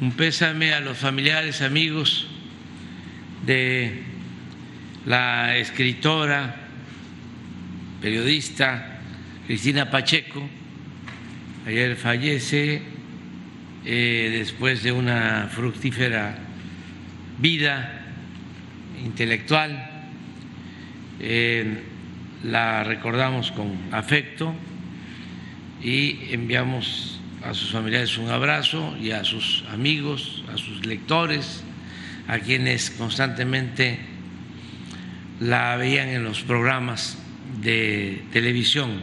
[0.00, 2.26] un pésame a los familiares, amigos
[3.44, 4.02] de
[5.04, 6.56] la escritora,
[8.00, 9.00] periodista
[9.46, 10.48] Cristina Pacheco.
[11.66, 12.80] Ayer fallece
[13.84, 16.38] eh, después de una fructífera
[17.38, 18.06] vida
[19.04, 19.97] intelectual
[21.20, 21.82] eh,
[22.44, 24.54] la recordamos con afecto
[25.82, 31.62] y enviamos a sus familiares un abrazo y a sus amigos, a sus lectores,
[32.26, 33.98] a quienes constantemente
[35.40, 37.18] la veían en los programas
[37.60, 39.00] de televisión,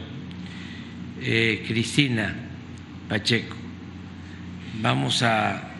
[1.20, 2.34] eh, Cristina
[3.08, 3.56] Pacheco.
[4.80, 5.70] Vamos a,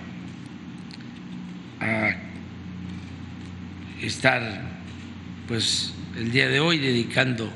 [1.80, 2.16] a
[4.00, 4.62] estar
[5.46, 7.52] pues el día de hoy dedicando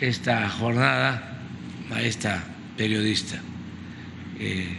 [0.00, 1.38] esta jornada
[1.92, 2.42] a esta
[2.76, 3.40] periodista
[4.38, 4.76] eh,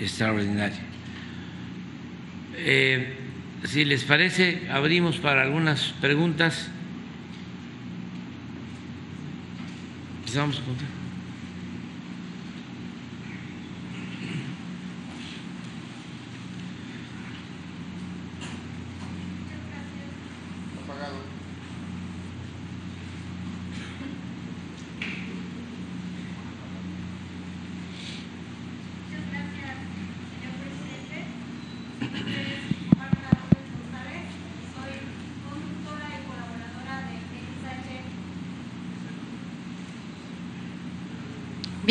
[0.00, 0.78] extraordinaria.
[2.56, 3.16] Eh,
[3.64, 6.68] si les parece, abrimos para algunas preguntas.
[10.20, 10.76] Empezamos con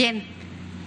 [0.02, 0.24] Bien,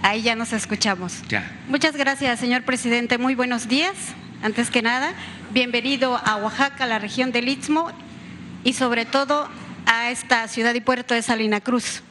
[0.01, 1.21] ahí ya nos escuchamos.
[1.29, 1.49] Ya.
[1.69, 3.17] Muchas gracias, señor presidente.
[3.17, 3.95] Muy buenos días.
[4.43, 5.13] Antes que nada,
[5.51, 7.93] bienvenido a Oaxaca, la región del Istmo,
[8.65, 9.47] y sobre todo
[9.85, 12.03] a esta ciudad y puerto de Salina Cruz.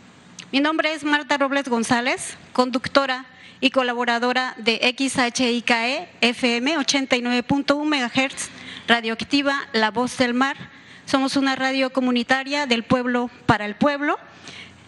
[0.51, 3.27] Mi nombre es Marta Robles González, conductora
[3.61, 8.49] y colaboradora de XHIKE FM 89.1 MHz,
[8.89, 10.57] radioactiva La Voz del Mar.
[11.05, 14.19] Somos una radio comunitaria del pueblo para el pueblo,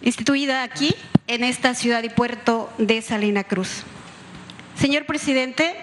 [0.00, 0.94] instituida aquí
[1.26, 3.82] en esta ciudad y puerto de Salina Cruz.
[4.76, 5.74] Señor presidente,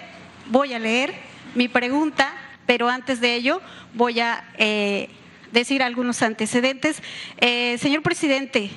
[0.46, 1.14] voy a leer
[1.54, 2.34] mi pregunta,
[2.66, 3.60] pero antes de ello
[3.92, 5.10] voy a eh,
[5.52, 7.02] decir algunos antecedentes.
[7.38, 8.70] Eh, señor presidente,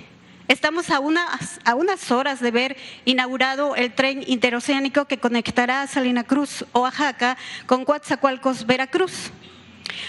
[0.47, 6.24] Estamos a unas, a unas horas de ver inaugurado el tren interoceánico que conectará Salina
[6.24, 9.32] Cruz, Oaxaca, con Coatzacoalcos, Veracruz.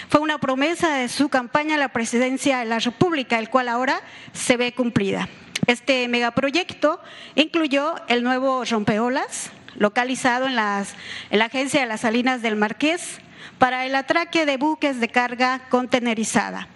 [0.07, 4.01] Fue una promesa de su campaña a la presidencia de la República, el cual ahora
[4.31, 5.27] se ve cumplida.
[5.69, 6.99] Este megaproyecto
[7.35, 10.95] incluyó el nuevo rompeolas, localizado en, las,
[11.29, 13.19] la agencia de las Salinas del Marqués,
[13.59, 16.67] para el atraque de buques de carga contenerizada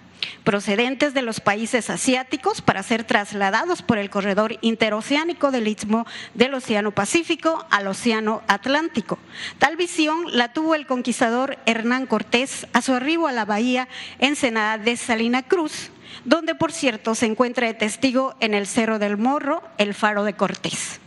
[0.43, 6.53] procedentes de los países asiáticos para ser trasladados por el corredor interoceánico del Istmo del
[6.53, 9.17] Océano Pacífico al Océano Atlántico.
[9.57, 13.87] Tal visión la tuvo el conquistador Hernán Cortés a su arribo a la bahía
[14.19, 15.91] Ensenada de Salina Cruz,
[16.25, 20.33] donde por cierto se encuentra de testigo en el Cerro del Morro el faro de
[20.33, 20.99] Cortés.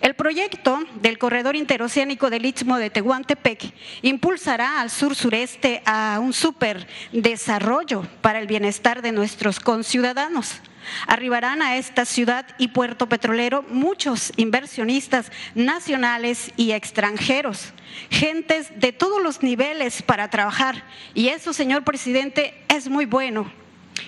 [0.00, 8.02] El proyecto del corredor interoceánico del Istmo de Tehuantepec impulsará al sur-sureste a un superdesarrollo
[8.20, 10.60] para el bienestar de nuestros conciudadanos.
[11.06, 17.72] Arribarán a esta ciudad y puerto petrolero muchos inversionistas nacionales y extranjeros,
[18.10, 20.84] gentes de todos los niveles para trabajar.
[21.14, 23.50] Y eso, señor presidente, es muy bueno.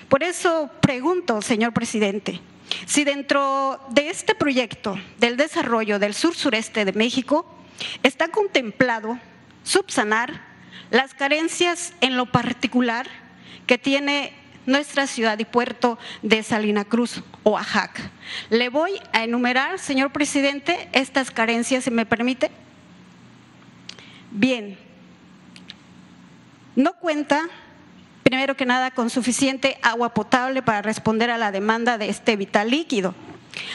[0.09, 2.41] Por eso pregunto, señor presidente,
[2.87, 7.47] si dentro de este proyecto del desarrollo del sur-sureste de México
[8.03, 9.19] está contemplado
[9.63, 10.43] subsanar
[10.91, 13.07] las carencias en lo particular
[13.67, 14.33] que tiene
[14.67, 18.11] nuestra ciudad y puerto de Salina Cruz, Oaxaca.
[18.51, 22.51] Le voy a enumerar, señor presidente, estas carencias, si me permite.
[24.31, 24.79] Bien,
[26.77, 27.49] no cuenta
[28.31, 32.71] primero que nada, con suficiente agua potable para responder a la demanda de este vital
[32.71, 33.13] líquido.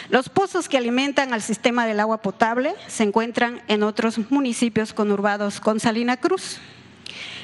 [0.09, 5.59] Los pozos que alimentan al sistema del agua potable se encuentran en otros municipios conurbados
[5.59, 6.59] con Salina Cruz.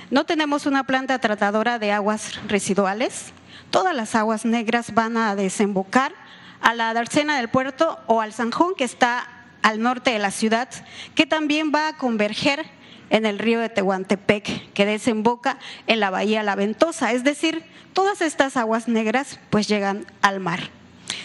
[0.10, 3.34] No tenemos una planta tratadora de aguas residuales.
[3.72, 6.14] Todas las aguas negras van a desembocar
[6.62, 9.28] a la Darcena del puerto o al Sanjón que está
[9.64, 10.70] al norte de la ciudad,
[11.14, 12.66] que también va a converger
[13.12, 17.12] en el río de Tehuantepec, que desemboca en la bahía La Ventosa.
[17.12, 20.62] Es decir, todas estas aguas negras pues llegan al mar.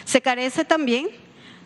[0.05, 1.09] Se carece también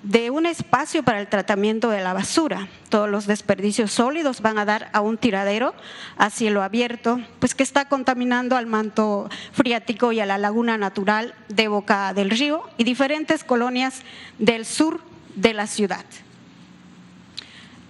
[0.02, 2.68] de un espacio para el tratamiento de la basura.
[2.88, 5.74] Todos los desperdicios sólidos van a dar a un tiradero
[6.16, 11.34] a cielo abierto, pues que está contaminando al manto friático y a la laguna natural
[11.48, 14.02] de Boca del Río y diferentes colonias
[14.38, 15.00] del sur
[15.34, 16.04] de la ciudad.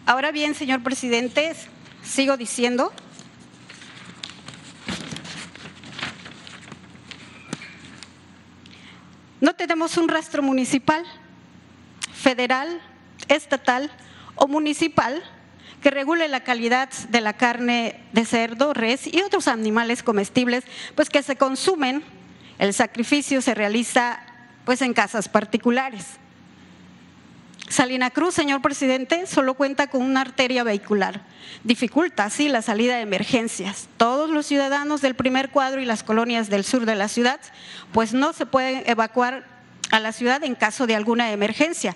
[0.07, 1.55] Ahora bien, señor presidente,
[2.11, 2.93] Sigo diciendo.
[9.41, 11.05] No tenemos un rastro municipal,
[12.13, 12.81] federal,
[13.29, 13.93] estatal
[14.35, 15.23] o municipal
[15.81, 20.65] que regule la calidad de la carne de cerdo, res y otros animales comestibles,
[20.97, 22.03] pues que se consumen.
[22.59, 24.19] El sacrificio se realiza
[24.65, 26.19] pues en casas particulares.
[27.71, 31.23] Salina Cruz, señor presidente, solo cuenta con una arteria vehicular.
[31.63, 33.89] Dificulta así la salida de emergencias.
[33.97, 37.39] Todos los ciudadanos del primer cuadro y las colonias del sur de la ciudad,
[37.93, 39.47] pues no se pueden evacuar
[39.93, 41.95] a la ciudad en caso de alguna emergencia.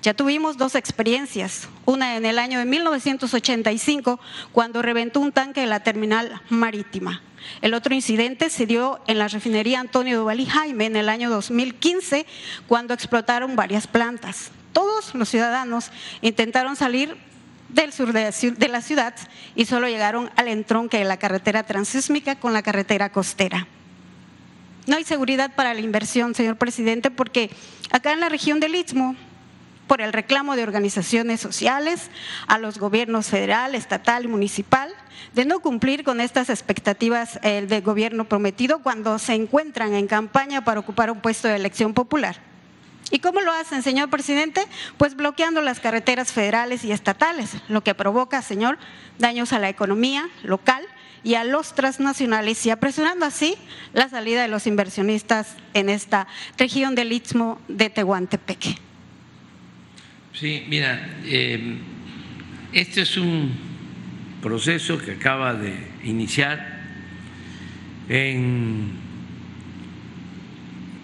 [0.00, 4.18] Ya tuvimos dos experiencias, una en el año de 1985,
[4.52, 7.20] cuando reventó un tanque de la terminal marítima.
[7.60, 12.24] El otro incidente se dio en la refinería Antonio Duvalí Jaime en el año 2015,
[12.66, 17.16] cuando explotaron varias plantas todos los ciudadanos intentaron salir
[17.70, 19.14] del sur de la ciudad
[19.54, 23.68] y solo llegaron al entronque de la carretera transísmica con la carretera costera.
[24.86, 27.48] No hay seguridad para la inversión, señor presidente, porque
[27.90, 29.16] acá en la región del Istmo,
[29.86, 32.10] por el reclamo de organizaciones sociales
[32.46, 34.90] a los gobiernos federal, estatal y municipal
[35.34, 40.66] de no cumplir con estas expectativas eh, del gobierno prometido cuando se encuentran en campaña
[40.66, 42.55] para ocupar un puesto de elección popular.
[43.10, 44.60] ¿Y cómo lo hacen, señor presidente?
[44.98, 48.78] Pues bloqueando las carreteras federales y estatales, lo que provoca, señor,
[49.18, 50.84] daños a la economía local
[51.22, 53.56] y a los transnacionales y apresurando así
[53.92, 56.26] la salida de los inversionistas en esta
[56.58, 58.78] región del Istmo de Tehuantepec.
[60.32, 61.78] Sí, mira, eh,
[62.72, 63.56] este es un
[64.42, 65.74] proceso que acaba de
[66.04, 66.82] iniciar
[68.08, 69.05] en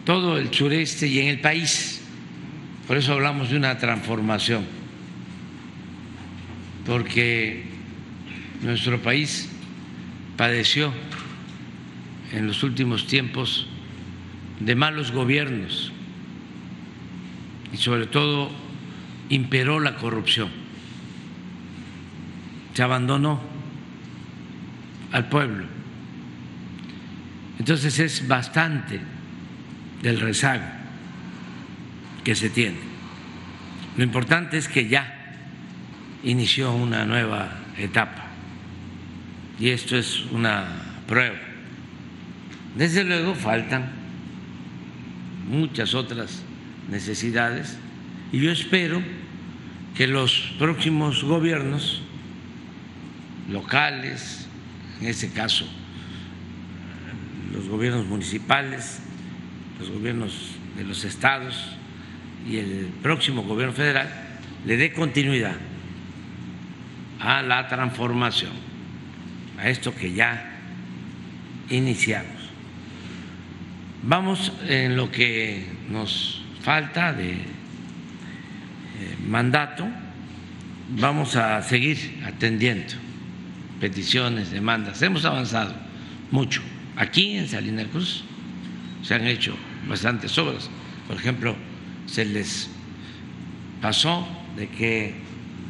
[0.04, 2.00] todo el sureste y en el país.
[2.86, 4.64] Por eso hablamos de una transformación,
[6.84, 7.64] porque
[8.62, 9.48] nuestro país
[10.36, 10.92] padeció
[12.32, 13.66] en los últimos tiempos
[14.58, 15.92] de malos gobiernos
[17.72, 18.50] y sobre todo
[19.28, 20.50] imperó la corrupción.
[22.74, 23.40] Se abandonó
[25.12, 25.66] al pueblo.
[27.58, 29.11] Entonces es bastante
[30.02, 30.64] del rezago
[32.24, 32.78] que se tiene.
[33.96, 35.36] Lo importante es que ya
[36.22, 38.26] inició una nueva etapa
[39.58, 40.66] y esto es una
[41.06, 41.36] prueba.
[42.76, 43.90] Desde luego faltan
[45.48, 46.42] muchas otras
[46.90, 47.76] necesidades
[48.32, 49.02] y yo espero
[49.94, 52.02] que los próximos gobiernos
[53.50, 54.48] locales,
[55.00, 55.66] en este caso
[57.52, 59.02] los gobiernos municipales,
[59.82, 60.32] los gobiernos
[60.76, 61.56] de los estados
[62.48, 64.08] y el próximo gobierno federal,
[64.64, 65.56] le dé continuidad
[67.18, 68.52] a la transformación,
[69.58, 70.60] a esto que ya
[71.68, 72.30] iniciamos.
[74.04, 77.38] Vamos en lo que nos falta de eh,
[79.26, 79.88] mandato,
[80.90, 82.94] vamos a seguir atendiendo
[83.80, 85.02] peticiones, demandas.
[85.02, 85.74] Hemos avanzado
[86.30, 86.62] mucho.
[86.96, 88.22] Aquí en Salina Cruz
[89.02, 89.56] se han hecho
[89.88, 90.70] bastantes obras.
[91.06, 91.56] Por ejemplo,
[92.06, 92.70] se les
[93.80, 94.26] pasó
[94.56, 95.14] de que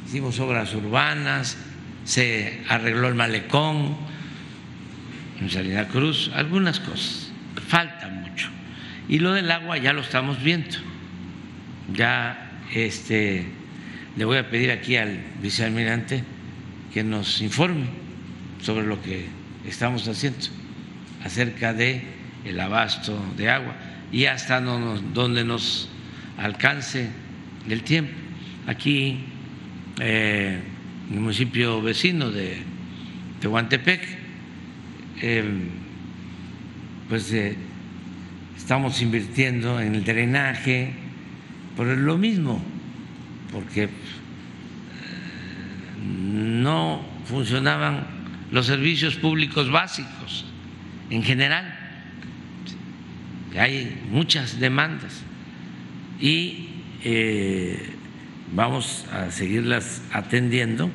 [0.06, 1.56] hicimos obras urbanas,
[2.04, 3.96] se arregló el malecón
[5.40, 7.32] en Salina Cruz, algunas cosas.
[7.68, 8.48] Falta mucho.
[9.08, 10.76] Y lo del agua ya lo estamos viendo.
[11.92, 13.46] Ya este,
[14.16, 16.22] le voy a pedir aquí al vicealmirante
[16.92, 17.86] que nos informe
[18.60, 19.26] sobre lo que
[19.66, 20.46] estamos haciendo
[21.24, 22.02] acerca de
[22.44, 23.74] el abasto de agua
[24.12, 25.88] y hasta donde nos
[26.36, 27.08] alcance
[27.68, 28.12] el tiempo.
[28.66, 29.24] Aquí,
[29.98, 30.60] eh,
[31.08, 32.62] en el municipio vecino de
[33.40, 34.00] Tehuantepec,
[35.22, 35.44] eh,
[37.08, 37.56] pues eh,
[38.56, 40.92] estamos invirtiendo en el drenaje
[41.76, 42.62] por lo mismo,
[43.50, 43.88] porque
[46.04, 48.06] no funcionaban
[48.50, 50.44] los servicios públicos básicos
[51.08, 51.81] en general
[53.58, 55.22] hay muchas demandas
[56.20, 56.68] y
[57.04, 57.90] eh,
[58.54, 60.90] vamos a seguirlas atendiendo.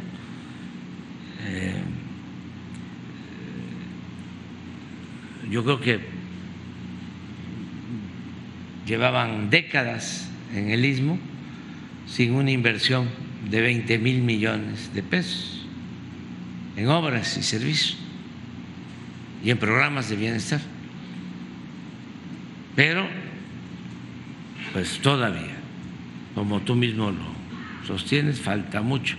[1.46, 1.74] Eh,
[5.52, 6.00] yo creo que
[8.86, 11.20] llevaban décadas en el istmo
[12.06, 13.10] sin una inversión
[13.50, 15.66] de 20 mil millones de pesos
[16.76, 17.98] en obras y servicios
[19.44, 20.62] y en programas de bienestar
[22.78, 23.08] pero
[24.72, 25.58] pues todavía,
[26.36, 29.16] como tú mismo lo sostienes, falta mucho.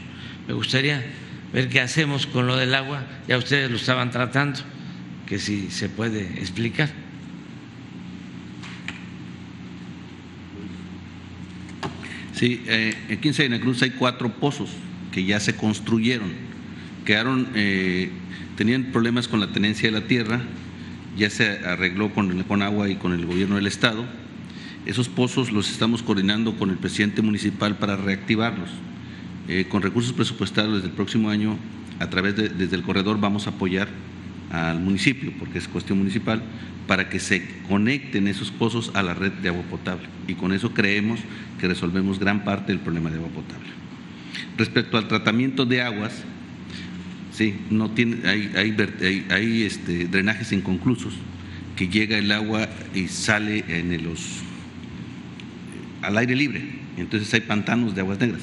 [0.47, 1.05] Me gustaría
[1.53, 4.61] ver qué hacemos con lo del agua, ya ustedes lo estaban tratando,
[5.27, 6.89] que si se puede explicar.
[12.35, 14.71] Sí, eh, aquí en Santa Cruz hay cuatro pozos
[15.11, 16.31] que ya se construyeron,
[17.05, 18.13] quedaron, eh,
[18.57, 20.43] tenían problemas con la tenencia de la tierra
[21.17, 24.05] ya se arregló con, con agua y con el gobierno del Estado.
[24.87, 28.71] Esos pozos los estamos coordinando con el presidente municipal para reactivarlos.
[29.49, 31.57] Eh, con recursos presupuestarios desde el próximo año,
[32.01, 33.89] a través de, desde el corredor vamos a apoyar
[34.51, 36.43] al municipio, porque es cuestión municipal,
[36.87, 40.07] para que se conecten esos pozos a la red de agua potable.
[40.27, 41.21] Y con eso creemos
[41.59, 43.69] que resolvemos gran parte del problema de agua potable.
[44.57, 46.25] Respecto al tratamiento de aguas,
[47.39, 51.15] Sí, no tiene, hay, hay, hay, este, drenajes inconclusos
[51.77, 54.41] que llega el agua y sale en los,
[56.03, 56.65] al aire libre.
[56.97, 58.43] Entonces hay pantanos de aguas negras.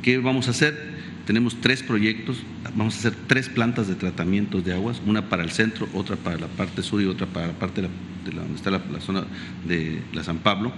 [0.00, 0.94] ¿Qué vamos a hacer?
[1.26, 2.38] Tenemos tres proyectos,
[2.74, 6.38] vamos a hacer tres plantas de tratamiento de aguas, una para el centro, otra para
[6.38, 7.88] la parte sur y otra para la parte de,
[8.32, 9.24] la, donde está la, zona
[9.68, 10.72] de la San Pablo,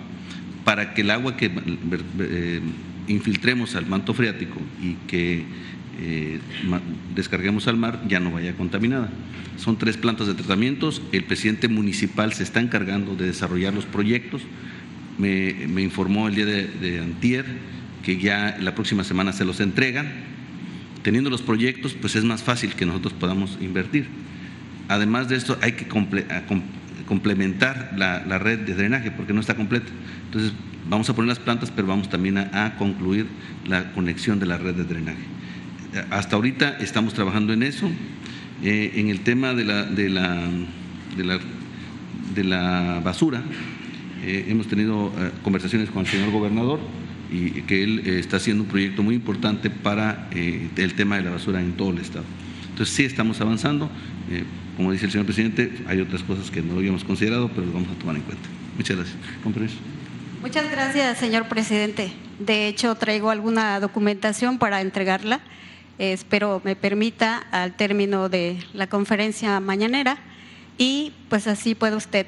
[0.64, 1.52] para que el agua que
[2.18, 2.60] eh,
[3.06, 5.44] infiltremos al manto freático y que
[6.00, 6.40] eh,
[7.14, 9.10] descarguemos al mar ya no vaya contaminada.
[9.56, 14.42] Son tres plantas de tratamientos, el presidente municipal se está encargando de desarrollar los proyectos,
[15.18, 17.44] me, informó el día de, antier
[18.02, 20.10] que ya la próxima semana se los entregan.
[21.02, 24.06] Teniendo los proyectos, pues es más fácil que nosotros podamos invertir.
[24.88, 25.86] Además de esto, hay que
[27.06, 29.90] complementar la, red de drenaje porque no está completa.
[30.26, 30.52] Entonces,
[30.88, 33.26] vamos a poner las plantas, pero vamos también a concluir
[33.66, 35.41] la conexión de la red de drenaje
[36.10, 37.90] hasta ahorita estamos trabajando en eso.
[38.62, 40.48] Eh, en el tema de la, de la,
[42.34, 43.42] de la, basura,
[44.22, 46.78] eh, hemos tenido eh, conversaciones con el señor gobernador
[47.30, 51.62] y que él está haciendo un proyecto muy importante para el tema de la basura
[51.62, 52.26] en todo el estado.
[52.70, 53.90] Entonces sí estamos avanzando.
[54.76, 57.98] como dice el señor presidente, hay otras cosas que no habíamos considerado, pero vamos a
[57.98, 58.46] tomar en cuenta.
[58.76, 59.16] Muchas gracias.
[59.42, 59.76] Con permiso.
[60.42, 62.12] Muchas gracias, señor presidente.
[62.38, 65.40] De hecho, traigo alguna documentación para entregarla.
[66.10, 70.18] Espero me permita al término de la conferencia mañanera
[70.76, 72.26] y pues así puede usted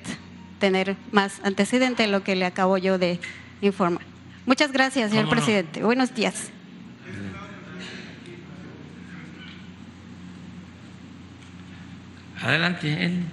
[0.61, 3.19] tener más antecedente en lo que le acabo yo de
[3.61, 4.05] informar.
[4.47, 5.83] Muchas gracias, señor presidente.
[5.83, 6.51] Buenos días.
[12.41, 13.25] Adelante, él.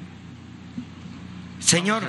[1.60, 2.04] Señor,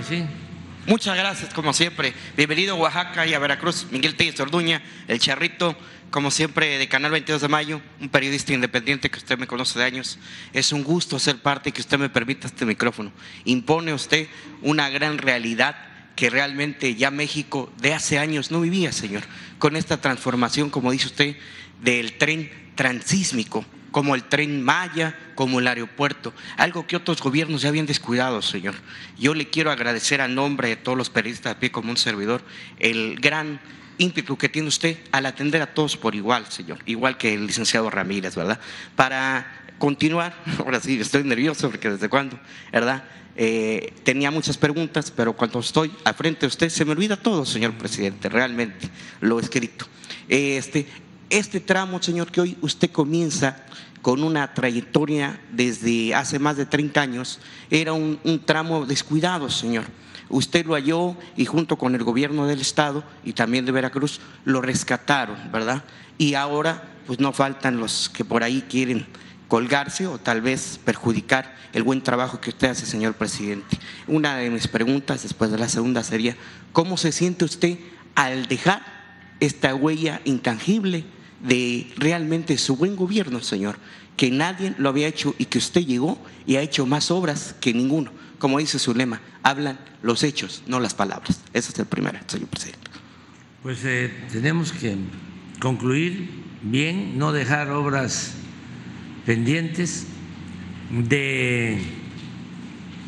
[0.87, 2.15] muchas gracias, como siempre.
[2.37, 3.89] Bienvenido a Oaxaca y a Veracruz.
[3.91, 5.77] Miguel Telles Orduña, el charrito,
[6.13, 9.87] como siempre, de Canal 22 de Mayo, un periodista independiente que usted me conoce de
[9.87, 10.19] años.
[10.53, 13.11] Es un gusto ser parte y que usted me permita este micrófono.
[13.47, 14.29] Impone usted
[14.61, 15.75] una gran realidad
[16.15, 19.23] que realmente ya México de hace años no vivía, señor,
[19.59, 21.37] con esta transformación, como dice usted,
[21.81, 27.71] del tren transísmico, como el tren Maya, como el aeropuerto, algo que otros gobiernos ya
[27.71, 28.75] habían descuidado, señor.
[29.19, 32.45] Yo le quiero agradecer a nombre de todos los periodistas de pie como un servidor
[32.79, 33.61] el gran
[33.98, 37.90] ímpetu que tiene usted al atender a todos por igual, señor, igual que el licenciado
[37.90, 38.60] Ramírez, ¿verdad?
[38.97, 42.39] Para continuar, ahora sí, estoy nervioso porque desde cuándo,
[42.73, 43.05] ¿verdad?
[43.35, 47.47] Eh, tenía muchas preguntas, pero cuando estoy al frente de usted se me olvida todo,
[47.47, 48.89] señor presidente, realmente
[49.20, 49.86] lo escrito.
[50.28, 50.86] Este,
[51.31, 53.64] este tramo, señor, que hoy usted comienza
[54.02, 57.39] con una trayectoria desde hace más de 30 años,
[57.70, 59.85] era un tramo descuidado, señor
[60.33, 64.61] usted lo halló y junto con el gobierno del estado y también de Veracruz lo
[64.61, 65.85] rescataron, ¿verdad?
[66.19, 69.07] Y ahora pues no faltan los que por ahí quieren
[69.47, 73.79] colgarse o tal vez perjudicar el buen trabajo que usted hace, señor presidente.
[74.07, 76.37] Una de mis preguntas después de la segunda sería,
[76.73, 77.79] ¿cómo se siente usted
[78.15, 78.83] al dejar
[79.41, 81.05] esta huella intangible
[81.41, 83.77] de realmente su buen gobierno, señor?
[84.17, 87.75] Que nadie lo había hecho y que usted llegó y ha hecho más obras que
[87.75, 88.11] ninguno
[88.43, 91.43] como dice su lema, hablan los hechos, no las palabras.
[91.52, 92.90] Ese es el primero, señor presidente.
[93.62, 94.97] Pues eh, tenemos que
[95.60, 96.28] concluir
[96.60, 98.35] bien, no dejar obras
[99.24, 100.09] pendientes
[100.90, 101.85] de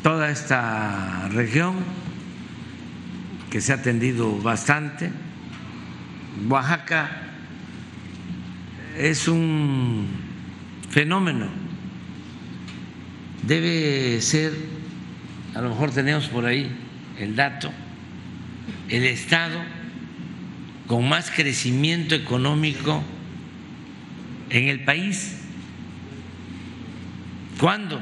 [0.03, 1.75] toda esta región
[3.49, 5.11] que se ha atendido bastante.
[6.47, 7.11] Oaxaca
[8.97, 10.07] es un
[10.91, 11.49] fenómeno,
[13.45, 14.74] debe ser
[15.55, 16.69] a lo mejor tenemos por ahí
[17.17, 17.71] el dato,
[18.89, 19.61] el Estado
[20.85, 23.01] con más crecimiento económico
[24.49, 25.37] en el país.
[27.57, 28.01] ¿Cuándo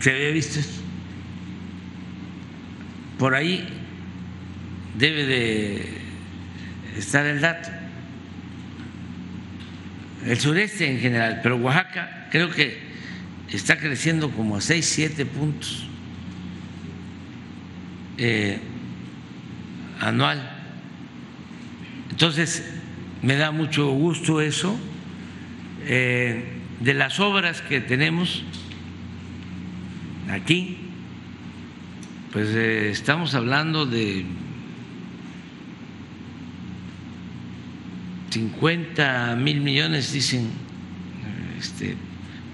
[0.00, 0.82] se había visto esto?
[3.16, 3.64] Por ahí
[4.98, 5.98] debe de
[6.98, 7.70] estar el dato.
[10.26, 12.85] El sureste en general, pero Oaxaca creo que
[13.50, 15.86] está creciendo como a 6, 7 puntos
[18.18, 18.58] eh,
[20.00, 20.52] anual.
[22.10, 22.64] Entonces,
[23.22, 24.76] me da mucho gusto eso.
[25.84, 28.42] Eh, de las obras que tenemos
[30.28, 30.76] aquí,
[32.32, 34.26] pues eh, estamos hablando de
[38.30, 40.50] 50 mil millones, dicen,
[41.58, 41.96] este,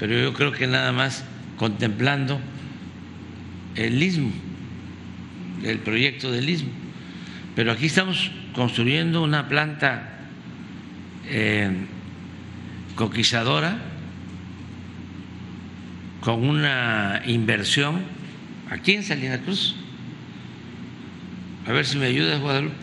[0.03, 1.23] pero yo creo que nada más
[1.57, 2.41] contemplando
[3.77, 4.33] el istmo,
[5.62, 6.70] el proyecto del istmo.
[7.55, 10.27] Pero aquí estamos construyendo una planta
[11.27, 11.70] eh,
[12.97, 13.79] coquizadora
[16.20, 18.01] con una inversión
[18.70, 19.77] aquí en Salina Cruz.
[21.65, 22.74] A ver si me ayuda Guadalupe.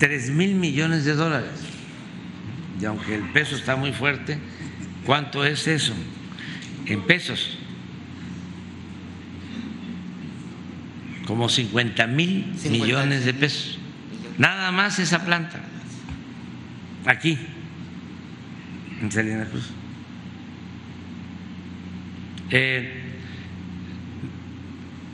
[0.00, 1.61] Tres mil millones de dólares
[2.82, 4.38] y aunque el peso está muy fuerte,
[5.06, 5.94] ¿cuánto es eso?
[6.84, 7.56] En pesos.
[11.24, 13.78] Como 50 mil millones de pesos.
[14.36, 15.60] Nada más esa planta.
[17.06, 17.38] Aquí,
[19.00, 19.70] en Salina Cruz.
[22.50, 23.00] Eh,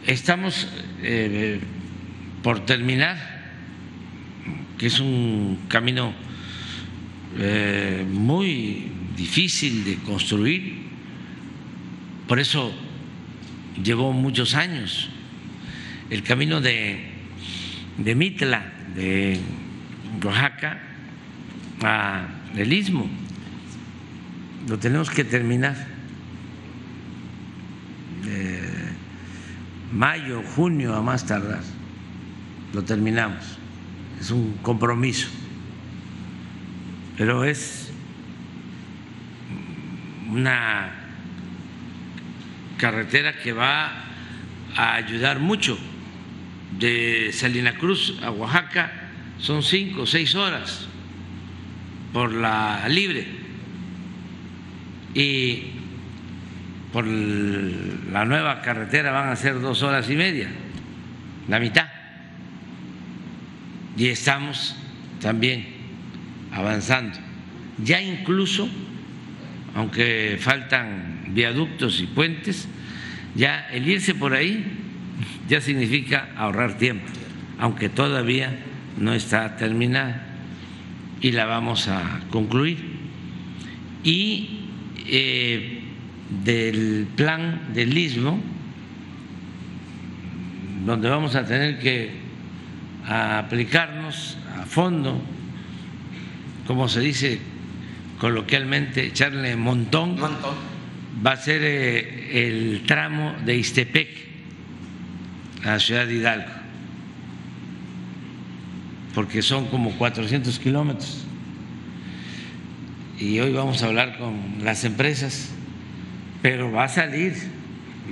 [0.06, 0.68] estamos
[1.02, 1.60] eh,
[2.42, 3.18] por terminar,
[4.78, 6.14] que es un camino
[7.36, 10.88] eh, muy difícil de construir,
[12.26, 12.72] por eso
[13.82, 15.10] llevó muchos años.
[16.10, 17.04] El camino de,
[17.98, 19.40] de Mitla, de
[20.24, 20.80] Oaxaca,
[21.82, 23.08] a el Istmo,
[24.68, 25.98] lo tenemos que terminar.
[29.92, 31.62] Mayo, junio a más tardar,
[32.74, 33.58] lo terminamos.
[34.20, 35.28] Es un compromiso.
[37.18, 37.90] Pero es
[40.30, 40.92] una
[42.76, 44.04] carretera que va
[44.76, 45.76] a ayudar mucho.
[46.78, 48.92] De Salina Cruz a Oaxaca
[49.38, 50.86] son cinco o seis horas
[52.12, 53.26] por la libre
[55.14, 55.72] y
[56.92, 60.48] por la nueva carretera van a ser dos horas y media,
[61.48, 61.88] la mitad.
[63.96, 64.76] Y estamos
[65.20, 65.77] también
[66.52, 67.18] avanzando.
[67.82, 68.68] Ya incluso,
[69.74, 72.68] aunque faltan viaductos y puentes,
[73.34, 74.64] ya el irse por ahí
[75.48, 77.06] ya significa ahorrar tiempo,
[77.58, 78.56] aunque todavía
[78.98, 80.26] no está terminada
[81.20, 82.78] y la vamos a concluir.
[84.04, 84.60] Y
[85.06, 85.82] eh,
[86.44, 88.40] del plan del istmo,
[90.84, 92.12] donde vamos a tener que
[93.06, 95.20] aplicarnos a fondo,
[96.68, 97.40] como se dice
[98.20, 100.18] coloquialmente, echarle montón,
[101.26, 104.08] va a ser eh, el tramo de Istepec
[105.64, 106.52] a la ciudad de Hidalgo,
[109.14, 111.24] porque son como 400 kilómetros.
[113.18, 115.54] Y hoy vamos a hablar con las empresas
[116.42, 117.34] pero va a salir,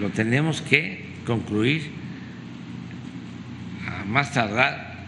[0.01, 1.91] lo tenemos que concluir
[3.87, 5.05] a más tardar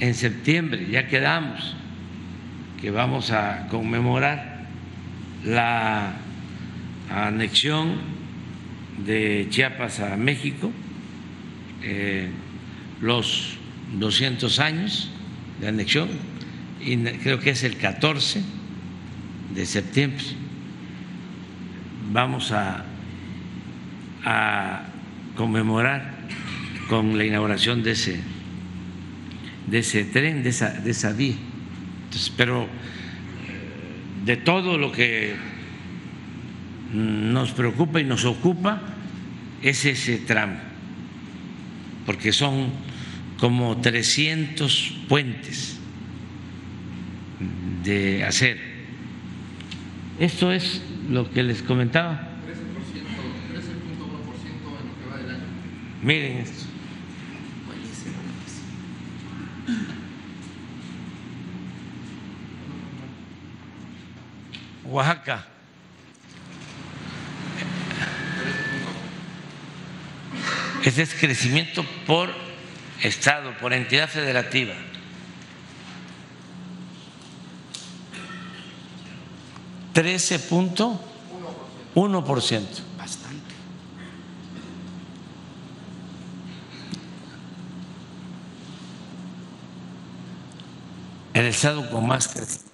[0.00, 1.76] en septiembre, ya quedamos
[2.80, 4.66] que vamos a conmemorar
[5.44, 6.14] la
[7.10, 7.96] anexión
[9.04, 10.70] de Chiapas a México,
[11.82, 12.28] eh,
[13.00, 13.56] los
[13.98, 15.10] 200 años
[15.60, 16.08] de anexión,
[16.80, 18.42] y creo que es el 14
[19.54, 20.24] de septiembre
[22.12, 22.84] vamos a,
[24.24, 24.82] a
[25.36, 26.14] conmemorar
[26.88, 28.20] con la inauguración de ese,
[29.68, 31.36] de ese tren, de esa, de esa vía.
[32.36, 32.68] Pero
[34.24, 35.34] de todo lo que
[36.92, 38.82] nos preocupa y nos ocupa
[39.62, 40.58] es ese tramo,
[42.06, 42.70] porque son
[43.38, 45.78] como 300 puentes
[47.84, 48.60] de acero.
[50.18, 52.28] Esto es lo que les comentaba.
[52.46, 52.52] 13.1%
[54.80, 55.44] en lo que va del año.
[56.02, 56.70] Miren esto.
[64.90, 65.46] Oaxaca.
[70.84, 72.30] Ese es crecimiento por
[73.02, 74.74] Estado, por entidad federativa.
[79.94, 82.66] 13.1%.
[82.96, 83.54] Bastante.
[91.34, 92.69] El estado con más crecimiento.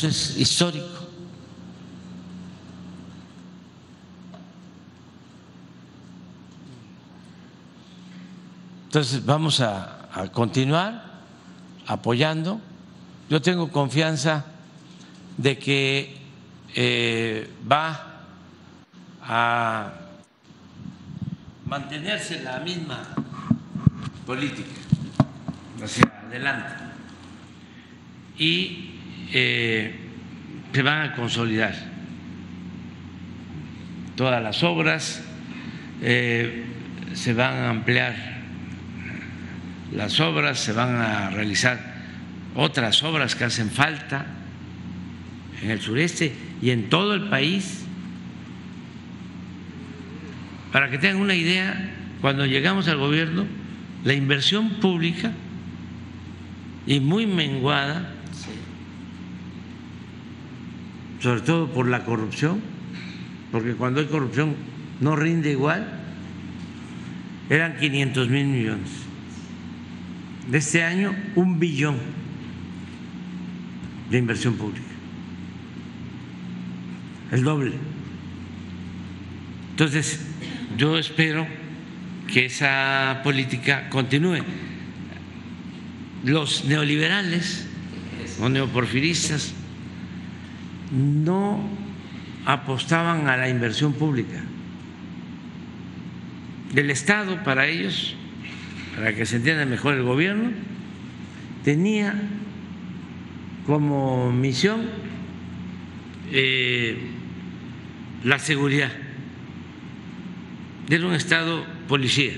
[0.00, 0.86] Esto es histórico.
[8.86, 11.04] Entonces vamos a, a continuar
[11.86, 12.62] apoyando.
[13.28, 14.46] Yo tengo confianza
[15.36, 16.16] de que
[16.74, 18.22] eh, va
[19.22, 19.92] a
[21.66, 23.02] mantenerse la misma
[24.24, 24.80] política
[25.84, 26.84] hacia adelante
[28.38, 28.99] y
[29.32, 29.94] eh,
[30.72, 31.74] se van a consolidar
[34.16, 35.22] todas las obras,
[36.02, 36.64] eh,
[37.14, 38.14] se van a ampliar
[39.92, 41.78] las obras, se van a realizar
[42.54, 44.26] otras obras que hacen falta
[45.62, 47.84] en el sureste y en todo el país.
[50.72, 51.90] Para que tengan una idea,
[52.20, 53.46] cuando llegamos al gobierno,
[54.04, 55.32] la inversión pública
[56.86, 58.14] y muy menguada,
[61.20, 62.60] sobre todo por la corrupción,
[63.52, 64.54] porque cuando hay corrupción
[65.00, 65.86] no rinde igual,
[67.48, 68.88] eran 500 mil millones.
[70.50, 71.96] De este año, un billón
[74.10, 74.90] de inversión pública
[77.30, 77.72] el doble.
[79.70, 80.20] Entonces,
[80.76, 81.46] yo espero
[82.32, 84.38] que esa política continúe.
[86.24, 87.66] Los neoliberales
[88.40, 89.54] o neoporfiristas
[90.90, 91.60] no
[92.46, 94.42] apostaban a la inversión pública.
[96.74, 98.14] El Estado para ellos,
[98.96, 100.50] para que se entienda mejor el gobierno,
[101.64, 102.14] tenía
[103.66, 104.82] como misión
[106.32, 106.96] eh,
[108.24, 108.90] la seguridad
[110.96, 112.32] era un Estado policía.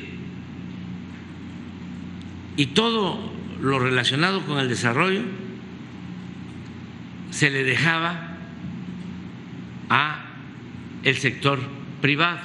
[2.56, 5.22] Y todo lo relacionado con el desarrollo
[7.30, 8.31] se le dejaba
[9.92, 10.24] a
[11.02, 11.60] el sector
[12.00, 12.40] privado,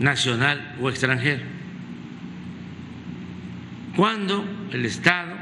[0.00, 1.44] nacional o extranjero.
[3.94, 5.36] Cuando el Estado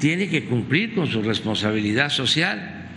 [0.00, 2.88] tiene que cumplir con su responsabilidad social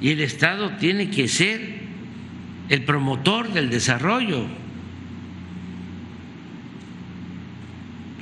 [0.00, 1.80] y el Estado tiene que ser
[2.68, 4.46] el promotor del desarrollo.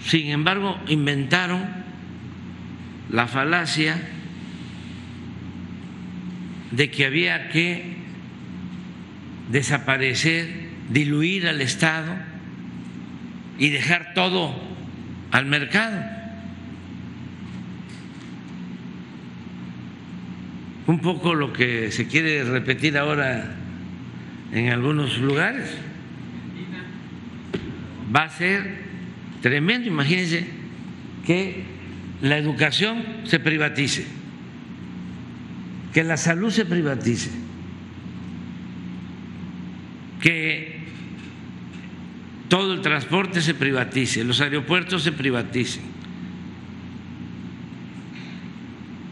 [0.06, 1.66] Sin embargo, inventaron
[3.10, 4.13] la falacia
[6.76, 7.82] de que había que
[9.50, 10.48] desaparecer,
[10.90, 12.14] diluir al Estado
[13.58, 14.54] y dejar todo
[15.30, 16.02] al mercado.
[20.86, 23.54] Un poco lo que se quiere repetir ahora
[24.52, 25.70] en algunos lugares.
[28.14, 28.84] Va a ser
[29.40, 30.46] tremendo, imagínense
[31.24, 31.62] que
[32.20, 34.06] la educación se privatice,
[35.94, 37.30] que la salud se privatice,
[40.20, 40.80] que
[42.48, 45.82] todo el transporte se privatice, los aeropuertos se privaticen,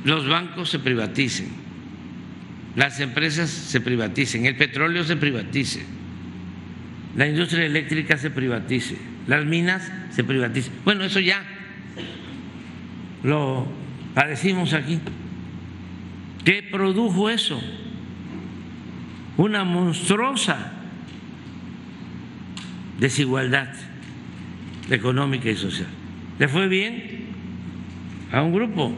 [0.04, 1.62] los bancos se privaticen
[2.76, 5.84] las empresas se privaticen, el petróleo se privatice,
[7.16, 8.96] la industria eléctrica se privatice,
[9.26, 10.72] las minas se privaticen.
[10.84, 11.44] Bueno, eso ya
[13.22, 13.66] lo
[14.14, 15.00] padecimos aquí.
[16.44, 17.60] ¿Qué produjo eso?
[19.36, 20.73] Una monstruosa
[22.98, 23.69] desigualdad
[24.90, 25.89] económica y social.
[26.39, 27.27] Le fue bien
[28.32, 28.93] a un grupo,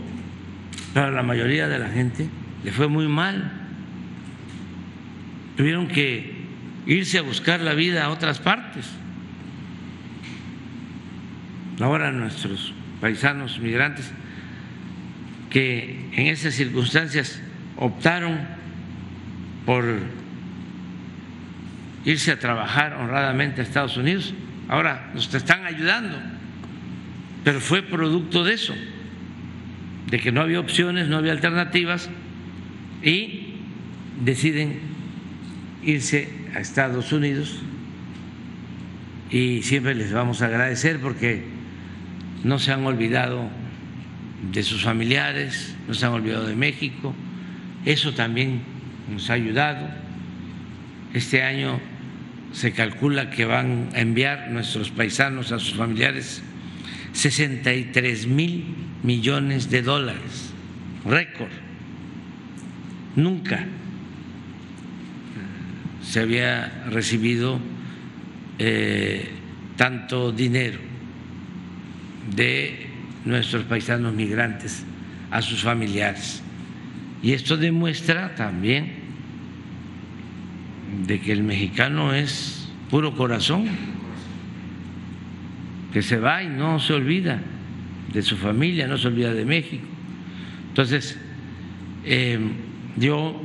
[0.92, 2.28] pero a la mayoría de la gente
[2.64, 3.64] le fue muy mal
[5.56, 6.32] tuvieron que
[6.86, 8.90] irse a buscar la vida a otras partes.
[11.80, 14.12] Ahora nuestros paisanos migrantes
[15.54, 17.40] que en esas circunstancias
[17.76, 18.40] optaron
[19.64, 19.84] por
[22.04, 24.34] irse a trabajar honradamente a Estados Unidos,
[24.66, 26.18] ahora nos están ayudando,
[27.44, 28.74] pero fue producto de eso,
[30.10, 32.10] de que no había opciones, no había alternativas
[33.00, 33.54] y
[34.24, 34.80] deciden
[35.84, 37.62] irse a Estados Unidos.
[39.30, 41.44] Y siempre les vamos a agradecer porque
[42.42, 43.48] no se han olvidado
[44.52, 47.14] de sus familiares, no se han olvidado de México.
[47.84, 48.62] Eso también
[49.10, 49.88] nos ha ayudado.
[51.12, 51.80] Este año
[52.52, 56.42] se calcula que van a enviar nuestros paisanos a sus familiares
[57.12, 58.64] 63 mil
[59.02, 60.52] millones de dólares,
[61.04, 61.50] récord.
[63.16, 63.64] Nunca
[66.02, 67.60] se había recibido
[68.58, 69.30] eh,
[69.76, 70.78] tanto dinero
[72.34, 72.88] de
[73.24, 74.84] nuestros paisanos migrantes
[75.30, 76.42] a sus familiares.
[77.22, 78.92] Y esto demuestra también
[81.06, 83.66] de que el mexicano es puro corazón,
[85.92, 87.40] que se va y no se olvida
[88.12, 89.86] de su familia, no se olvida de México.
[90.68, 91.18] Entonces,
[92.04, 92.38] eh,
[92.96, 93.40] yo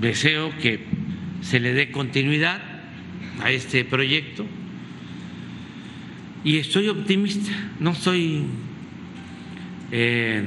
[0.00, 0.84] deseo que
[1.40, 2.60] se le dé continuidad
[3.42, 4.46] a este proyecto
[6.44, 7.50] y estoy optimista,
[7.80, 8.44] no estoy
[9.90, 10.42] eh,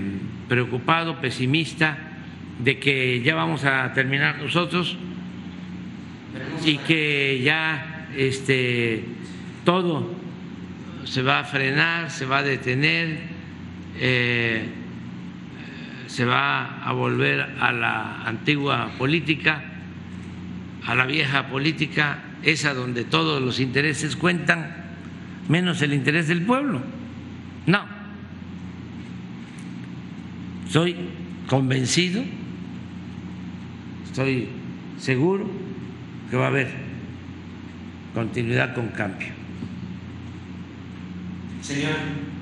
[0.47, 1.97] preocupado, pesimista
[2.59, 4.97] de que ya vamos a terminar nosotros
[6.65, 9.03] y que ya este,
[9.65, 10.13] todo
[11.05, 13.19] se va a frenar, se va a detener.
[13.99, 14.69] Eh,
[16.11, 19.63] se va a volver a la antigua política,
[20.85, 24.80] a la vieja política, esa donde todos los intereses cuentan,
[25.51, 26.81] menos el interés del pueblo.
[27.65, 27.83] No.
[30.65, 30.95] Estoy
[31.47, 32.23] convencido,
[34.05, 34.47] estoy
[34.97, 35.49] seguro
[36.29, 36.71] que va a haber
[38.13, 39.27] continuidad con cambio.
[41.61, 41.95] Señor,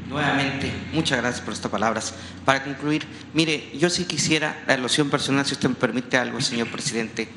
[0.07, 2.13] nuevamente, muchas gracias por estas palabras.
[2.45, 6.67] Para concluir, mire, yo sí quisiera la alusión personal, si usted me permite algo, señor
[6.67, 7.27] presidente.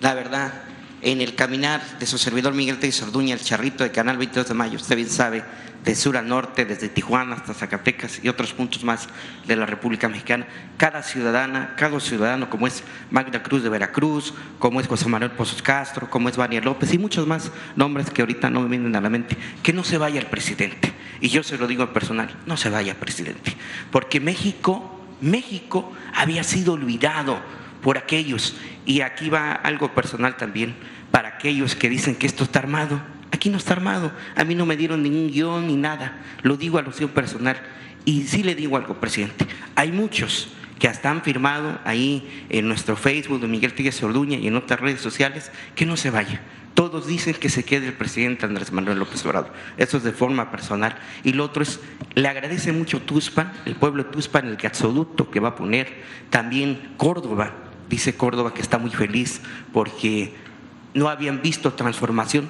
[0.00, 0.54] La verdad,
[1.02, 4.54] en el caminar de su servidor Miguel Teixeira Orduña, el charrito de Canal 22 de
[4.54, 5.44] Mayo, usted bien sabe,
[5.84, 9.08] de sur a norte, desde Tijuana hasta Zacatecas y otros puntos más
[9.46, 10.46] de la República Mexicana,
[10.76, 15.62] cada ciudadana, cada ciudadano, como es Magda Cruz de Veracruz, como es José Manuel Pozos
[15.62, 19.00] Castro, como es Vania López y muchos más nombres que ahorita no me vienen a
[19.00, 20.92] la mente, que no se vaya el presidente.
[21.20, 23.56] Y yo se lo digo al personal, no se vaya, presidente,
[23.90, 27.40] porque México, México había sido olvidado
[27.82, 28.56] por aquellos,
[28.86, 30.74] y aquí va algo personal también,
[31.10, 33.00] para aquellos que dicen que esto está armado.
[33.30, 36.78] Aquí no está armado, a mí no me dieron ningún guion ni nada, lo digo
[36.78, 37.60] a lo personal.
[38.04, 40.48] Y sí le digo algo, presidente, hay muchos
[40.78, 44.80] que hasta han firmado ahí en nuestro Facebook de Miguel Tigres Orduña y en otras
[44.80, 46.40] redes sociales que no se vaya.
[46.74, 49.52] Todos dicen que se quede el presidente Andrés Manuel López Obrador.
[49.76, 50.96] Eso es de forma personal.
[51.24, 51.80] Y lo otro es,
[52.14, 56.04] le agradece mucho Tuspan, el pueblo de Tuspan, el gasoducto que va a poner.
[56.30, 57.52] También Córdoba,
[57.88, 59.40] dice Córdoba que está muy feliz
[59.72, 60.34] porque
[60.94, 62.48] no habían visto transformación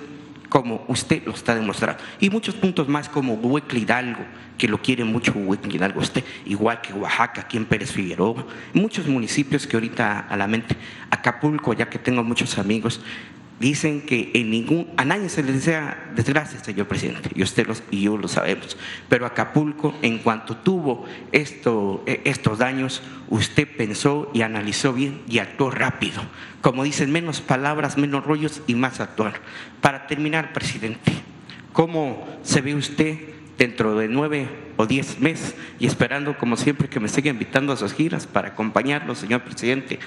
[0.49, 2.03] como usted lo está demostrando.
[2.21, 4.25] Y muchos puntos más como Huecle Hidalgo,
[4.57, 9.07] que lo quiere mucho Huecle Hidalgo usted, igual que Oaxaca, aquí en Pérez Figueroa, muchos
[9.07, 10.77] municipios que ahorita a la mente,
[11.11, 13.01] Acapulco, ya que tengo muchos amigos,
[13.61, 17.83] dicen que en ningún, a nadie se le desea desgracia, señor presidente, y usted los,
[17.91, 18.77] y yo lo sabemos,
[19.09, 21.43] pero Acapulco, en cuanto tuvo e,
[22.25, 26.23] estos daños, usted pensó y analizó bien y actuó rápido.
[26.61, 29.41] Como dicen, menos palabras, menos rollos y más actuar.
[29.81, 31.13] Para terminar, presidente,
[31.73, 33.19] ¿cómo se ve usted
[33.57, 37.77] dentro de nueve o diez meses y esperando, como siempre, que me siga invitando a
[37.77, 39.99] sus giras para acompañarlo, señor presidente?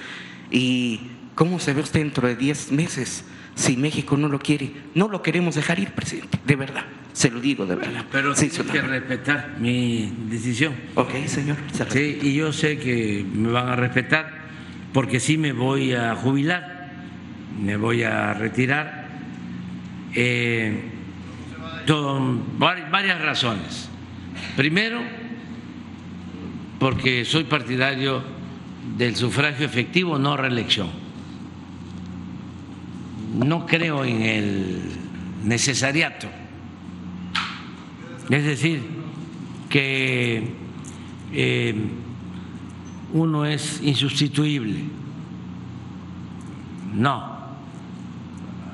[0.50, 1.00] ¿Y
[1.34, 3.24] cómo se ve usted dentro de diez meses?
[3.54, 4.72] Si México no lo quiere.
[4.94, 6.84] No lo queremos dejar ir, presidente, de verdad.
[7.12, 8.04] Se lo digo de verdad.
[8.10, 10.74] Pero sí, tiene que respetar mi decisión.
[10.94, 11.56] Ok, señor.
[11.90, 14.42] Sí, y yo sé que me van a respetar
[14.92, 16.90] porque sí me voy a jubilar,
[17.60, 19.08] me voy a retirar.
[20.14, 20.88] Eh,
[22.58, 23.88] varias razones.
[24.56, 25.00] Primero,
[26.78, 28.22] porque soy partidario
[28.96, 31.01] del sufragio efectivo, no reelección
[33.34, 34.82] no creo en el
[35.44, 36.28] necesariato.
[38.30, 38.82] Es decir,
[39.68, 40.52] que
[41.32, 41.74] eh,
[43.12, 44.84] uno es insustituible.
[46.94, 47.32] No.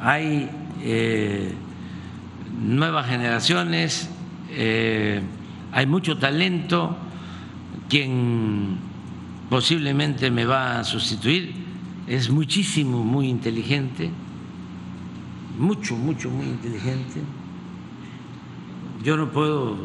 [0.00, 0.48] Hay
[0.82, 1.52] eh,
[2.60, 4.10] nuevas generaciones,
[4.50, 5.22] eh,
[5.72, 6.96] hay mucho talento,
[7.88, 8.76] quien
[9.48, 11.54] posiblemente me va a sustituir
[12.06, 14.10] es muchísimo, muy inteligente
[15.58, 17.20] mucho, mucho, muy inteligente.
[19.02, 19.76] Yo no puedo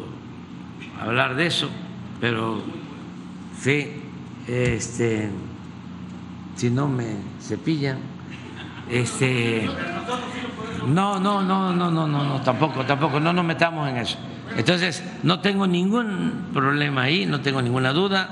[1.00, 1.68] hablar de eso,
[2.20, 2.62] pero
[3.60, 3.88] sí,
[4.46, 5.30] este,
[6.56, 7.98] si no me cepillan,
[8.90, 9.68] este,
[10.86, 14.18] no, no, no, no, no, no, no, tampoco, tampoco, no nos metamos en eso.
[14.56, 18.30] Entonces, no tengo ningún problema ahí, no tengo ninguna duda.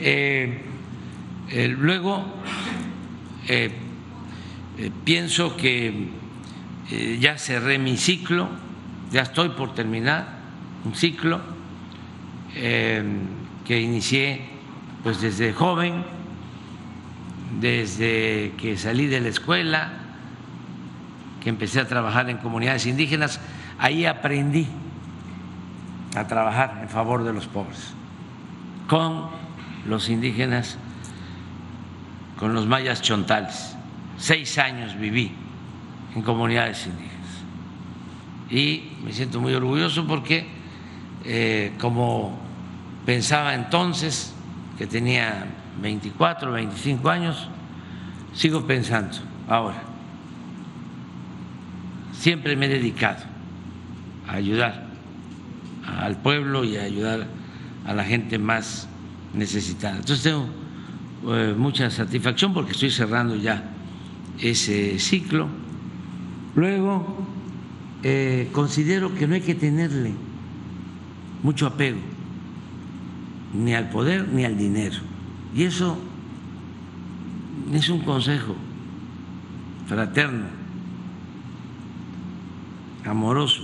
[0.00, 0.62] Eh,
[1.48, 2.24] eh, luego,
[3.48, 3.70] eh,
[5.04, 6.10] pienso que
[6.90, 8.48] eh, ya cerré mi ciclo,
[9.10, 10.28] ya estoy por terminar
[10.84, 11.40] un ciclo
[12.54, 13.02] eh,
[13.64, 14.40] que inicié
[15.02, 16.04] pues desde joven,
[17.60, 19.92] desde que salí de la escuela,
[21.42, 23.40] que empecé a trabajar en comunidades indígenas,
[23.78, 24.66] ahí aprendí
[26.16, 27.94] a trabajar en favor de los pobres,
[28.88, 29.26] con
[29.86, 30.78] los indígenas,
[32.38, 33.76] con los mayas chontales.
[34.18, 35.32] Seis años viví
[36.16, 37.14] en comunidades indígenas.
[38.50, 40.46] Y me siento muy orgulloso porque
[41.24, 42.38] eh, como
[43.04, 44.32] pensaba entonces,
[44.78, 45.46] que tenía
[45.80, 47.48] 24, 25 años,
[48.32, 49.82] sigo pensando ahora.
[52.12, 53.24] Siempre me he dedicado
[54.26, 54.86] a ayudar
[55.86, 57.26] al pueblo y a ayudar
[57.84, 58.88] a la gente más
[59.34, 59.96] necesitada.
[59.96, 60.48] Entonces tengo
[61.34, 63.64] eh, mucha satisfacción porque estoy cerrando ya
[64.40, 65.65] ese ciclo
[66.56, 67.04] Luego,
[68.02, 70.12] eh, considero que no hay que tenerle
[71.42, 71.98] mucho apego
[73.52, 74.96] ni al poder ni al dinero.
[75.54, 75.98] Y eso
[77.72, 78.56] es un consejo
[79.86, 80.46] fraterno,
[83.04, 83.62] amoroso,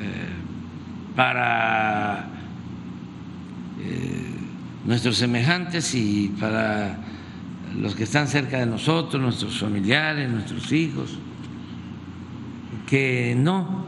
[0.00, 0.28] eh,
[1.14, 2.28] para
[3.78, 4.34] eh,
[4.86, 7.03] nuestros semejantes y para
[7.80, 11.18] los que están cerca de nosotros, nuestros familiares, nuestros hijos,
[12.86, 13.86] que no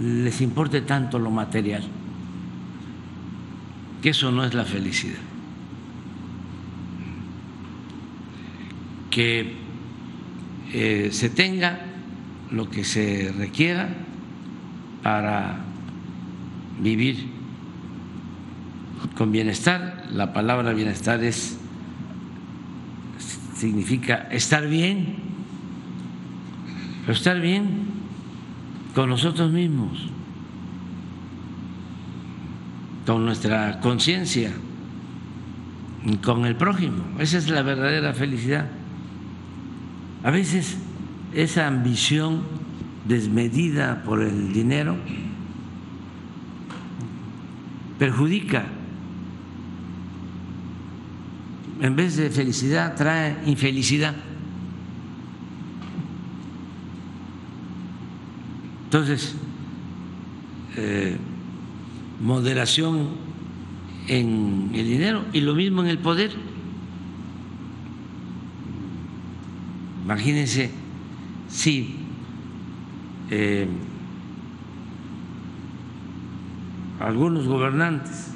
[0.00, 1.82] les importe tanto lo material,
[4.02, 5.18] que eso no es la felicidad,
[9.10, 9.54] que
[10.72, 11.80] eh, se tenga
[12.50, 13.88] lo que se requiera
[15.02, 15.64] para
[16.80, 17.26] vivir
[19.16, 20.06] con bienestar.
[20.12, 21.58] La palabra bienestar es
[23.56, 25.16] significa estar bien,
[27.00, 27.86] pero estar bien
[28.94, 30.08] con nosotros mismos,
[33.06, 34.52] con nuestra conciencia,
[36.22, 37.04] con el prójimo.
[37.18, 38.68] Esa es la verdadera felicidad.
[40.22, 40.78] A veces
[41.34, 42.42] esa ambición
[43.06, 44.96] desmedida por el dinero
[47.98, 48.64] perjudica.
[51.80, 54.14] En vez de felicidad trae infelicidad.
[58.84, 59.34] Entonces,
[60.76, 61.16] eh,
[62.20, 63.08] moderación
[64.08, 66.32] en el dinero y lo mismo en el poder.
[70.04, 70.70] Imagínense
[71.48, 71.96] si
[73.30, 73.66] eh,
[77.00, 78.35] algunos gobernantes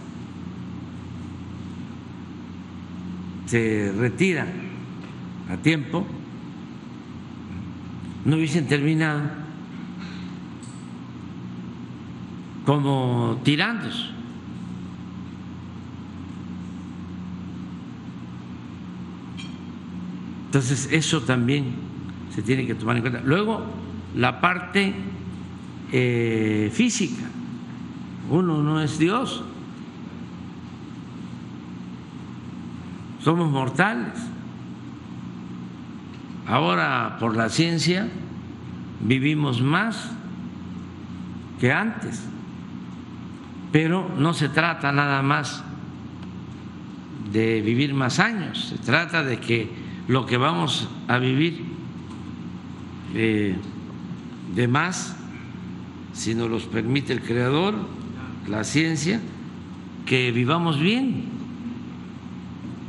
[3.50, 4.46] se retiran
[5.50, 6.06] a tiempo,
[8.24, 9.22] no hubiesen terminado
[12.64, 14.12] como tirandos.
[20.46, 21.74] Entonces, eso también
[22.32, 23.20] se tiene que tomar en cuenta.
[23.24, 23.64] Luego,
[24.14, 24.94] la parte
[25.90, 27.24] eh, física.
[28.30, 29.42] Uno no es Dios.
[33.22, 34.14] Somos mortales.
[36.46, 38.08] Ahora, por la ciencia,
[39.00, 40.10] vivimos más
[41.60, 42.26] que antes.
[43.72, 45.62] Pero no se trata nada más
[47.32, 49.70] de vivir más años, se trata de que
[50.08, 51.62] lo que vamos a vivir
[53.14, 53.54] eh,
[54.54, 55.16] de más,
[56.12, 57.74] si nos los permite el Creador,
[58.48, 59.20] la ciencia,
[60.06, 61.39] que vivamos bien,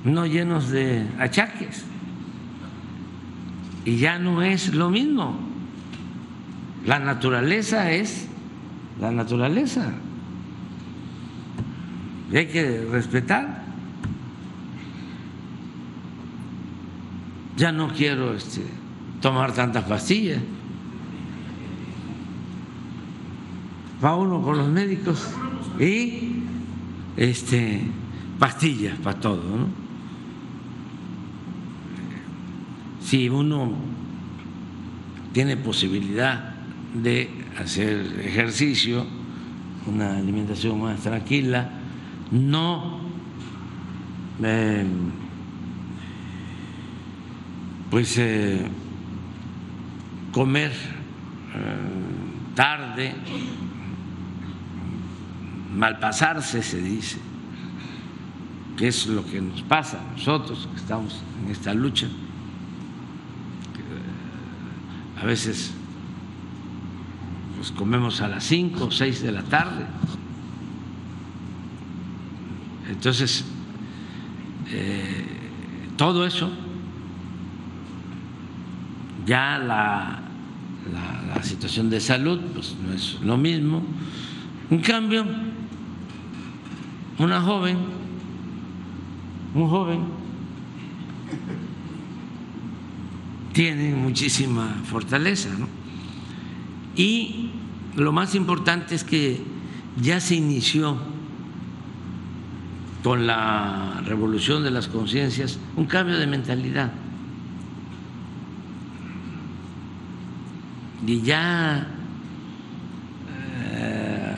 [0.04, 1.86] no llenos de achaques.
[3.86, 5.40] Y ya no es lo mismo.
[6.86, 8.28] La naturaleza es
[9.00, 9.92] la naturaleza.
[12.32, 13.62] Y hay que respetar.
[17.58, 18.62] Ya no quiero este,
[19.20, 20.42] tomar tantas pastillas.
[24.04, 25.30] Va uno con los médicos
[25.80, 26.42] y
[27.18, 27.82] este,
[28.40, 29.58] pastillas para todo.
[29.58, 29.81] ¿no?
[33.12, 33.74] Si uno
[35.34, 36.56] tiene posibilidad
[36.94, 37.30] de
[37.60, 39.06] hacer ejercicio,
[39.86, 41.72] una alimentación más tranquila,
[42.32, 43.02] no
[44.42, 44.86] eh,
[47.90, 48.66] pues eh,
[50.32, 53.14] comer eh, tarde,
[55.76, 57.18] malpasarse se dice,
[58.78, 62.08] que es lo que nos pasa a nosotros que estamos en esta lucha.
[65.22, 65.72] A veces
[67.58, 69.86] pues comemos a las 5 o 6 de la tarde.
[72.90, 73.46] Entonces,
[74.72, 75.26] eh,
[75.96, 76.50] todo eso,
[79.28, 80.22] ya la,
[80.92, 83.84] la, situación de salud pues no es lo mismo.
[84.72, 85.26] En cambio,
[87.20, 87.78] una joven,
[89.54, 90.21] un joven,
[93.54, 95.68] tiene muchísima fortaleza, ¿no?
[96.96, 97.52] Y
[97.96, 99.42] lo más importante es que
[100.02, 100.98] ya se inició
[103.04, 106.92] con la revolución de las conciencias un cambio de mentalidad.
[111.06, 111.88] Y ya
[113.74, 114.38] eh,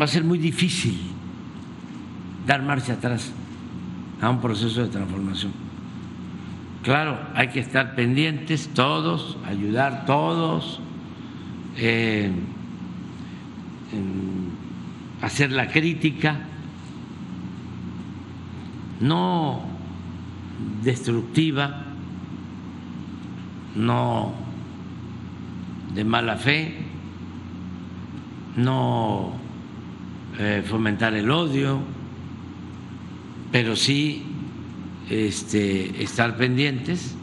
[0.00, 0.98] va a ser muy difícil
[2.46, 3.30] dar marcha atrás
[4.20, 5.63] a un proceso de transformación.
[6.84, 10.80] Claro, hay que estar pendientes todos, ayudar todos,
[11.78, 12.30] eh,
[15.22, 16.40] hacer la crítica,
[19.00, 19.62] no
[20.82, 21.84] destructiva,
[23.76, 24.34] no
[25.94, 26.76] de mala fe,
[28.56, 29.32] no
[30.38, 31.78] eh, fomentar el odio,
[33.50, 34.33] pero sí
[35.10, 37.14] este, estar pendientes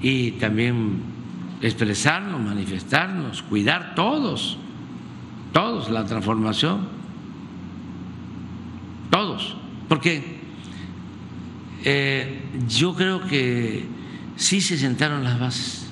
[0.00, 1.00] y también
[1.60, 4.58] expresarnos, manifestarnos, cuidar todos,
[5.52, 6.88] todos la transformación,
[9.10, 9.56] todos,
[9.88, 10.36] porque
[11.84, 13.86] eh, yo creo que
[14.36, 15.90] sí se sentaron las bases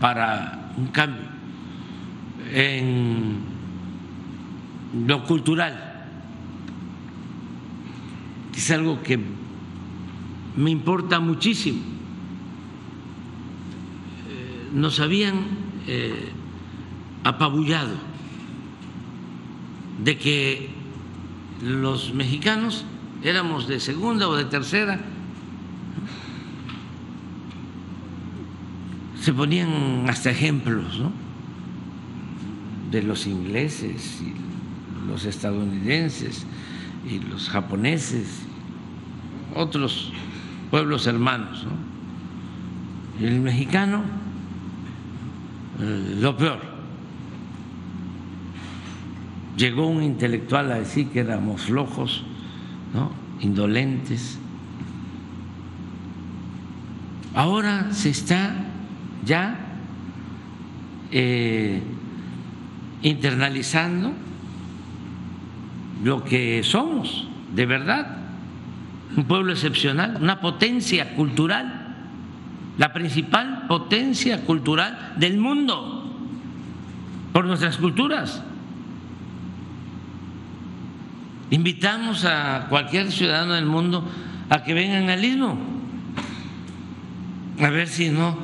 [0.00, 1.24] para un cambio
[2.52, 3.36] en
[5.06, 5.93] lo cultural
[8.56, 9.18] es algo que
[10.56, 11.80] me importa muchísimo.
[14.28, 15.46] Eh, nos habían
[15.86, 16.30] eh,
[17.24, 17.94] apabullado
[20.02, 20.70] de que
[21.62, 22.84] los mexicanos
[23.22, 25.00] éramos de segunda o de tercera.
[29.20, 31.10] Se ponían hasta ejemplos ¿no?
[32.90, 34.34] de los ingleses y
[35.08, 36.46] los estadounidenses
[37.08, 38.42] y los japoneses,
[39.54, 40.12] otros
[40.70, 41.64] pueblos hermanos.
[41.64, 43.26] ¿no?
[43.26, 44.02] El mexicano,
[45.80, 46.60] eh, lo peor.
[49.56, 52.24] Llegó un intelectual a decir que éramos flojos,
[52.92, 53.12] ¿no?
[53.40, 54.38] indolentes.
[57.34, 58.54] Ahora se está
[59.24, 59.58] ya
[61.10, 61.82] eh,
[63.02, 64.12] internalizando
[66.04, 68.18] lo que somos, de verdad,
[69.16, 71.96] un pueblo excepcional, una potencia cultural,
[72.76, 76.14] la principal potencia cultural del mundo,
[77.32, 78.42] por nuestras culturas.
[81.50, 84.06] Invitamos a cualquier ciudadano del mundo
[84.50, 85.58] a que vengan al istmo,
[87.62, 88.36] a ver si no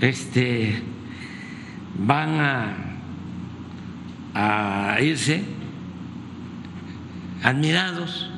[0.00, 0.82] este,
[1.98, 2.76] van a,
[4.94, 5.55] a irse
[7.42, 8.30] admirados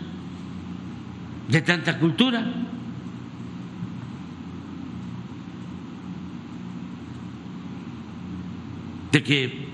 [1.48, 2.44] de tanta cultura.
[9.12, 9.68] De que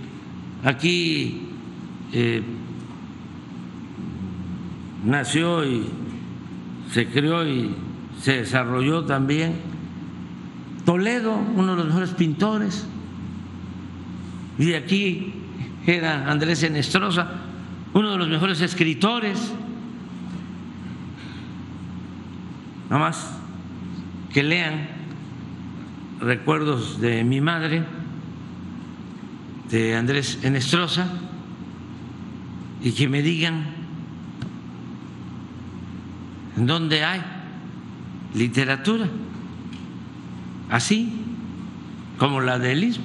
[0.62, 1.48] aquí
[2.12, 2.42] eh,
[5.04, 5.86] nació y
[6.92, 7.74] se creó y
[8.20, 9.74] se desarrolló también
[10.84, 12.86] Toledo, uno de los mejores pintores,
[14.58, 15.32] y de aquí
[15.86, 17.43] era Andrés Enestrosa,
[17.94, 19.52] uno de los mejores escritores,
[22.90, 23.38] nada más
[24.32, 24.88] que lean
[26.20, 27.84] recuerdos de mi madre,
[29.70, 31.06] de Andrés Enestrosa,
[32.82, 33.64] y que me digan
[36.56, 37.22] en dónde hay
[38.34, 39.08] literatura,
[40.68, 41.12] así
[42.18, 43.04] como la del Istmo.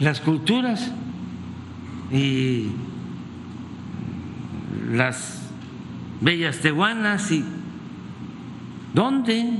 [0.00, 0.90] Las culturas
[2.12, 2.68] y
[4.90, 5.42] las
[6.20, 7.44] bellas tehuanas y
[8.92, 9.58] ¿dónde?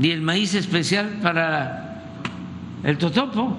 [0.00, 2.18] Y el maíz especial para
[2.82, 3.56] el totopo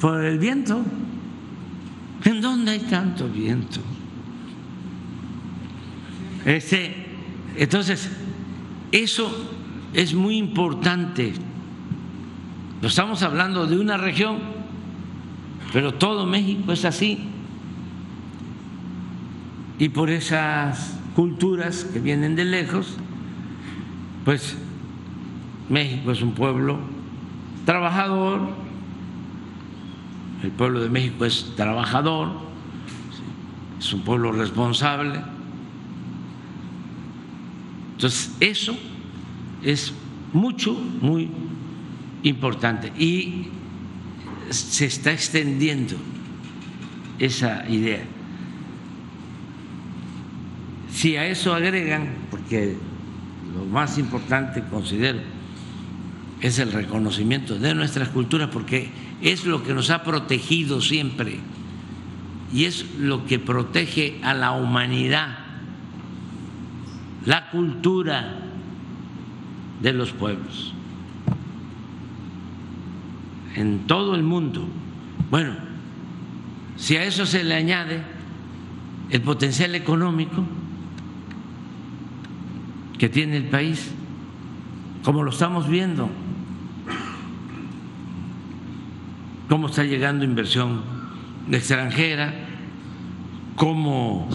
[0.00, 0.82] por el viento.
[2.24, 3.80] ¿En dónde hay tanto viento?
[6.44, 7.06] Este,
[7.56, 8.10] entonces,
[8.92, 9.50] eso
[9.92, 11.34] es muy importante
[12.88, 14.38] estamos hablando de una región,
[15.72, 17.28] pero todo México es así.
[19.78, 22.96] Y por esas culturas que vienen de lejos,
[24.24, 24.56] pues
[25.68, 26.78] México es un pueblo
[27.64, 28.40] trabajador,
[30.42, 32.28] el pueblo de México es trabajador,
[33.78, 35.22] es un pueblo responsable.
[37.92, 38.76] Entonces, eso
[39.62, 39.94] es
[40.32, 41.30] mucho, muy
[42.24, 43.48] importante y
[44.50, 45.96] se está extendiendo
[47.18, 48.02] esa idea.
[50.90, 52.76] Si a eso agregan, porque
[53.54, 55.20] lo más importante considero
[56.40, 58.90] es el reconocimiento de nuestras culturas, porque
[59.22, 61.38] es lo que nos ha protegido siempre
[62.52, 65.38] y es lo que protege a la humanidad,
[67.26, 68.38] la cultura
[69.82, 70.74] de los pueblos
[73.54, 74.66] en todo el mundo.
[75.30, 75.54] Bueno,
[76.76, 78.02] si a eso se le añade
[79.10, 80.44] el potencial económico
[82.98, 83.90] que tiene el país,
[85.02, 86.08] como lo estamos viendo,
[89.48, 90.82] cómo está llegando inversión
[91.50, 92.34] extranjera,
[93.56, 94.28] cómo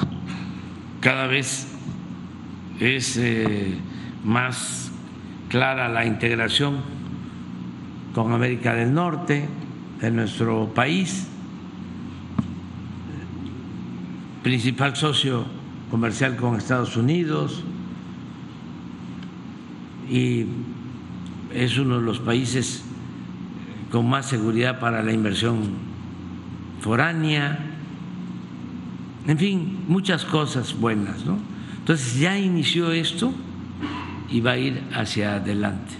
[1.02, 1.68] cada vez
[2.80, 3.76] es eh,
[4.24, 4.91] más
[5.50, 6.98] clara la integración
[8.24, 9.48] con América del Norte,
[10.02, 11.26] de nuestro país,
[14.44, 15.46] principal socio
[15.90, 17.64] comercial con Estados Unidos
[20.10, 20.48] y
[21.54, 22.84] es uno de los países
[23.90, 25.60] con más seguridad para la inversión
[26.82, 27.58] foránea,
[29.28, 31.24] en fin, muchas cosas buenas.
[31.26, 31.38] ¿no?
[31.78, 33.32] Entonces ya inició esto
[34.30, 35.98] y va a ir hacia adelante.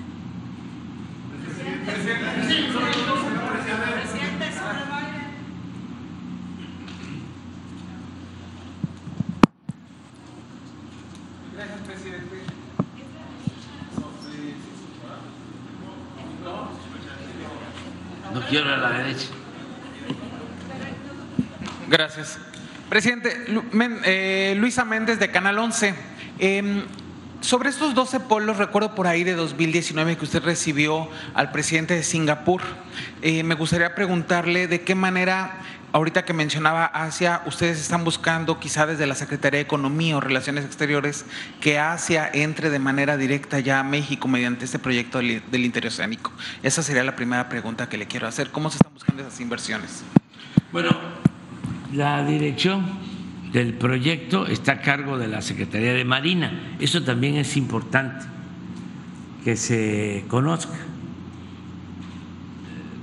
[18.34, 19.28] No quiero a la derecha.
[21.88, 22.40] Gracias.
[22.90, 23.46] Presidente,
[24.06, 25.94] eh, Luisa Méndez de Canal 11.
[27.42, 32.04] Sobre estos 12 polos, recuerdo por ahí de 2019 que usted recibió al presidente de
[32.04, 32.62] Singapur.
[33.22, 35.62] Eh, me gustaría preguntarle de qué manera,
[35.94, 40.66] ahorita que mencionaba Asia, ustedes están buscando quizá desde la Secretaría de Economía o Relaciones
[40.66, 41.26] Exteriores
[41.62, 46.34] que Asia entre de manera directa ya a México mediante este proyecto del, del interoceánico.
[46.62, 48.52] Esa sería la primera pregunta que le quiero hacer.
[48.52, 50.04] ¿Cómo se están buscando esas inversiones?
[50.74, 50.90] Bueno,
[51.94, 53.09] la dirección
[53.52, 56.76] del proyecto está a cargo de la Secretaría de Marina.
[56.80, 58.26] Eso también es importante
[59.44, 60.78] que se conozca.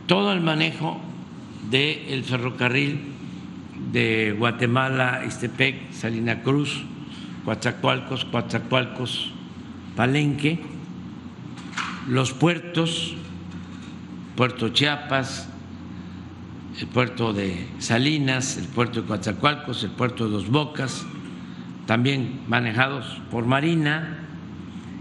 [0.06, 1.00] Todo el manejo
[1.70, 3.00] del ferrocarril
[3.92, 6.84] de Guatemala, Istepec, Salina Cruz,
[7.44, 9.32] Coatzacoalcos, Coatzacoalcos,
[9.96, 10.60] Palenque,
[12.08, 13.14] los puertos,
[14.36, 15.48] Puerto Chiapas,
[16.80, 21.06] el puerto de Salinas, el puerto de Coatzacoalcos, el puerto de Dos Bocas,
[21.86, 24.18] también manejados por Marina,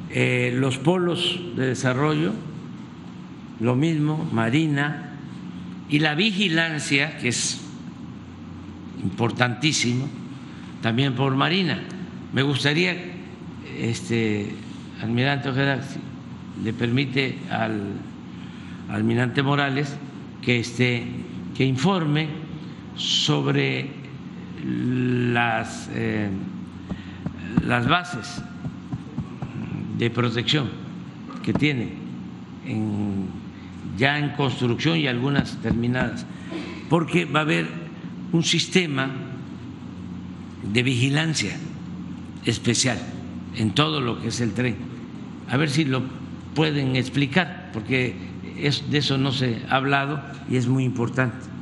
[0.10, 2.32] eh, los polos de desarrollo,
[3.60, 5.18] lo mismo, Marina,
[5.90, 7.62] y la vigilancia, que es
[9.04, 10.08] importantísimo,
[10.82, 11.82] también por Marina.
[12.34, 12.96] Me gustaría,
[13.78, 14.56] este,
[15.02, 15.82] almirante Ojeda,
[16.64, 17.82] le permite al
[18.90, 19.96] almirante Morales
[20.42, 21.06] que esté
[21.56, 22.28] que informe
[22.96, 23.90] sobre
[24.64, 26.30] las, eh,
[27.66, 28.42] las bases
[29.98, 30.70] de protección
[31.44, 32.06] que tiene
[33.98, 36.26] ya en construcción y algunas terminadas,
[36.90, 37.68] porque va a haber
[38.32, 39.10] un sistema
[40.74, 41.56] de vigilancia
[42.46, 42.98] especial
[43.56, 44.76] en todo lo que es el tren.
[45.50, 46.04] A ver si lo
[46.54, 48.16] pueden explicar, porque
[48.56, 51.56] de eso no se ha hablado y es muy importante.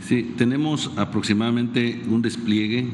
[0.00, 2.92] Sí, tenemos aproximadamente un despliegue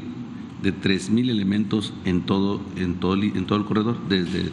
[0.61, 4.51] de 3.000 elementos en todo, en, todo, en todo el corredor, desde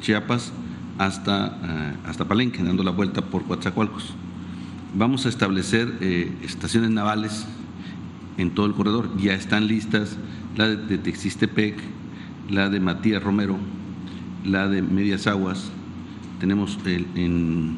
[0.00, 0.52] Chiapas
[0.98, 4.14] hasta, eh, hasta Palenque, dando la vuelta por Coatzacoalcos.
[4.94, 7.46] Vamos a establecer eh, estaciones navales
[8.38, 9.10] en todo el corredor.
[9.18, 10.16] Ya están listas
[10.56, 11.76] la de Texistepec,
[12.50, 13.58] la de Matías Romero,
[14.46, 15.70] la de Medias Aguas,
[16.40, 17.76] tenemos el, en,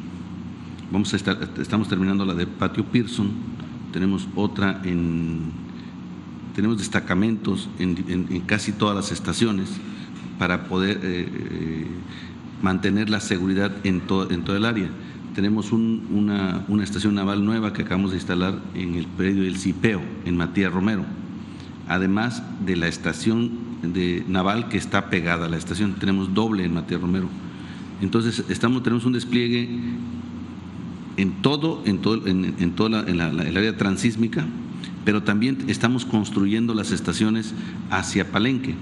[0.91, 3.29] vamos a estar, estamos terminando la de Patio Pearson,
[3.91, 5.51] tenemos otra en,
[6.55, 9.69] tenemos destacamentos en, casi todas las estaciones
[10.37, 11.87] para poder eh, eh,
[12.61, 14.89] mantener la seguridad en, todo, en todo el área.
[15.35, 20.01] Tenemos una, una, estación naval nueva que acabamos de instalar en el predio del Cipeo,
[20.25, 21.05] en Matías Romero,
[21.89, 23.51] además de la estación
[23.81, 25.95] de naval que está pegada a la estación.
[25.95, 27.27] Tenemos doble en Matías Romero.
[28.01, 29.67] Entonces, estamos, tenemos un despliegue
[31.17, 34.45] en todo, en todo, en, la, el área transísmica,
[35.03, 37.53] pero también estamos construyendo las estaciones
[37.89, 38.75] hacia Palenque.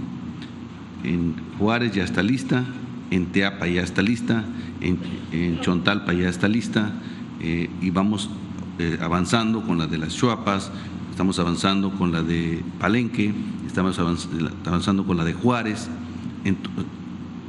[1.03, 2.65] En Juárez ya está lista,
[3.09, 4.43] en Teapa ya está lista,
[4.81, 6.91] en, Chontalpa ya está lista,
[7.39, 8.29] eh, y vamos
[8.79, 10.71] eh, avanzando con la de las Chuapas,
[11.17, 13.33] estamos avanzando con la de Palenque,
[13.65, 15.89] estamos avanzando con la de Juárez,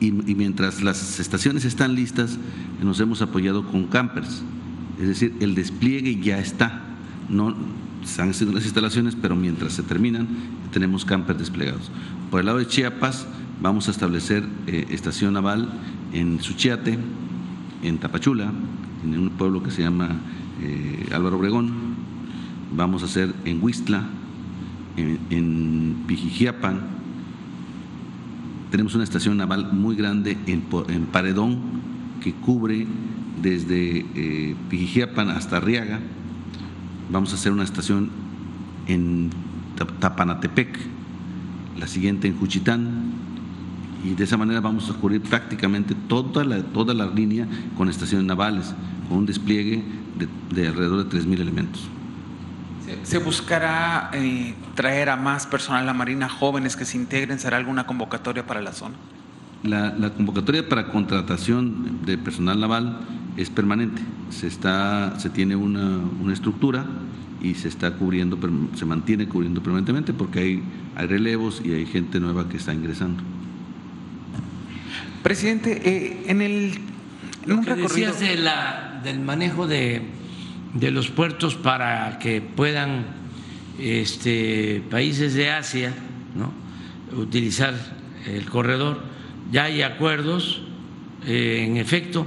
[0.01, 2.39] y, mientras las estaciones están listas,
[2.83, 4.43] nos hemos apoyado con campers,
[4.99, 6.81] es decir, el despliegue ya está,
[7.29, 7.55] no
[8.03, 10.29] están haciendo las instalaciones, pero mientras se terminan,
[10.73, 11.91] tenemos campers desplegados.
[12.31, 13.27] Por el lado de Chiapas,
[13.61, 15.69] vamos a establecer eh, estación naval
[16.15, 16.99] en Suchiate,
[17.83, 18.51] en Tapachula,
[19.05, 20.09] en un pueblo que se llama
[20.63, 21.88] eh, Álvaro Obregón,
[22.75, 24.05] vamos a hacer en Huistla,
[24.97, 26.99] en, en Pijijiapan,
[28.71, 30.61] tenemos una estación naval muy grande en,
[31.07, 31.59] Paredón
[32.23, 32.87] que cubre
[33.41, 36.01] desde eh, Pijijiapan hasta Arriaga.
[37.11, 38.11] Vamos a hacer una estación
[38.87, 39.31] en
[40.01, 40.79] Tapanatepec,
[41.79, 43.13] la siguiente en Juchitán,
[44.05, 48.27] y de esa manera vamos a cubrir prácticamente toda la, toda la línea con estaciones
[48.27, 48.75] navales,
[49.09, 49.83] con un despliegue
[50.19, 51.89] de, de alrededor de 3.000 elementos.
[53.03, 57.39] ¿Se buscará eh, traer a más personal a la Marina, jóvenes que se integren?
[57.39, 58.95] ¿Será alguna convocatoria para la zona?
[59.63, 62.99] La, convocatoria para contratación de personal naval
[63.37, 64.03] es permanente.
[64.31, 66.01] Se, está, se tiene una,
[66.33, 66.85] estructura
[67.43, 68.39] y se está cubriendo,
[68.75, 70.63] se mantiene cubriendo permanentemente porque hay,
[70.97, 73.23] hay relevos y hay gente nueva que está ingresando.
[75.23, 76.79] Presidente, eh, en el
[77.49, 80.03] en un recorrido de la, del manejo de
[80.75, 83.07] de los puertos para que puedan
[83.79, 85.95] este, países de Asia
[86.35, 86.53] ¿no?
[87.19, 87.75] utilizar
[88.27, 89.01] el corredor.
[89.51, 90.63] Ya hay acuerdos
[91.27, 92.27] eh, en efecto,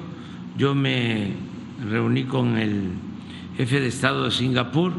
[0.58, 1.34] yo me
[1.90, 2.92] reuní con el
[3.58, 4.94] jefe de Estado de Singapur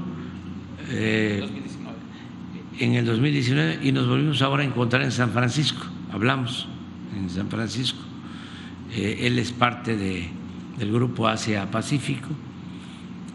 [0.88, 1.46] eh,
[2.78, 5.84] en el 2019 y nos volvimos ahora a encontrar en San Francisco.
[6.12, 6.68] Hablamos
[7.16, 8.00] en San Francisco.
[8.94, 10.28] Eh, él es parte de,
[10.78, 12.28] del grupo Asia Pacífico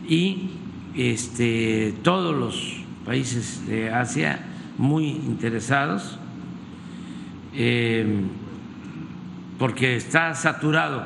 [0.08, 0.50] y
[0.96, 4.40] este, todos los países de Asia
[4.78, 6.20] muy interesados
[7.54, 8.06] eh,
[9.58, 11.04] porque está saturado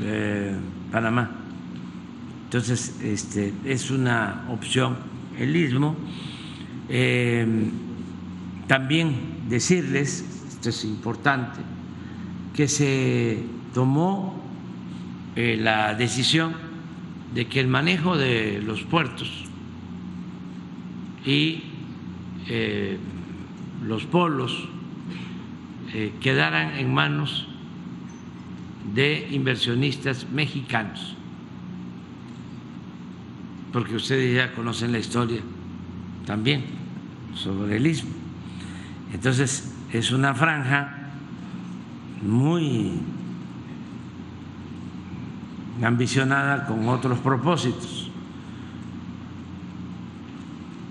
[0.00, 0.54] eh,
[0.90, 1.30] Panamá.
[2.44, 4.96] Entonces, este, es una opción
[5.38, 5.96] el istmo.
[6.88, 7.46] Eh,
[8.66, 9.14] también
[9.48, 11.60] decirles, esto es importante,
[12.54, 13.42] que se
[13.72, 14.42] tomó
[15.36, 16.67] la decisión
[17.34, 19.30] de que el manejo de los puertos
[21.24, 21.62] y
[23.86, 24.68] los polos
[25.92, 27.46] eh, quedaran en manos
[28.94, 31.14] de inversionistas mexicanos,
[33.72, 35.40] porque ustedes ya conocen la historia
[36.26, 36.64] también
[37.34, 38.10] sobre el istmo.
[39.12, 41.10] Entonces, es una franja
[42.22, 42.92] muy
[45.82, 48.10] ambicionada con otros propósitos.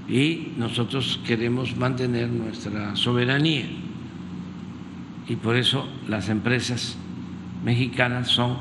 [0.07, 3.65] Y nosotros queremos mantener nuestra soberanía
[5.27, 6.97] y por eso las empresas
[7.63, 8.57] mexicanas son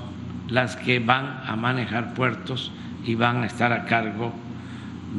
[0.48, 2.72] las que van a manejar puertos
[3.04, 4.32] y van a estar a cargo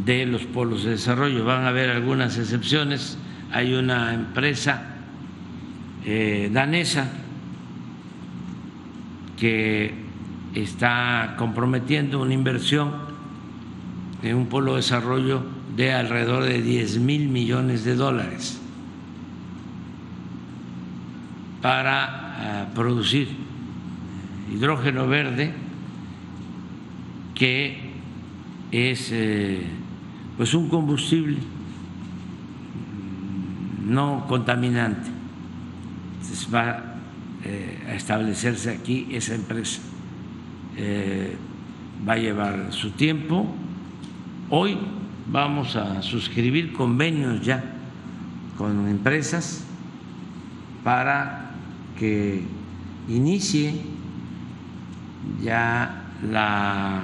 [0.06, 1.46] de los polos de desarrollo.
[1.46, 3.18] Van a haber algunas excepciones.
[3.54, 4.96] Hay una empresa
[6.04, 7.10] eh, danesa
[9.38, 10.07] que
[10.54, 12.92] está comprometiendo una inversión
[14.24, 15.44] en un polo de desarrollo
[15.76, 18.60] de alrededor de 10 mil millones de dólares
[21.62, 23.30] para eh, producir
[24.54, 25.54] hidrógeno verde
[27.36, 27.92] que
[28.72, 29.62] es eh,
[30.38, 31.38] pues un combustible
[33.88, 35.10] no contaminante.
[36.22, 36.96] Entonces va
[37.44, 39.82] eh, a establecerse aquí esa empresa.
[40.78, 43.48] Va a llevar su tiempo.
[44.50, 44.78] Hoy
[45.28, 47.64] vamos a suscribir convenios ya
[48.58, 49.66] con empresas
[50.84, 51.52] para
[51.98, 52.44] que
[53.10, 53.82] inicie
[55.42, 57.02] ya la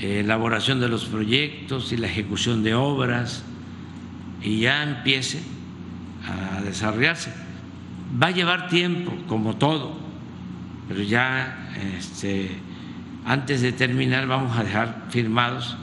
[0.00, 3.42] elaboración de los proyectos y la ejecución de obras
[4.42, 5.42] y ya empiece
[6.24, 7.32] a desarrollarse.
[8.22, 10.07] Va a llevar tiempo, como todo,
[10.88, 12.50] pero ya este,
[13.24, 15.76] antes de terminar vamos a dejar firmados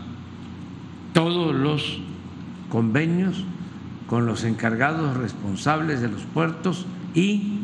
[1.14, 2.00] todos los
[2.70, 3.46] convenios
[4.08, 7.60] con los encargados responsables de los puertos y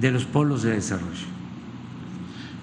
[0.00, 1.26] de los polos de desarrollo.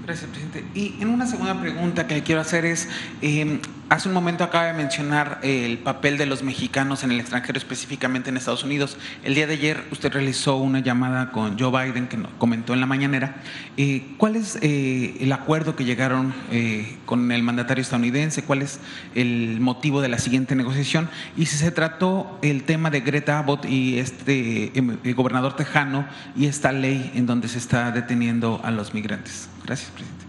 [0.05, 0.65] Gracias, presidente.
[0.75, 2.87] Y en una segunda pregunta que quiero hacer es,
[3.21, 7.59] eh, Hace un momento acaba de mencionar el papel de los mexicanos en el extranjero,
[7.59, 8.97] específicamente en Estados Unidos.
[9.23, 12.87] El día de ayer usted realizó una llamada con Joe Biden, que comentó en la
[12.87, 13.43] mañanera.
[13.77, 18.43] Eh, ¿Cuál es eh, el acuerdo que llegaron eh, con el mandatario estadounidense?
[18.43, 18.79] ¿Cuál es
[19.13, 21.07] el motivo de la siguiente negociación?
[21.37, 26.07] Y si se trató el tema de Greta Abbott y este em, el gobernador tejano
[26.35, 29.47] y esta ley en donde se está deteniendo a los migrantes.
[29.63, 30.25] Gracias, presidente.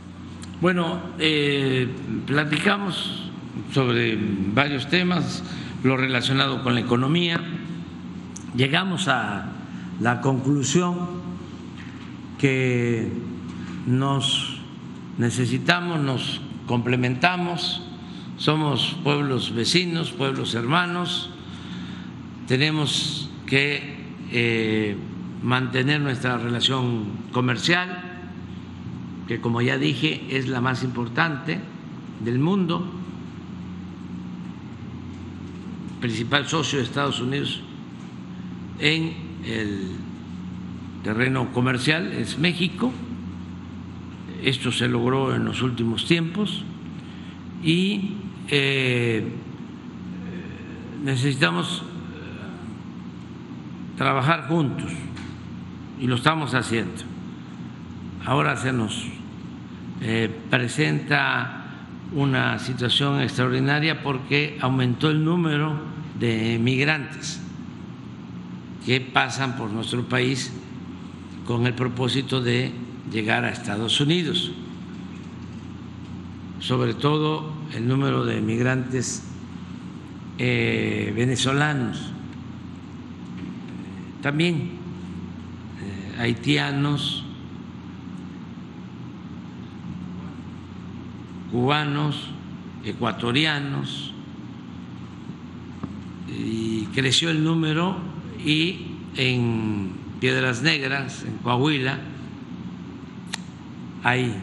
[0.61, 1.01] Bueno,
[2.27, 3.31] platicamos
[3.73, 4.19] sobre
[4.55, 5.43] varios temas,
[5.83, 7.41] lo relacionado con la economía.
[8.57, 9.53] Llegamos a
[10.01, 10.97] la conclusión
[12.39, 13.11] que
[13.87, 14.59] nos
[15.19, 17.83] necesitamos, nos complementamos,
[18.37, 21.31] somos pueblos vecinos, pueblos hermanos,
[22.47, 23.97] tenemos que
[24.31, 24.97] eh,
[25.43, 28.03] mantener nuestra relación comercial,
[29.29, 31.61] que como ya dije es la más importante
[32.21, 32.93] del mundo
[36.01, 37.61] principal socio de Estados Unidos
[38.79, 39.15] en
[39.45, 39.91] el
[41.03, 42.93] terreno comercial es México.
[44.43, 46.65] Esto se logró en los últimos tiempos
[47.63, 48.15] y
[48.49, 49.27] eh,
[51.03, 51.85] necesitamos eh,
[53.97, 54.93] trabajar juntos
[56.01, 57.03] y lo estamos haciendo.
[58.25, 59.07] Ahora se nos
[60.01, 61.66] eh, presenta
[62.17, 65.77] una situación extraordinaria porque aumentó el número
[66.19, 67.39] de migrantes
[68.87, 70.51] que pasan por nuestro país
[71.45, 72.73] con el propósito de
[73.13, 74.51] llegar a Estados Unidos,
[76.59, 79.23] sobre todo el número de migrantes
[80.39, 82.13] eh, venezolanos,
[84.23, 84.71] también
[85.83, 87.26] eh, haitianos
[91.57, 92.29] cubanos,
[92.85, 94.13] ecuatorianos,
[96.29, 97.97] y creció el número
[98.45, 101.99] y en Piedras Negras, en Coahuila,
[104.03, 104.35] hay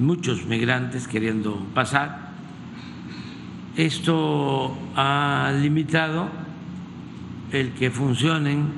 [0.00, 2.32] muchos migrantes queriendo pasar.
[3.76, 6.30] Esto ha limitado
[7.52, 8.72] el que funcionen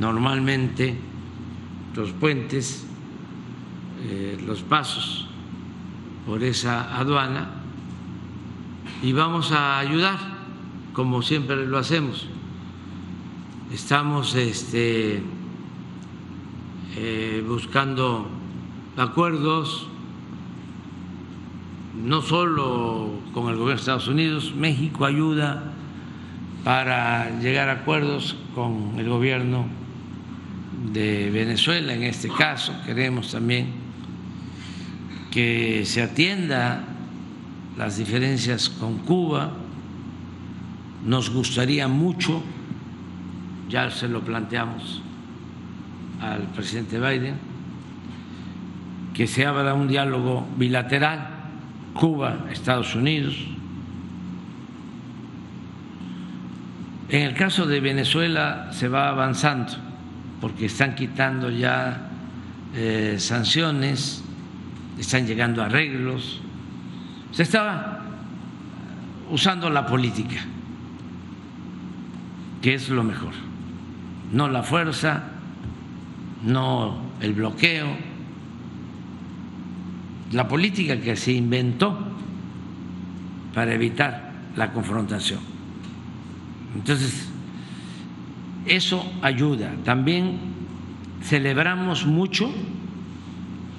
[0.00, 0.96] normalmente
[1.94, 2.86] los puentes,
[4.04, 5.27] eh, los pasos
[6.28, 7.48] por esa aduana
[9.02, 10.18] y vamos a ayudar,
[10.92, 12.26] como siempre lo hacemos.
[13.72, 15.22] Estamos este,
[16.96, 18.28] eh, buscando
[18.98, 19.88] acuerdos
[22.04, 25.72] no solo con el gobierno de Estados Unidos, México ayuda
[26.62, 29.64] para llegar a acuerdos con el gobierno
[30.92, 32.74] de Venezuela en este caso.
[32.84, 33.77] Queremos también
[35.38, 36.82] que se atienda
[37.76, 39.52] las diferencias con Cuba.
[41.04, 42.42] Nos gustaría mucho,
[43.68, 45.00] ya se lo planteamos
[46.20, 47.36] al presidente Biden,
[49.14, 51.28] que se abra un diálogo bilateral
[51.94, 53.36] Cuba, Estados Unidos.
[57.10, 59.72] En el caso de Venezuela se va avanzando
[60.40, 62.10] porque están quitando ya
[62.74, 64.24] eh, sanciones,
[64.98, 66.40] están llegando arreglos.
[67.32, 68.04] Se estaba
[69.30, 70.40] usando la política,
[72.62, 73.32] que es lo mejor,
[74.32, 75.24] no la fuerza,
[76.44, 78.08] no el bloqueo
[80.32, 81.96] la política que se inventó
[83.54, 85.40] para evitar la confrontación.
[86.74, 87.28] Entonces,
[88.66, 89.72] eso ayuda.
[89.84, 90.38] También
[91.22, 92.52] celebramos mucho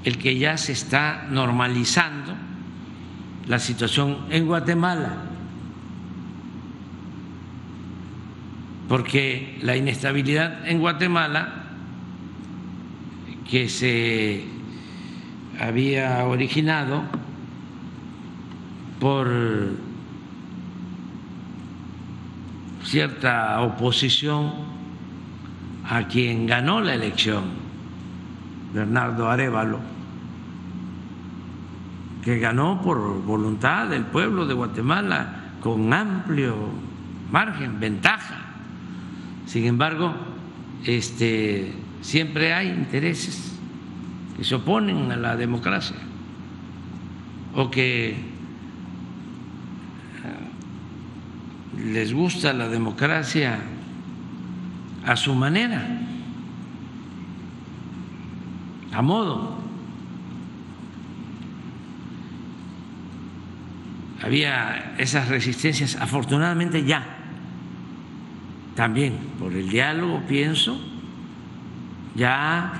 [0.04, 2.34] el que ya se está normalizando
[3.48, 5.18] la situación en Guatemala,
[8.88, 11.66] porque la inestabilidad en Guatemala
[13.50, 14.46] que se
[15.60, 17.04] había originado
[19.00, 19.28] por
[22.84, 24.54] cierta oposición
[25.86, 27.69] a quien ganó la elección,
[28.74, 29.80] Bernardo Arevalo,
[32.24, 36.56] que ganó por voluntad del pueblo de Guatemala con amplio
[37.32, 38.38] margen, ventaja.
[39.46, 40.14] Sin embargo,
[40.86, 43.54] este, siempre hay intereses
[44.38, 45.98] que se oponen a la democracia
[47.56, 48.16] o que eh,
[51.92, 53.60] les gusta la democracia
[55.06, 56.02] a su manera,
[58.94, 59.58] a modo.
[64.22, 67.06] Había esas resistencias, afortunadamente ya,
[68.76, 70.80] también por el diálogo, pienso,
[72.16, 72.74] ya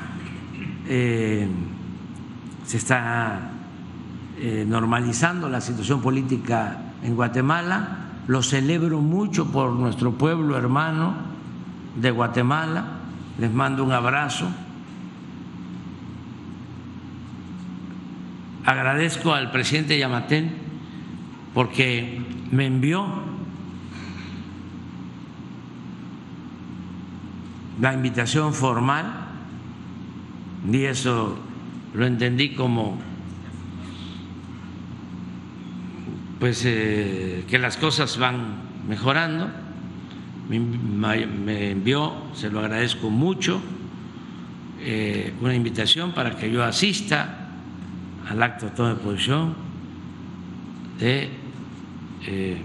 [0.88, 1.48] eh,
[2.66, 3.52] se está
[4.38, 8.06] eh, normalizando la situación política en Guatemala.
[8.28, 11.14] Lo celebro mucho por nuestro pueblo hermano
[11.96, 12.86] de Guatemala.
[13.40, 14.50] Les mando un abrazo.
[18.70, 20.52] Agradezco al presidente Yamatén
[21.56, 22.22] porque
[22.52, 23.04] me envió
[27.82, 29.12] la invitación formal
[30.72, 31.40] y eso
[31.96, 33.00] lo entendí como
[36.40, 39.50] pues eh, que las cosas van mejorando.
[40.48, 43.64] Me, envió, se lo agradezco mucho,
[44.80, 47.39] eh, una invitación para que yo asista
[48.30, 49.56] al acto de toma de posición
[51.00, 51.30] de
[52.28, 52.62] eh,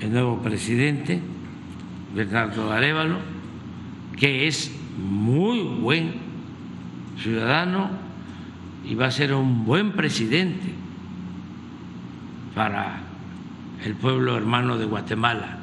[0.00, 1.20] el nuevo presidente,
[2.14, 3.18] Bernardo Arevalo,
[4.16, 6.14] que es muy buen
[7.18, 7.90] ciudadano
[8.84, 10.72] y va a ser un buen presidente
[12.54, 13.00] para
[13.84, 15.58] el pueblo hermano de Guatemala.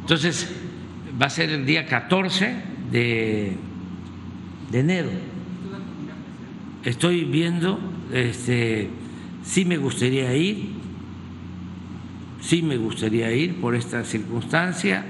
[0.00, 0.54] Entonces,
[1.20, 2.56] va a ser el día 14
[2.90, 3.56] de,
[4.70, 5.35] de enero.
[6.86, 7.80] Estoy viendo,
[8.12, 8.88] este,
[9.42, 10.68] sí me gustaría ir,
[12.40, 15.04] sí me gustaría ir por esta circunstancia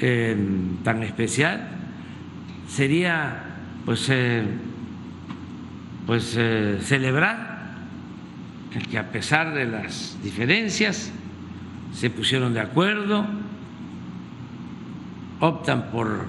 [0.00, 0.34] eh,
[0.82, 1.68] tan especial.
[2.66, 3.44] Sería
[3.84, 4.42] pues, eh,
[6.06, 7.74] pues eh, celebrar
[8.74, 11.12] el que a pesar de las diferencias
[11.92, 13.26] se pusieron de acuerdo,
[15.40, 16.24] optan por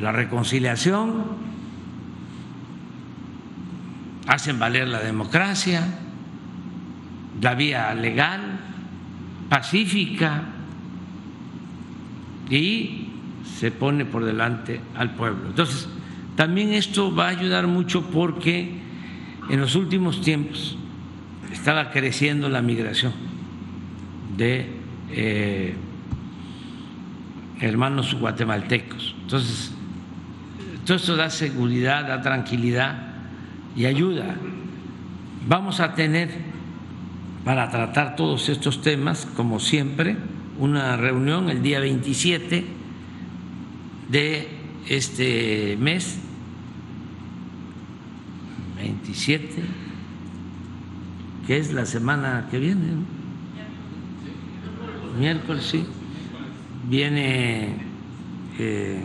[0.00, 1.45] la reconciliación,
[4.26, 5.82] hacen valer la democracia
[7.40, 8.40] la vía legal,
[9.48, 10.42] pacífica,
[12.48, 13.08] y
[13.58, 15.48] se pone por delante al pueblo.
[15.48, 15.88] Entonces,
[16.36, 18.80] también esto va a ayudar mucho porque
[19.48, 20.76] en los últimos tiempos
[21.52, 23.12] estaba creciendo la migración
[24.36, 24.70] de
[25.10, 25.74] eh,
[27.60, 29.14] hermanos guatemaltecos.
[29.22, 29.72] Entonces,
[30.84, 33.05] todo esto da seguridad, da tranquilidad
[33.76, 34.36] y ayuda.
[35.46, 36.30] Vamos a tener
[37.44, 40.16] para tratar todos estos temas, como siempre,
[40.58, 42.64] una reunión el día 27
[44.08, 44.48] de
[44.88, 46.18] este mes,
[48.78, 49.62] 27,
[51.46, 52.86] que es la semana que viene,
[55.18, 55.84] miércoles, sí,
[56.88, 57.76] viene
[58.58, 59.00] eh,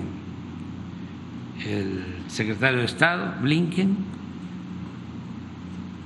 [1.65, 4.10] el secretario de Estado, Blinken,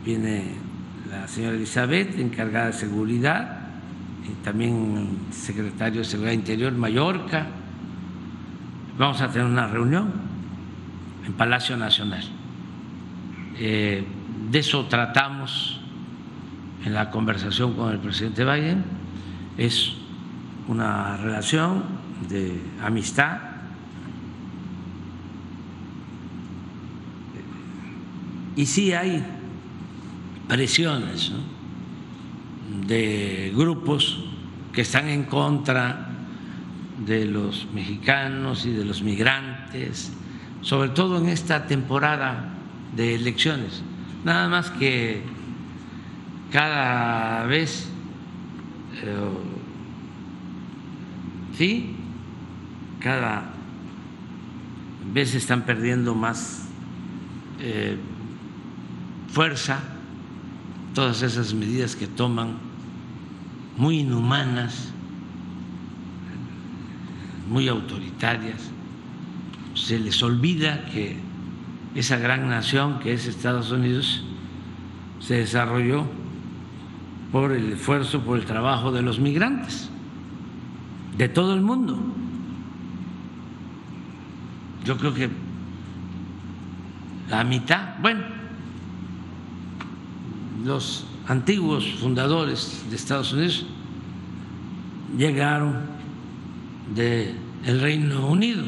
[0.06, 0.44] viene
[1.10, 3.60] la señora Elizabeth, encargada de seguridad,
[4.23, 7.48] y también el secretario de Seguridad Interior, Mallorca.
[8.98, 10.14] Vamos a tener una reunión
[11.26, 12.23] en Palacio Nacional.
[13.57, 14.06] Eh,
[14.52, 15.80] de eso tratamos
[16.86, 18.84] en la conversación con el presidente Biden.
[19.57, 19.94] Es
[20.68, 21.84] una relación
[22.30, 23.40] de amistad.
[28.56, 29.23] Y sí hay
[30.48, 31.32] presiones
[32.88, 34.24] de grupos
[34.74, 36.10] que están en contra
[37.06, 40.14] de los mexicanos y de los migrantes,
[40.62, 42.54] sobre todo en esta temporada
[42.96, 43.84] de elecciones.
[44.24, 45.22] Nada más que
[46.52, 47.90] cada vez,
[49.04, 49.16] eh,
[51.58, 51.96] sí,
[53.00, 53.52] cada
[55.14, 56.68] vez están perdiendo más
[57.60, 57.98] eh,
[59.30, 59.95] fuerza
[60.96, 62.54] todas esas medidas que toman
[63.78, 64.94] muy inhumanas,
[67.50, 68.72] muy autoritarias.
[69.76, 71.18] Se les olvida que
[71.96, 74.24] esa gran nación que es Estados Unidos
[75.20, 76.06] se desarrolló
[77.32, 79.90] por el esfuerzo, por el trabajo de los migrantes,
[81.18, 82.00] de todo el mundo.
[84.86, 85.30] Yo creo que
[87.30, 88.35] la mitad, bueno,
[90.66, 93.68] los antiguos fundadores de Estados Unidos
[95.16, 95.82] llegaron
[96.96, 97.36] del
[97.80, 98.64] Reino Unido.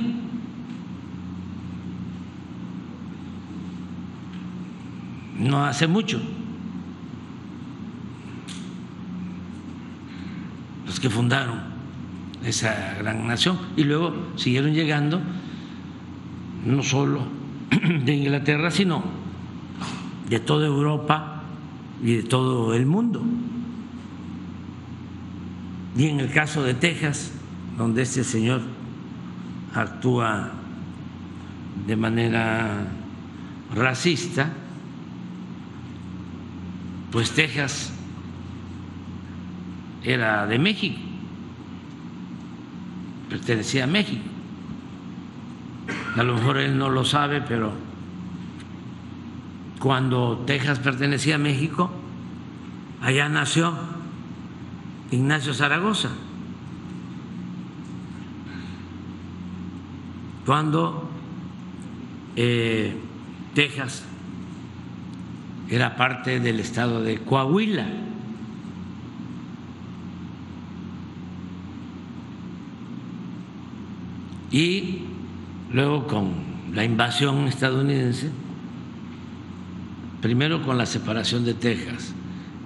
[5.39, 6.21] No hace mucho.
[10.85, 11.61] Los que fundaron
[12.45, 15.19] esa gran nación y luego siguieron llegando
[16.63, 17.23] no solo
[18.05, 19.03] de Inglaterra, sino
[20.29, 21.36] de toda Europa
[22.03, 23.23] y de todo el mundo.
[25.97, 27.31] Y en el caso de Texas,
[27.77, 28.61] donde este señor
[29.73, 30.51] actúa
[31.87, 32.87] de manera
[33.73, 34.51] racista,
[37.11, 37.91] pues Texas
[40.03, 40.99] era de México,
[43.29, 44.23] pertenecía a México.
[46.15, 47.86] A lo mejor él no lo sabe, pero
[49.79, 51.91] cuando Texas pertenecía a México,
[53.01, 53.73] allá nació
[55.11, 56.09] Ignacio Zaragoza.
[60.45, 61.09] Cuando
[62.35, 62.95] eh,
[63.53, 64.05] Texas
[65.69, 67.85] era parte del estado de Coahuila.
[74.49, 75.01] Y
[75.71, 76.33] luego con
[76.73, 78.31] la invasión estadounidense,
[80.21, 82.13] primero con la separación de Texas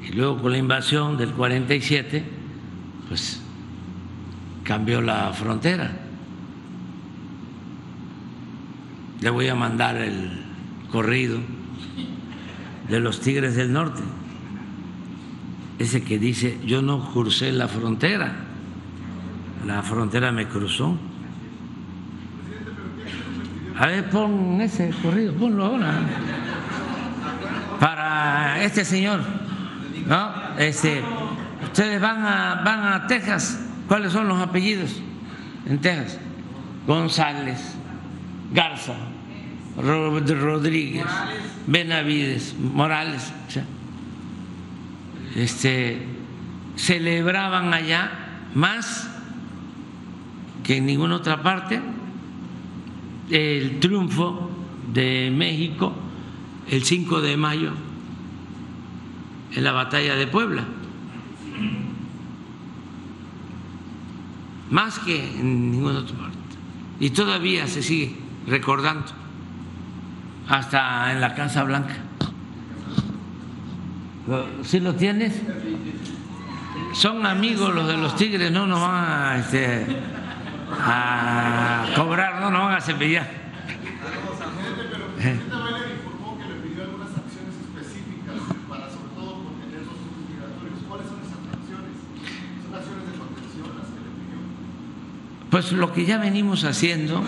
[0.08, 2.24] y luego con la invasión del 47,
[3.08, 3.42] pues
[4.64, 5.92] cambió la frontera.
[9.20, 10.32] Le voy a mandar el
[10.92, 11.40] corrido
[12.90, 14.02] de los Tigres del Norte,
[15.78, 18.34] ese que dice, yo no crucé la frontera,
[19.66, 20.98] la frontera me cruzó.
[23.78, 26.02] A ver, pon ese corrido, ponlo ahora
[28.62, 29.22] este señor,
[30.08, 30.32] ¿no?
[30.58, 31.02] Este,
[31.64, 35.02] ustedes van a, van a Texas, ¿cuáles son los apellidos
[35.66, 36.20] en Texas?
[36.88, 37.76] González,
[38.54, 38.96] Garza,
[39.78, 41.06] Rodríguez,
[41.68, 43.32] Benavides, Morales.
[45.36, 46.06] Este,
[46.76, 48.12] celebraban allá
[48.54, 49.10] más
[50.64, 51.82] que en ninguna otra parte
[53.30, 54.50] el triunfo
[54.94, 55.94] de México
[56.70, 57.72] el 5 de mayo
[59.54, 60.66] en la batalla de Puebla.
[64.72, 66.38] más que en ninguna otra parte.
[67.00, 68.16] Y todavía se sigue
[68.48, 69.12] recordando,
[70.48, 71.96] hasta en la Casa Blanca.
[74.64, 75.40] ¿Sí lo tienes?
[76.94, 79.86] Son amigos los de los tigres, no nos van a, este,
[80.80, 83.42] a cobrar, no nos van a cepillar.
[95.52, 97.22] Pues lo que ya venimos haciendo,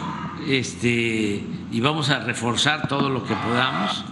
[0.47, 1.43] este,
[1.73, 4.05] y vamos a reforzar todo lo que podamos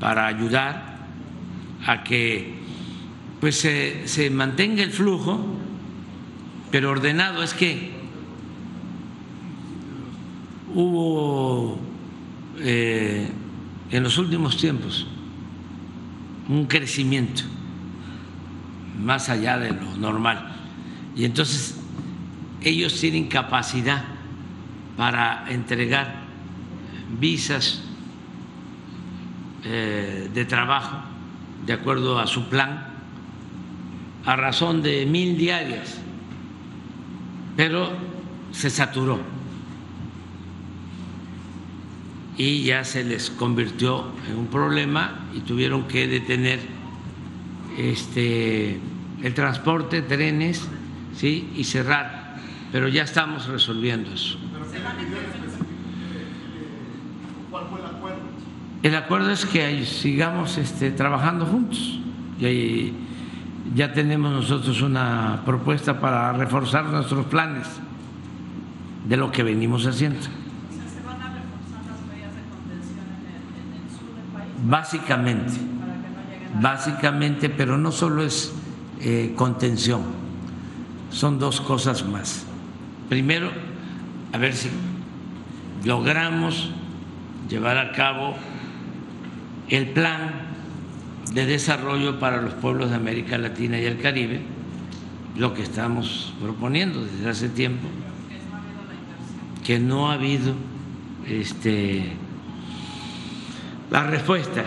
[0.00, 0.96] para ayudar
[1.86, 2.54] a que
[3.38, 5.44] pues se, se mantenga el flujo,
[6.70, 7.42] pero ordenado.
[7.42, 7.92] Es que
[10.74, 11.78] hubo
[12.60, 13.28] eh,
[13.90, 15.06] en los últimos tiempos
[16.48, 17.42] un crecimiento
[18.98, 20.50] más allá de lo normal.
[21.14, 21.77] Y entonces
[22.62, 24.04] ellos tienen capacidad
[24.96, 26.22] para entregar
[27.20, 27.82] visas
[29.64, 30.98] eh, de trabajo
[31.66, 32.86] de acuerdo a su plan
[34.24, 35.98] a razón de mil diarias,
[37.56, 37.90] pero
[38.52, 39.18] se saturó
[42.36, 46.60] y ya se les convirtió en un problema y tuvieron que detener
[47.76, 48.78] este,
[49.22, 50.68] el transporte, trenes,
[51.16, 51.50] ¿sí?
[51.56, 52.17] y cerrar
[52.72, 54.38] pero ya estamos resolviendo eso.
[57.50, 58.18] ¿Cuál fue el acuerdo?
[58.82, 62.00] El acuerdo es que sigamos este, trabajando juntos
[62.40, 62.92] y
[63.74, 67.66] ya tenemos nosotros una propuesta para reforzar nuestros planes
[69.08, 70.20] de lo que venimos haciendo.
[74.64, 75.52] Básicamente,
[76.60, 78.52] básicamente, pero no solo es
[79.00, 80.02] eh, contención,
[81.10, 82.47] son dos cosas más.
[83.08, 83.50] Primero,
[84.32, 84.68] a ver si
[85.84, 86.70] logramos
[87.48, 88.36] llevar a cabo
[89.68, 90.48] el plan
[91.32, 94.40] de desarrollo para los pueblos de América Latina y el Caribe,
[95.36, 97.88] lo que estamos proponiendo desde hace tiempo,
[99.64, 100.54] que no ha habido
[101.26, 102.12] este,
[103.90, 104.64] la respuesta,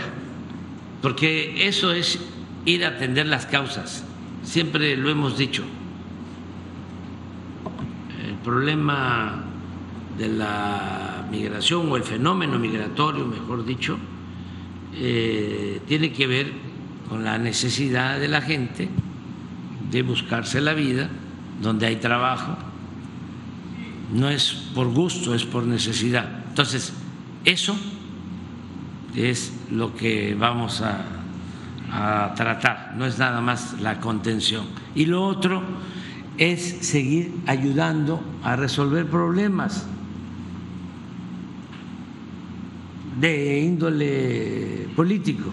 [1.02, 2.20] porque eso es
[2.66, 4.04] ir a atender las causas,
[4.44, 5.64] siempre lo hemos dicho
[8.44, 9.44] problema
[10.18, 13.98] de la migración o el fenómeno migratorio, mejor dicho,
[14.94, 16.52] eh, tiene que ver
[17.08, 18.90] con la necesidad de la gente
[19.90, 21.10] de buscarse la vida
[21.62, 22.58] donde hay trabajo.
[24.14, 26.44] No es por gusto, es por necesidad.
[26.50, 26.94] Entonces,
[27.46, 27.76] eso
[29.16, 31.06] es lo que vamos a,
[31.92, 34.66] a tratar, no es nada más la contención.
[34.96, 35.62] Y lo otro
[36.38, 39.86] es seguir ayudando a resolver problemas
[43.20, 45.52] de índole político,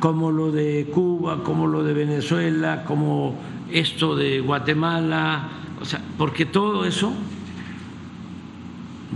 [0.00, 3.38] como lo de Cuba, como lo de Venezuela, como
[3.70, 5.48] esto de Guatemala,
[5.80, 7.12] o sea, porque todo eso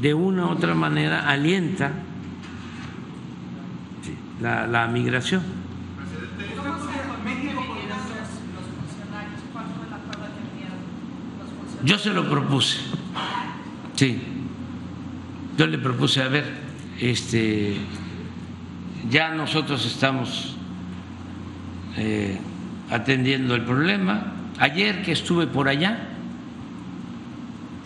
[0.00, 1.92] de una u otra manera alienta
[4.40, 5.59] la, la migración.
[11.84, 12.78] Yo se lo propuse,
[13.94, 14.20] sí.
[15.56, 16.44] Yo le propuse, a ver,
[17.00, 17.76] este,
[19.10, 20.56] ya nosotros estamos
[21.96, 22.38] eh,
[22.90, 24.34] atendiendo el problema.
[24.58, 26.08] Ayer que estuve por allá,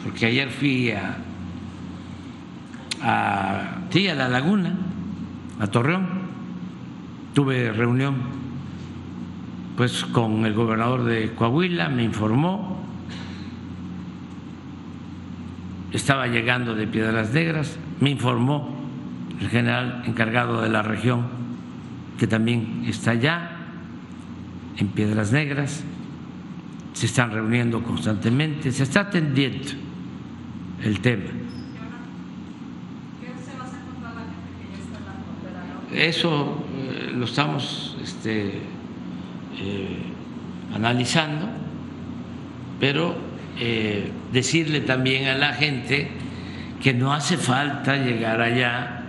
[0.02, 1.16] porque ayer fui a,
[3.00, 4.74] a, sí, a La Laguna,
[5.60, 6.08] a Torreón,
[7.32, 8.16] tuve reunión
[9.76, 12.73] pues con el gobernador de Coahuila, me informó
[15.96, 18.76] estaba llegando de Piedras Negras, me informó
[19.40, 21.26] el general encargado de la región,
[22.18, 23.50] que también está allá,
[24.76, 25.84] en Piedras Negras,
[26.92, 29.68] se están reuniendo constantemente, se está atendiendo
[30.82, 31.30] el tema.
[35.92, 38.58] Eso eh, lo estamos este,
[39.58, 39.98] eh,
[40.74, 41.48] analizando,
[42.80, 46.08] pero eh, decirle también a la gente
[46.82, 49.04] que no hace falta llegar allá,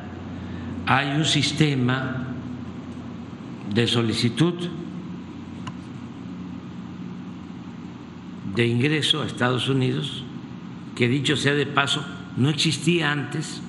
[0.85, 2.27] hay un sistema
[3.73, 4.69] de solicitud
[8.55, 10.23] de ingreso a Estados Unidos,
[10.95, 12.05] que dicho sea de paso,
[12.37, 13.61] no existía antes,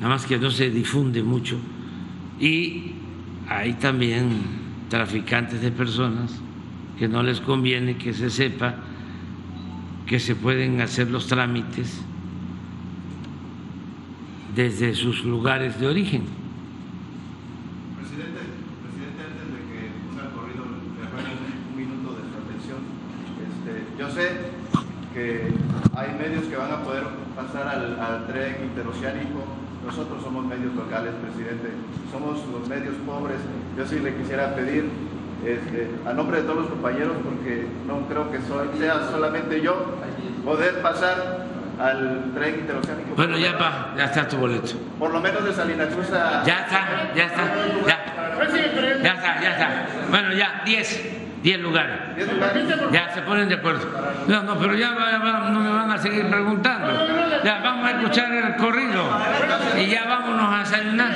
[0.00, 1.56] nada más que no se difunde mucho,
[2.38, 2.92] y
[3.48, 4.28] hay también
[4.90, 6.32] traficantes de personas
[6.98, 8.76] que no les conviene que se sepa
[10.06, 12.00] que se pueden hacer los trámites
[14.54, 16.22] desde sus lugares de origen.
[17.96, 18.40] Presidente,
[18.84, 22.22] presidente antes de que ponga el corrido, un minuto de
[22.62, 22.78] su.
[23.42, 24.52] Este, yo sé
[25.14, 25.50] que
[25.96, 27.04] hay medios que van a poder
[27.34, 29.44] pasar al, al tren interoceánico.
[29.84, 31.70] Nosotros somos medios locales, presidente.
[32.12, 33.38] Somos los medios pobres.
[33.76, 34.84] Yo sí le quisiera pedir
[35.46, 38.38] este, a nombre de todos los compañeros, porque no creo que
[38.78, 39.96] sea solamente yo,
[40.44, 41.46] poder pasar
[41.78, 43.14] al tren interoceánico.
[43.16, 44.74] Bueno, ya va, ya está tu boleto.
[44.98, 46.44] Por lo menos de Salina Cruz a...
[46.44, 47.42] Ya está, ya está,
[47.86, 48.14] ya.
[49.02, 49.86] Ya está, ya está.
[50.10, 51.98] Bueno, ya, 10, 10 lugares.
[52.90, 53.86] Ya se ponen de acuerdo.
[54.26, 56.88] No, no, pero ya no me van a seguir preguntando.
[57.44, 59.04] Ya vamos a escuchar el corrido
[59.78, 61.12] y ya vámonos a desayunar.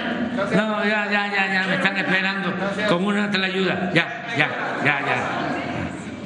[0.55, 2.53] No, ya, ya, ya, ya, me están esperando
[2.91, 3.91] con una ayuda.
[3.95, 4.49] Ya, ya,
[4.85, 5.17] ya, ya.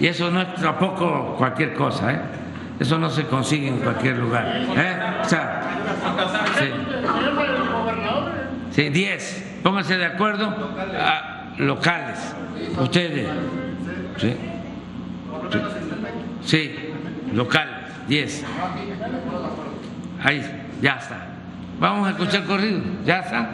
[0.00, 2.20] Y eso no es tampoco cualquier cosa, ¿eh?
[2.80, 4.44] Eso no se consigue en cualquier lugar.
[4.48, 4.96] ¿eh?
[5.22, 5.60] O sea,
[6.58, 6.72] sí.
[8.72, 9.60] Sí, 10.
[9.62, 12.34] Pónganse de acuerdo a locales.
[12.80, 13.28] Ustedes.
[14.18, 14.36] Sí.
[16.44, 16.74] Sí,
[17.32, 17.82] locales.
[18.08, 18.44] 10.
[20.22, 21.26] Ahí, ya está.
[21.78, 22.80] Vamos a escuchar corrido.
[23.04, 23.48] ¿Ya está?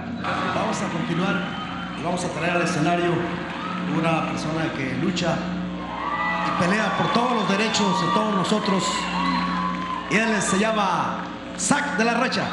[0.55, 1.69] Vamos a continuar
[2.03, 3.13] vamos a traer al escenario
[3.97, 5.37] una persona que lucha
[6.47, 8.85] y pelea por todos los derechos de todos nosotros.
[10.11, 11.25] Y él se llama
[11.57, 12.45] Sac de la Rocha.